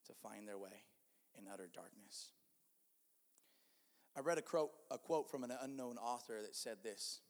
to 0.07 0.13
find 0.13 0.47
their 0.47 0.57
way 0.57 0.83
in 1.37 1.45
utter 1.51 1.69
darkness. 1.73 2.31
I 4.15 4.19
read 4.19 4.37
a 4.37 4.41
quote, 4.41 4.71
a 4.89 4.97
quote 4.97 5.29
from 5.29 5.43
an 5.43 5.53
unknown 5.61 5.97
author 5.97 6.41
that 6.41 6.55
said 6.55 6.77
this 6.83 7.21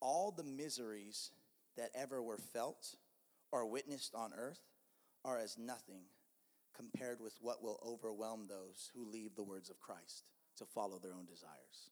All 0.00 0.30
the 0.30 0.44
miseries 0.44 1.30
that 1.76 1.90
ever 1.94 2.22
were 2.22 2.38
felt 2.38 2.94
or 3.50 3.66
witnessed 3.66 4.14
on 4.14 4.32
earth 4.36 4.60
are 5.24 5.38
as 5.38 5.58
nothing 5.58 6.04
compared 6.76 7.20
with 7.20 7.34
what 7.40 7.62
will 7.62 7.78
overwhelm 7.86 8.46
those 8.48 8.90
who 8.94 9.10
leave 9.10 9.34
the 9.34 9.42
words 9.42 9.70
of 9.70 9.80
Christ 9.80 10.24
to 10.58 10.64
follow 10.64 10.98
their 10.98 11.14
own 11.14 11.26
desires. 11.26 11.90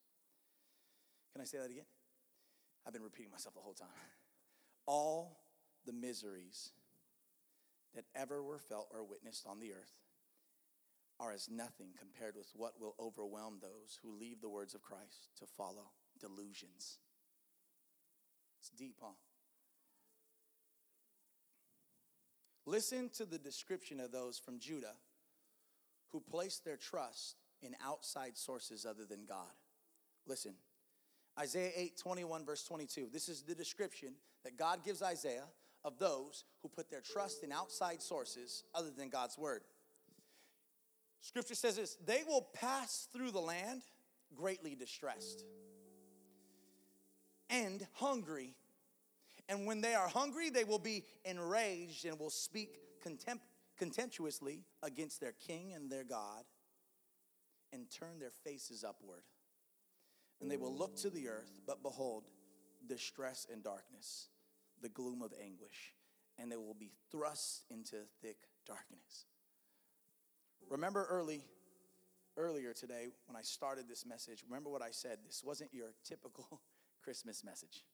Can 1.33 1.41
I 1.41 1.45
say 1.45 1.59
that 1.59 1.71
again? 1.71 1.87
I've 2.87 2.93
been 2.93 3.03
repeating 3.03 3.31
myself 3.31 3.55
the 3.55 3.61
whole 3.61 3.75
time. 3.75 3.89
All 4.87 5.41
the 5.87 5.93
miseries 5.93 6.73
that 7.95 8.05
ever 8.15 8.43
were 8.43 8.59
felt 8.59 8.89
or 8.93 9.05
witnessed 9.05 9.47
on 9.47 9.61
the 9.61 9.73
earth 9.73 9.93
are 11.19 11.33
as 11.33 11.49
nothing 11.51 11.89
compared 11.99 12.35
with 12.35 12.51
what 12.55 12.81
will 12.81 12.95
overwhelm 12.99 13.59
those 13.61 13.99
who 14.03 14.19
leave 14.19 14.41
the 14.41 14.49
words 14.49 14.75
of 14.75 14.83
Christ 14.83 15.29
to 15.39 15.47
follow 15.47 15.91
delusions. 16.19 16.99
It's 18.61 18.71
deep, 18.71 18.97
huh? 19.01 19.13
Listen 22.71 23.09
to 23.17 23.25
the 23.25 23.37
description 23.37 23.99
of 23.99 24.13
those 24.13 24.39
from 24.39 24.61
Judah 24.61 24.95
who 26.11 26.21
placed 26.21 26.65
their 26.65 26.77
trust 26.77 27.35
in 27.63 27.75
outside 27.85 28.39
sources 28.39 28.87
other 28.87 29.05
than 29.05 29.25
God. 29.27 29.51
Listen. 30.25 30.55
Isaiah 31.37 31.73
8, 31.75 31.99
21, 31.99 32.45
verse 32.45 32.63
22. 32.63 33.09
This 33.13 33.29
is 33.29 33.43
the 33.43 33.57
description 33.57 34.11
that 34.45 34.57
God 34.57 34.85
gives 34.85 35.03
Isaiah 35.03 35.49
of 35.85 35.99
those 35.99 36.45
who 36.63 36.69
put 36.69 36.89
their 36.89 37.01
trust 37.01 37.43
in 37.43 37.51
outside 37.51 38.01
sources 38.01 38.63
other 38.73 38.91
than 38.97 39.09
God's 39.09 39.37
word. 39.37 39.63
Scripture 41.23 41.57
says 41.57 41.75
this 41.75 41.97
they 42.07 42.23
will 42.25 42.47
pass 42.55 43.09
through 43.13 43.33
the 43.33 43.41
land 43.41 43.83
greatly 44.37 44.77
distressed 44.77 45.43
and 47.49 47.85
hungry 47.95 48.55
and 49.51 49.67
when 49.67 49.81
they 49.81 49.95
are 49.95 50.07
hungry, 50.07 50.49
they 50.49 50.63
will 50.63 50.79
be 50.79 51.05
enraged 51.25 52.05
and 52.05 52.19
will 52.19 52.31
speak 52.31 52.79
contempt, 53.03 53.45
contemptuously 53.77 54.61
against 54.81 55.21
their 55.21 55.33
king 55.33 55.73
and 55.75 55.91
their 55.91 56.05
God 56.05 56.45
and 57.73 57.91
turn 57.91 58.21
their 58.21 58.31
faces 58.45 58.85
upward. 58.85 59.25
And 60.41 60.49
they 60.49 60.57
will 60.57 60.75
look 60.75 60.97
to 60.99 61.11
the 61.11 61.29
earth, 61.29 61.51
but 61.67 61.83
behold, 61.83 62.29
distress 62.87 63.47
and 63.53 63.63
darkness, 63.63 64.29
the 64.81 64.89
gloom 64.89 65.21
of 65.21 65.35
anguish, 65.43 65.95
and 66.39 66.51
they 66.51 66.57
will 66.57 66.77
be 66.79 66.93
thrust 67.11 67.65
into 67.71 67.97
thick 68.23 68.39
darkness. 68.67 69.27
Remember 70.71 71.07
early 71.11 71.43
earlier 72.37 72.73
today 72.73 73.09
when 73.27 73.37
I 73.37 73.43
started 73.43 73.89
this 73.89 74.07
message, 74.07 74.45
remember 74.49 74.71
what 74.71 74.81
I 74.81 74.93
said? 74.93 75.19
This 75.27 75.43
wasn't 75.45 75.75
your 75.75 75.89
typical 76.05 76.61
Christmas 77.03 77.43
message. 77.43 77.85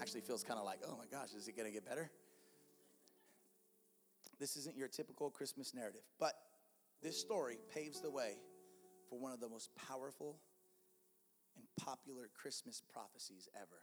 Actually 0.00 0.20
feels 0.20 0.42
kind 0.42 0.58
of 0.58 0.64
like, 0.64 0.80
oh 0.86 0.96
my 0.96 1.06
gosh, 1.10 1.32
is 1.36 1.48
it 1.48 1.56
going 1.56 1.66
to 1.66 1.72
get 1.72 1.84
better? 1.84 2.10
This 4.38 4.56
isn't 4.56 4.76
your 4.76 4.88
typical 4.88 5.30
Christmas 5.30 5.74
narrative, 5.74 6.02
but 6.20 6.34
this 7.02 7.18
story 7.18 7.58
paves 7.74 8.00
the 8.00 8.10
way 8.10 8.34
for 9.08 9.18
one 9.18 9.32
of 9.32 9.40
the 9.40 9.48
most 9.48 9.70
powerful 9.74 10.38
and 11.56 11.64
popular 11.82 12.28
Christmas 12.34 12.82
prophecies 12.92 13.48
ever. 13.54 13.82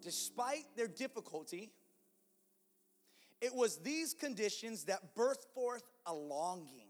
Despite 0.00 0.64
their 0.76 0.88
difficulty, 0.88 1.72
it 3.40 3.54
was 3.54 3.78
these 3.78 4.14
conditions 4.14 4.84
that 4.84 5.14
birthed 5.14 5.44
forth 5.54 5.84
a 6.06 6.14
longing 6.14 6.88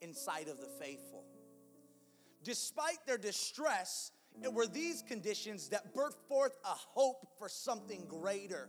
inside 0.00 0.48
of 0.48 0.60
the 0.60 0.68
faithful. 0.80 1.24
Despite 2.42 3.06
their 3.06 3.18
distress, 3.18 4.12
it 4.42 4.52
were 4.52 4.66
these 4.66 5.02
conditions 5.02 5.68
that 5.68 5.94
birthed 5.94 6.20
forth 6.28 6.56
a 6.64 6.68
hope 6.68 7.28
for 7.38 7.48
something 7.48 8.06
greater. 8.08 8.68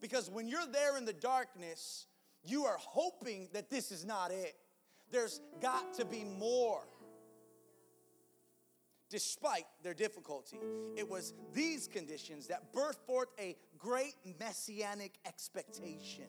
Because 0.00 0.30
when 0.30 0.48
you're 0.48 0.66
there 0.66 0.96
in 0.96 1.04
the 1.04 1.12
darkness, 1.12 2.06
you 2.44 2.64
are 2.64 2.76
hoping 2.78 3.48
that 3.52 3.70
this 3.70 3.92
is 3.92 4.04
not 4.04 4.30
it. 4.30 4.54
There's 5.10 5.40
got 5.60 5.94
to 5.94 6.04
be 6.04 6.24
more. 6.24 6.82
Despite 9.10 9.66
their 9.82 9.92
difficulty, 9.92 10.58
it 10.96 11.08
was 11.08 11.34
these 11.52 11.86
conditions 11.86 12.46
that 12.46 12.72
birthed 12.72 13.04
forth 13.06 13.28
a 13.38 13.56
great 13.78 14.14
messianic 14.40 15.18
expectation. 15.26 16.24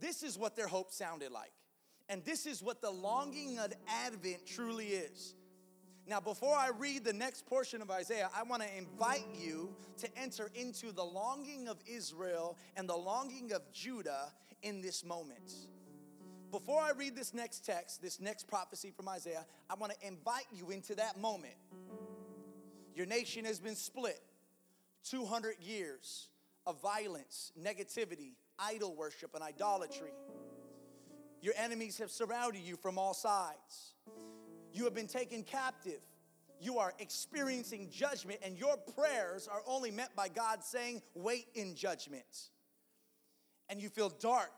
This 0.00 0.22
is 0.22 0.38
what 0.38 0.56
their 0.56 0.66
hope 0.66 0.90
sounded 0.90 1.30
like. 1.30 1.52
And 2.08 2.24
this 2.24 2.46
is 2.46 2.62
what 2.62 2.80
the 2.82 2.90
longing 2.90 3.58
of 3.58 3.72
Advent 3.88 4.46
truly 4.46 4.88
is. 4.88 5.34
Now, 6.06 6.20
before 6.20 6.56
I 6.56 6.70
read 6.76 7.04
the 7.04 7.12
next 7.12 7.46
portion 7.46 7.80
of 7.80 7.90
Isaiah, 7.90 8.28
I 8.36 8.42
want 8.42 8.62
to 8.62 8.68
invite 8.76 9.26
you 9.38 9.74
to 9.98 10.18
enter 10.18 10.50
into 10.54 10.90
the 10.92 11.04
longing 11.04 11.68
of 11.68 11.78
Israel 11.86 12.58
and 12.76 12.88
the 12.88 12.96
longing 12.96 13.52
of 13.52 13.62
Judah 13.72 14.32
in 14.62 14.80
this 14.82 15.04
moment. 15.04 15.52
Before 16.50 16.82
I 16.82 16.90
read 16.90 17.16
this 17.16 17.32
next 17.32 17.64
text, 17.64 18.02
this 18.02 18.20
next 18.20 18.46
prophecy 18.46 18.92
from 18.94 19.08
Isaiah, 19.08 19.46
I 19.70 19.74
want 19.74 19.92
to 19.92 20.06
invite 20.06 20.46
you 20.52 20.70
into 20.70 20.94
that 20.96 21.18
moment. 21.18 21.54
Your 22.94 23.06
nation 23.06 23.44
has 23.46 23.58
been 23.58 23.76
split 23.76 24.20
200 25.08 25.54
years 25.60 26.28
of 26.66 26.80
violence, 26.82 27.52
negativity, 27.60 28.32
idol 28.58 28.94
worship, 28.94 29.34
and 29.34 29.42
idolatry. 29.42 30.12
Your 31.42 31.54
enemies 31.56 31.98
have 31.98 32.10
surrounded 32.10 32.62
you 32.62 32.76
from 32.76 32.96
all 32.96 33.12
sides. 33.12 33.94
You 34.72 34.84
have 34.84 34.94
been 34.94 35.08
taken 35.08 35.42
captive. 35.42 36.00
You 36.60 36.78
are 36.78 36.94
experiencing 37.00 37.90
judgment, 37.90 38.38
and 38.44 38.56
your 38.56 38.76
prayers 38.96 39.48
are 39.48 39.62
only 39.66 39.90
met 39.90 40.14
by 40.14 40.28
God 40.28 40.62
saying, 40.62 41.02
Wait 41.14 41.46
in 41.54 41.74
judgment. 41.74 42.50
And 43.68 43.82
you 43.82 43.88
feel 43.88 44.08
dark 44.08 44.52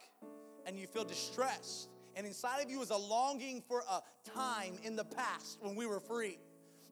and 0.66 0.78
you 0.78 0.86
feel 0.86 1.04
distressed. 1.04 1.88
And 2.16 2.26
inside 2.26 2.62
of 2.62 2.70
you 2.70 2.82
is 2.82 2.90
a 2.90 2.96
longing 2.96 3.62
for 3.66 3.82
a 3.90 4.02
time 4.30 4.74
in 4.82 4.94
the 4.94 5.04
past 5.04 5.58
when 5.60 5.74
we 5.74 5.86
were 5.86 6.00
free 6.00 6.38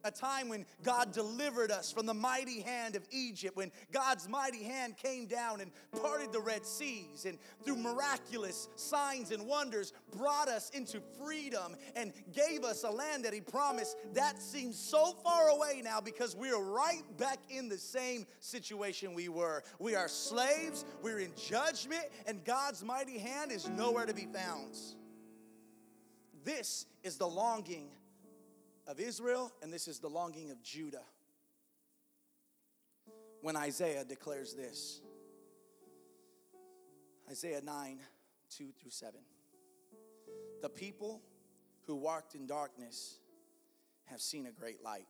a 0.05 0.11
time 0.11 0.49
when 0.49 0.65
God 0.83 1.13
delivered 1.13 1.71
us 1.71 1.93
from 1.93 2.07
the 2.07 2.15
mighty 2.15 2.61
hand 2.61 2.97
of 2.97 3.05
Egypt, 3.11 3.57
when 3.57 3.71
God's 3.93 4.29
mighty 4.29 4.63
hand 4.63 4.97
came 4.97 5.27
down 5.27 5.61
and 5.61 5.71
parted 6.01 6.33
the 6.33 6.41
Red 6.41 6.67
Seas, 6.67 7.25
and 7.27 7.39
through 7.65 7.77
miraculous 7.77 8.69
signs 8.77 9.31
and 9.31 9.47
wonders 9.47 9.93
brought 10.17 10.49
us 10.49 10.71
into 10.71 11.01
freedom 11.23 11.77
and 11.97 12.13
gave 12.33 12.65
us 12.65 12.85
a 12.85 12.91
land 12.91 13.25
that 13.25 13.33
He 13.33 13.41
promised. 13.41 13.97
That 14.15 14.41
seems 14.41 14.79
so 14.79 15.15
far 15.23 15.49
away 15.49 15.83
now 15.85 16.01
because 16.01 16.37
we 16.37 16.51
are 16.51 16.63
right 16.63 17.03
back 17.19 17.39
in 17.49 17.69
the 17.69 17.79
same 17.79 18.27
situation 18.41 19.15
we 19.15 19.29
were. 19.29 19.63
We 19.79 19.95
are 19.95 20.09
slaves, 20.09 20.85
we're 21.03 21.21
in 21.21 21.33
judgment, 21.37 22.05
and 22.27 22.45
God's 22.45 22.85
mighty 22.85 23.19
hand 23.19 23.53
is 23.53 23.69
nowhere 23.69 24.07
to 24.07 24.15
be 24.15 24.27
found. 24.33 24.77
This 26.45 26.87
is 27.03 27.17
the 27.17 27.27
longing 27.27 27.89
of 28.87 29.01
Israel, 29.01 29.53
and 29.63 29.73
this 29.73 29.89
is 29.89 29.99
the 29.99 30.09
longing 30.09 30.51
of 30.51 30.63
Judah. 30.63 31.05
When 33.41 33.57
Isaiah 33.57 34.05
declares 34.05 34.55
this 34.55 35.01
Isaiah 37.31 37.61
9 37.63 37.99
2 38.57 38.65
through 38.79 38.91
7. 38.91 39.21
The 40.61 40.69
people 40.69 41.23
who 41.87 41.97
walked 41.97 42.35
in 42.35 42.47
darkness 42.47 43.19
have 44.05 44.21
seen 44.21 44.47
a 44.47 44.53
great 44.53 44.83
light. 44.85 45.07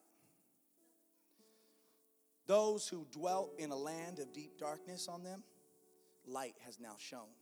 Those 2.46 2.88
who 2.88 3.06
dwelt 3.10 3.54
in 3.58 3.70
a 3.70 3.76
land 3.76 4.18
of 4.18 4.32
deep 4.32 4.58
darkness 4.58 5.08
on 5.08 5.22
them, 5.22 5.42
light 6.26 6.54
has 6.64 6.78
now 6.78 6.94
shone. 6.98 7.34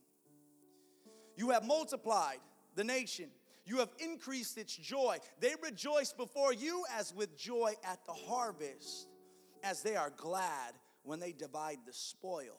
You 1.35 1.51
have 1.51 1.65
multiplied 1.65 2.39
the 2.75 2.83
nation 2.83 3.29
you 3.65 3.77
have 3.77 3.89
increased 3.99 4.57
its 4.57 4.75
joy. 4.75 5.17
They 5.39 5.53
rejoice 5.61 6.13
before 6.13 6.53
you 6.53 6.83
as 6.97 7.13
with 7.13 7.37
joy 7.37 7.73
at 7.83 7.99
the 8.05 8.13
harvest, 8.13 9.07
as 9.63 9.83
they 9.83 9.95
are 9.95 10.11
glad 10.17 10.73
when 11.03 11.19
they 11.19 11.31
divide 11.31 11.79
the 11.85 11.93
spoil. 11.93 12.57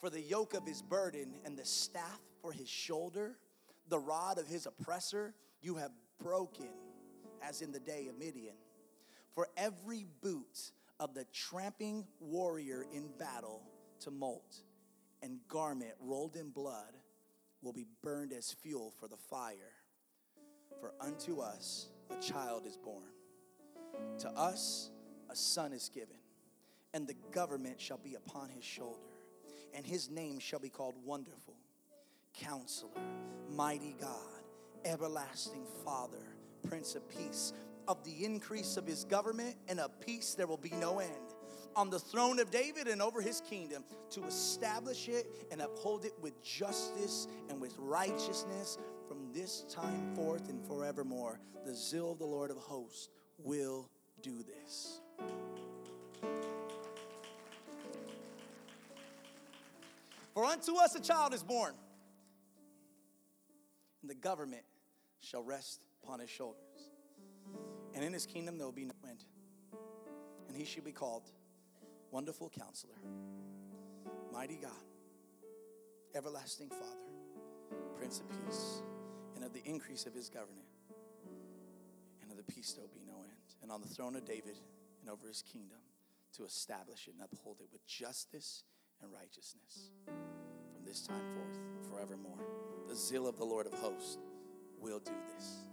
For 0.00 0.10
the 0.10 0.20
yoke 0.20 0.54
of 0.54 0.66
his 0.66 0.82
burden 0.82 1.34
and 1.44 1.56
the 1.56 1.64
staff 1.64 2.20
for 2.42 2.52
his 2.52 2.68
shoulder, 2.68 3.38
the 3.88 3.98
rod 3.98 4.38
of 4.38 4.46
his 4.46 4.66
oppressor, 4.66 5.34
you 5.62 5.76
have 5.76 5.92
broken, 6.20 6.68
as 7.42 7.62
in 7.62 7.72
the 7.72 7.80
day 7.80 8.08
of 8.08 8.18
Midian. 8.18 8.56
For 9.34 9.48
every 9.56 10.06
boot 10.22 10.72
of 10.98 11.14
the 11.14 11.24
tramping 11.32 12.04
warrior 12.20 12.84
in 12.92 13.08
battle 13.18 13.62
to 14.00 14.10
molt 14.10 14.62
and 15.22 15.38
garment 15.48 15.92
rolled 16.00 16.36
in 16.36 16.50
blood 16.50 16.94
will 17.62 17.72
be 17.72 17.86
burned 18.02 18.32
as 18.32 18.52
fuel 18.52 18.92
for 18.98 19.08
the 19.08 19.16
fire 19.16 19.75
for 20.80 20.92
unto 21.00 21.40
us 21.40 21.88
a 22.10 22.20
child 22.22 22.66
is 22.66 22.76
born, 22.76 23.12
to 24.18 24.28
us 24.30 24.90
a 25.30 25.36
son 25.36 25.72
is 25.72 25.88
given, 25.88 26.16
and 26.94 27.06
the 27.06 27.16
government 27.32 27.80
shall 27.80 27.98
be 27.98 28.14
upon 28.14 28.48
his 28.48 28.64
shoulder, 28.64 28.98
and 29.74 29.86
his 29.86 30.10
name 30.10 30.38
shall 30.38 30.60
be 30.60 30.68
called 30.68 30.94
Wonderful, 31.04 31.56
Counselor, 32.34 32.90
Mighty 33.50 33.96
God, 34.00 34.42
Everlasting 34.84 35.64
Father, 35.84 36.24
Prince 36.68 36.94
of 36.94 37.08
Peace. 37.08 37.52
Of 37.88 38.02
the 38.02 38.24
increase 38.24 38.76
of 38.76 38.84
his 38.84 39.04
government 39.04 39.54
and 39.68 39.78
of 39.78 40.00
peace 40.00 40.34
there 40.34 40.48
will 40.48 40.56
be 40.56 40.72
no 40.80 40.98
end 40.98 41.12
on 41.76 41.90
the 41.90 41.98
throne 41.98 42.40
of 42.40 42.50
David 42.50 42.88
and 42.88 43.02
over 43.02 43.20
his 43.20 43.42
kingdom 43.42 43.84
to 44.10 44.24
establish 44.24 45.08
it 45.08 45.26
and 45.52 45.60
uphold 45.60 46.06
it 46.06 46.14
with 46.20 46.42
justice 46.42 47.28
and 47.50 47.60
with 47.60 47.74
righteousness 47.78 48.78
this 49.36 49.66
time 49.68 50.14
forth 50.14 50.48
and 50.48 50.64
forevermore. 50.66 51.38
The 51.66 51.74
zeal 51.74 52.12
of 52.12 52.18
the 52.18 52.24
Lord 52.24 52.50
of 52.50 52.56
hosts 52.56 53.10
will 53.36 53.90
do 54.22 54.42
this. 54.42 55.00
For 60.32 60.44
unto 60.44 60.76
us 60.76 60.94
a 60.94 61.00
child 61.00 61.34
is 61.34 61.42
born, 61.42 61.74
and 64.00 64.10
the 64.10 64.14
government 64.14 64.62
shall 65.20 65.42
rest 65.42 65.80
upon 66.02 66.20
his 66.20 66.30
shoulders. 66.30 66.62
And 67.94 68.02
in 68.02 68.14
his 68.14 68.24
kingdom 68.24 68.56
there 68.56 68.66
will 68.66 68.72
be 68.72 68.86
no 68.86 68.94
end. 69.06 69.24
And 70.48 70.56
he 70.56 70.64
shall 70.64 70.84
be 70.84 70.92
called 70.92 71.30
Wonderful 72.10 72.50
Counselor, 72.58 72.96
Mighty 74.32 74.56
God, 74.56 74.70
Everlasting 76.14 76.70
Father, 76.70 77.80
Prince 77.98 78.20
of 78.20 78.30
Peace 78.30 78.82
and 79.36 79.44
of 79.44 79.52
the 79.52 79.62
increase 79.64 80.06
of 80.06 80.14
his 80.14 80.28
government, 80.28 80.66
and 82.22 82.30
of 82.30 82.36
the 82.36 82.52
peace 82.52 82.72
there 82.72 82.82
will 82.82 82.94
be 82.94 83.06
no 83.06 83.22
end. 83.22 83.54
And 83.62 83.70
on 83.70 83.80
the 83.80 83.88
throne 83.88 84.16
of 84.16 84.24
David 84.24 84.58
and 85.00 85.10
over 85.10 85.28
his 85.28 85.42
kingdom, 85.42 85.78
to 86.36 86.44
establish 86.44 87.06
it 87.08 87.14
and 87.14 87.22
uphold 87.22 87.58
it 87.60 87.68
with 87.72 87.86
justice 87.86 88.64
and 89.02 89.10
righteousness 89.12 89.90
from 90.04 90.84
this 90.84 91.00
time 91.00 91.22
forth 91.34 91.90
forevermore. 91.90 92.38
The 92.88 92.94
zeal 92.94 93.26
of 93.26 93.38
the 93.38 93.44
Lord 93.44 93.66
of 93.66 93.74
hosts 93.74 94.18
will 94.78 94.98
do 94.98 95.12
this. 95.34 95.64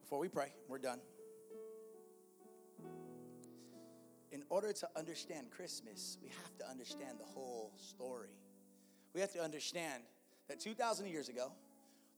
Before 0.00 0.18
we 0.18 0.28
pray, 0.28 0.52
we're 0.68 0.78
done. 0.78 1.00
In 4.30 4.44
order 4.48 4.72
to 4.72 4.88
understand 4.96 5.50
Christmas, 5.50 6.18
we 6.22 6.28
have 6.28 6.56
to 6.58 6.70
understand 6.70 7.18
the 7.18 7.24
whole 7.24 7.72
story. 7.76 8.30
We 9.14 9.20
have 9.20 9.32
to 9.32 9.42
understand 9.42 10.02
that 10.48 10.60
2,000 10.60 11.06
years 11.06 11.28
ago, 11.28 11.52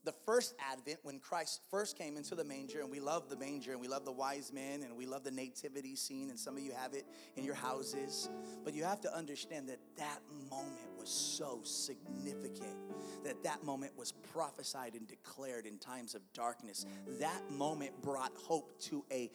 the 0.05 0.13
first 0.25 0.55
advent 0.73 0.99
when 1.03 1.19
Christ 1.19 1.61
first 1.71 1.99
came 1.99 2.17
into 2.17 2.35
the 2.35 2.45
manger, 2.45 2.81
and 2.81 2.91
we 2.91 3.01
love 3.01 3.29
the 3.29 3.37
manger 3.37 3.73
and 3.73 3.81
we 3.81 3.89
love 3.89 4.05
the 4.05 4.13
wise 4.13 4.53
men 4.53 4.83
and 4.83 4.97
we 4.97 5.07
love 5.07 5.25
the 5.25 5.31
nativity 5.31 5.97
scene, 5.97 6.31
and 6.31 6.39
some 6.39 6.57
of 6.57 6.63
you 6.63 6.73
have 6.73 6.95
it 6.95 7.05
in 7.37 7.45
your 7.45 7.55
houses. 7.55 8.31
But 8.65 8.75
you 8.75 8.85
have 8.85 9.01
to 9.03 9.15
understand 9.15 9.69
that 9.69 9.81
that 9.97 10.21
moment 10.51 10.97
was 10.99 11.11
so 11.11 11.61
significant, 11.63 12.77
that 13.25 13.43
that 13.43 13.65
moment 13.65 13.93
was 13.99 14.13
prophesied 14.13 14.95
and 14.95 15.07
declared 15.07 15.67
in 15.67 15.79
times 15.79 16.15
of 16.15 16.23
darkness. 16.33 16.87
That 17.21 17.51
moment 17.51 18.01
brought 18.01 18.33
hope 18.35 18.81
to 18.83 19.05
a 19.11 19.31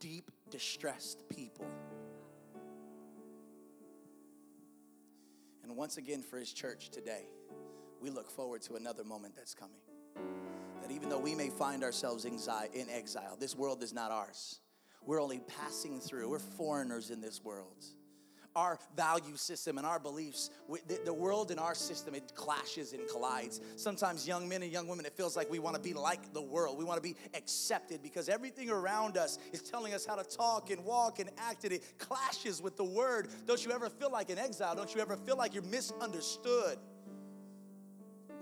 deep, 0.00 0.30
distressed 0.50 1.28
people. 1.28 1.66
And 5.62 5.76
once 5.76 5.96
again, 5.96 6.22
for 6.22 6.38
his 6.38 6.52
church 6.52 6.90
today 6.90 7.26
we 8.00 8.10
look 8.10 8.30
forward 8.30 8.62
to 8.62 8.76
another 8.76 9.04
moment 9.04 9.34
that's 9.36 9.54
coming. 9.54 9.80
That 10.82 10.90
even 10.90 11.08
though 11.08 11.18
we 11.18 11.34
may 11.34 11.48
find 11.48 11.82
ourselves 11.82 12.24
in 12.24 12.38
exile, 12.90 13.36
this 13.38 13.56
world 13.56 13.82
is 13.82 13.92
not 13.92 14.10
ours. 14.10 14.60
We're 15.04 15.22
only 15.22 15.40
passing 15.60 16.00
through, 16.00 16.28
we're 16.30 16.38
foreigners 16.38 17.10
in 17.10 17.20
this 17.20 17.42
world. 17.42 17.84
Our 18.54 18.78
value 18.96 19.36
system 19.36 19.76
and 19.76 19.86
our 19.86 19.98
beliefs, 19.98 20.50
the 21.04 21.12
world 21.12 21.50
and 21.50 21.60
our 21.60 21.74
system, 21.74 22.14
it 22.14 22.34
clashes 22.34 22.94
and 22.94 23.02
collides. 23.06 23.60
Sometimes, 23.76 24.26
young 24.26 24.48
men 24.48 24.62
and 24.62 24.72
young 24.72 24.88
women, 24.88 25.04
it 25.04 25.12
feels 25.12 25.36
like 25.36 25.50
we 25.50 25.58
want 25.58 25.76
to 25.76 25.82
be 25.82 25.92
like 25.92 26.32
the 26.32 26.40
world. 26.40 26.78
We 26.78 26.84
want 26.84 26.96
to 26.96 27.02
be 27.02 27.16
accepted 27.34 28.02
because 28.02 28.30
everything 28.30 28.70
around 28.70 29.18
us 29.18 29.38
is 29.52 29.60
telling 29.60 29.92
us 29.92 30.06
how 30.06 30.14
to 30.14 30.24
talk 30.24 30.70
and 30.70 30.82
walk 30.86 31.18
and 31.18 31.28
act, 31.36 31.64
and 31.64 31.72
it 31.74 31.98
clashes 31.98 32.62
with 32.62 32.78
the 32.78 32.84
word. 32.84 33.28
Don't 33.46 33.62
you 33.62 33.72
ever 33.72 33.90
feel 33.90 34.10
like 34.10 34.30
an 34.30 34.38
exile? 34.38 34.74
Don't 34.74 34.94
you 34.94 35.02
ever 35.02 35.18
feel 35.18 35.36
like 35.36 35.52
you're 35.52 35.62
misunderstood? 35.64 36.78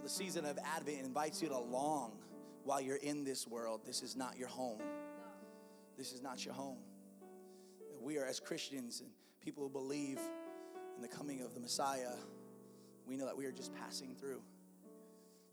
The 0.04 0.10
season 0.10 0.44
of 0.44 0.58
Advent 0.76 0.98
invites 1.02 1.40
you 1.40 1.48
to 1.48 1.58
long 1.58 2.12
while 2.62 2.78
you're 2.78 2.96
in 2.96 3.24
this 3.24 3.48
world. 3.48 3.80
This 3.86 4.02
is 4.02 4.14
not 4.14 4.36
your 4.36 4.48
home. 4.48 4.78
This 5.96 6.12
is 6.12 6.20
not 6.20 6.44
your 6.44 6.52
home. 6.52 6.76
We 8.02 8.18
are, 8.18 8.26
as 8.26 8.38
Christians 8.38 9.00
and 9.00 9.08
people 9.40 9.62
who 9.62 9.70
believe 9.70 10.18
in 10.94 11.00
the 11.00 11.08
coming 11.08 11.40
of 11.40 11.54
the 11.54 11.60
Messiah, 11.60 12.10
we 13.06 13.16
know 13.16 13.24
that 13.24 13.34
we 13.34 13.46
are 13.46 13.50
just 13.50 13.74
passing 13.74 14.14
through. 14.14 14.42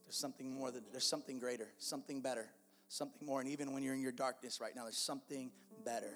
There's 0.05 0.17
something 0.17 0.53
more, 0.53 0.69
that, 0.69 0.91
there's 0.91 1.07
something 1.07 1.39
greater, 1.39 1.69
something 1.77 2.19
better, 2.19 2.49
something 2.89 3.25
more. 3.25 3.39
And 3.39 3.49
even 3.49 3.71
when 3.71 3.83
you're 3.83 3.95
in 3.95 4.01
your 4.01 4.11
darkness 4.11 4.59
right 4.59 4.75
now, 4.75 4.83
there's 4.83 4.97
something 4.97 5.49
better. 5.85 6.11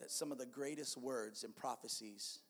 That 0.00 0.10
some 0.10 0.32
of 0.32 0.36
the 0.36 0.44
greatest 0.44 0.98
words 0.98 1.44
and 1.44 1.56
prophecies 1.56 2.40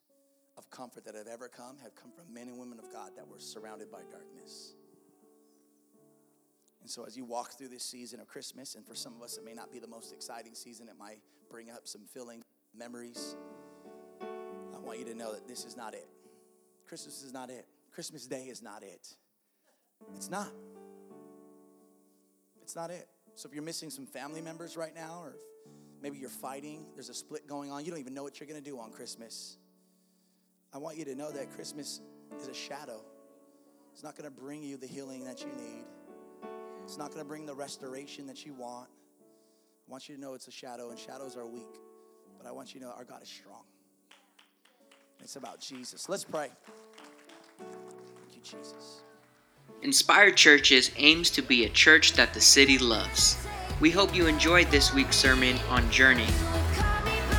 of 0.58 0.68
comfort 0.70 1.04
that 1.04 1.14
have 1.14 1.28
ever 1.28 1.46
come 1.46 1.76
have 1.84 1.94
come 1.94 2.10
from 2.10 2.34
men 2.34 2.48
and 2.48 2.58
women 2.58 2.80
of 2.80 2.92
God 2.92 3.12
that 3.16 3.28
were 3.28 3.38
surrounded 3.38 3.92
by 3.92 4.00
darkness. 4.10 4.74
And 6.84 6.90
so, 6.90 7.04
as 7.04 7.16
you 7.16 7.24
walk 7.24 7.52
through 7.56 7.68
this 7.68 7.82
season 7.82 8.20
of 8.20 8.28
Christmas, 8.28 8.74
and 8.74 8.86
for 8.86 8.94
some 8.94 9.14
of 9.16 9.22
us, 9.22 9.38
it 9.38 9.44
may 9.44 9.54
not 9.54 9.72
be 9.72 9.78
the 9.78 9.86
most 9.86 10.12
exciting 10.12 10.54
season, 10.54 10.86
it 10.86 10.98
might 10.98 11.16
bring 11.50 11.70
up 11.70 11.88
some 11.88 12.02
filling 12.12 12.42
memories. 12.76 13.36
I 14.20 14.78
want 14.80 14.98
you 14.98 15.06
to 15.06 15.14
know 15.14 15.32
that 15.32 15.48
this 15.48 15.64
is 15.64 15.78
not 15.78 15.94
it. 15.94 16.06
Christmas 16.86 17.22
is 17.22 17.32
not 17.32 17.48
it. 17.48 17.64
Christmas 17.90 18.26
Day 18.26 18.48
is 18.50 18.60
not 18.60 18.82
it. 18.82 19.08
It's 20.14 20.28
not. 20.28 20.52
It's 22.60 22.76
not 22.76 22.90
it. 22.90 23.08
So 23.34 23.48
if 23.48 23.54
you're 23.54 23.64
missing 23.64 23.88
some 23.88 24.04
family 24.04 24.42
members 24.42 24.76
right 24.76 24.94
now, 24.94 25.20
or 25.22 25.36
maybe 26.02 26.18
you're 26.18 26.28
fighting, 26.28 26.84
there's 26.92 27.08
a 27.08 27.14
split 27.14 27.48
going 27.48 27.72
on, 27.72 27.86
you 27.86 27.92
don't 27.92 28.00
even 28.00 28.12
know 28.12 28.22
what 28.22 28.40
you're 28.40 28.46
going 28.46 28.62
to 28.62 28.70
do 28.70 28.78
on 28.78 28.90
Christmas. 28.90 29.56
I 30.74 30.76
want 30.76 30.98
you 30.98 31.06
to 31.06 31.14
know 31.14 31.30
that 31.30 31.50
Christmas 31.50 32.02
is 32.38 32.46
a 32.46 32.52
shadow. 32.52 33.00
It's 33.94 34.02
not 34.02 34.18
going 34.18 34.30
to 34.30 34.38
bring 34.38 34.62
you 34.62 34.76
the 34.76 34.86
healing 34.86 35.24
that 35.24 35.40
you 35.40 35.46
need. 35.46 35.84
It's 36.84 36.98
not 36.98 37.08
going 37.08 37.20
to 37.20 37.28
bring 37.28 37.46
the 37.46 37.54
restoration 37.54 38.26
that 38.26 38.44
you 38.44 38.52
want. 38.52 38.88
I 39.88 39.90
want 39.90 40.08
you 40.08 40.14
to 40.14 40.20
know 40.20 40.34
it's 40.34 40.48
a 40.48 40.52
shadow, 40.52 40.90
and 40.90 40.98
shadows 40.98 41.34
are 41.34 41.46
weak. 41.46 41.80
But 42.38 42.46
I 42.46 42.52
want 42.52 42.74
you 42.74 42.80
to 42.80 42.86
know 42.86 42.92
our 42.92 43.04
God 43.04 43.22
is 43.22 43.28
strong. 43.28 43.64
It's 45.20 45.36
about 45.36 45.60
Jesus. 45.60 46.08
Let's 46.10 46.24
pray. 46.24 46.50
Thank 47.58 48.36
you, 48.36 48.42
Jesus. 48.42 49.02
Inspired 49.82 50.36
Churches 50.36 50.90
aims 50.96 51.30
to 51.30 51.42
be 51.42 51.64
a 51.64 51.70
church 51.70 52.12
that 52.12 52.34
the 52.34 52.40
city 52.40 52.76
loves. 52.76 53.38
We 53.80 53.90
hope 53.90 54.14
you 54.14 54.26
enjoyed 54.26 54.70
this 54.70 54.92
week's 54.92 55.16
sermon 55.16 55.56
on 55.70 55.90
Journey. 55.90 56.28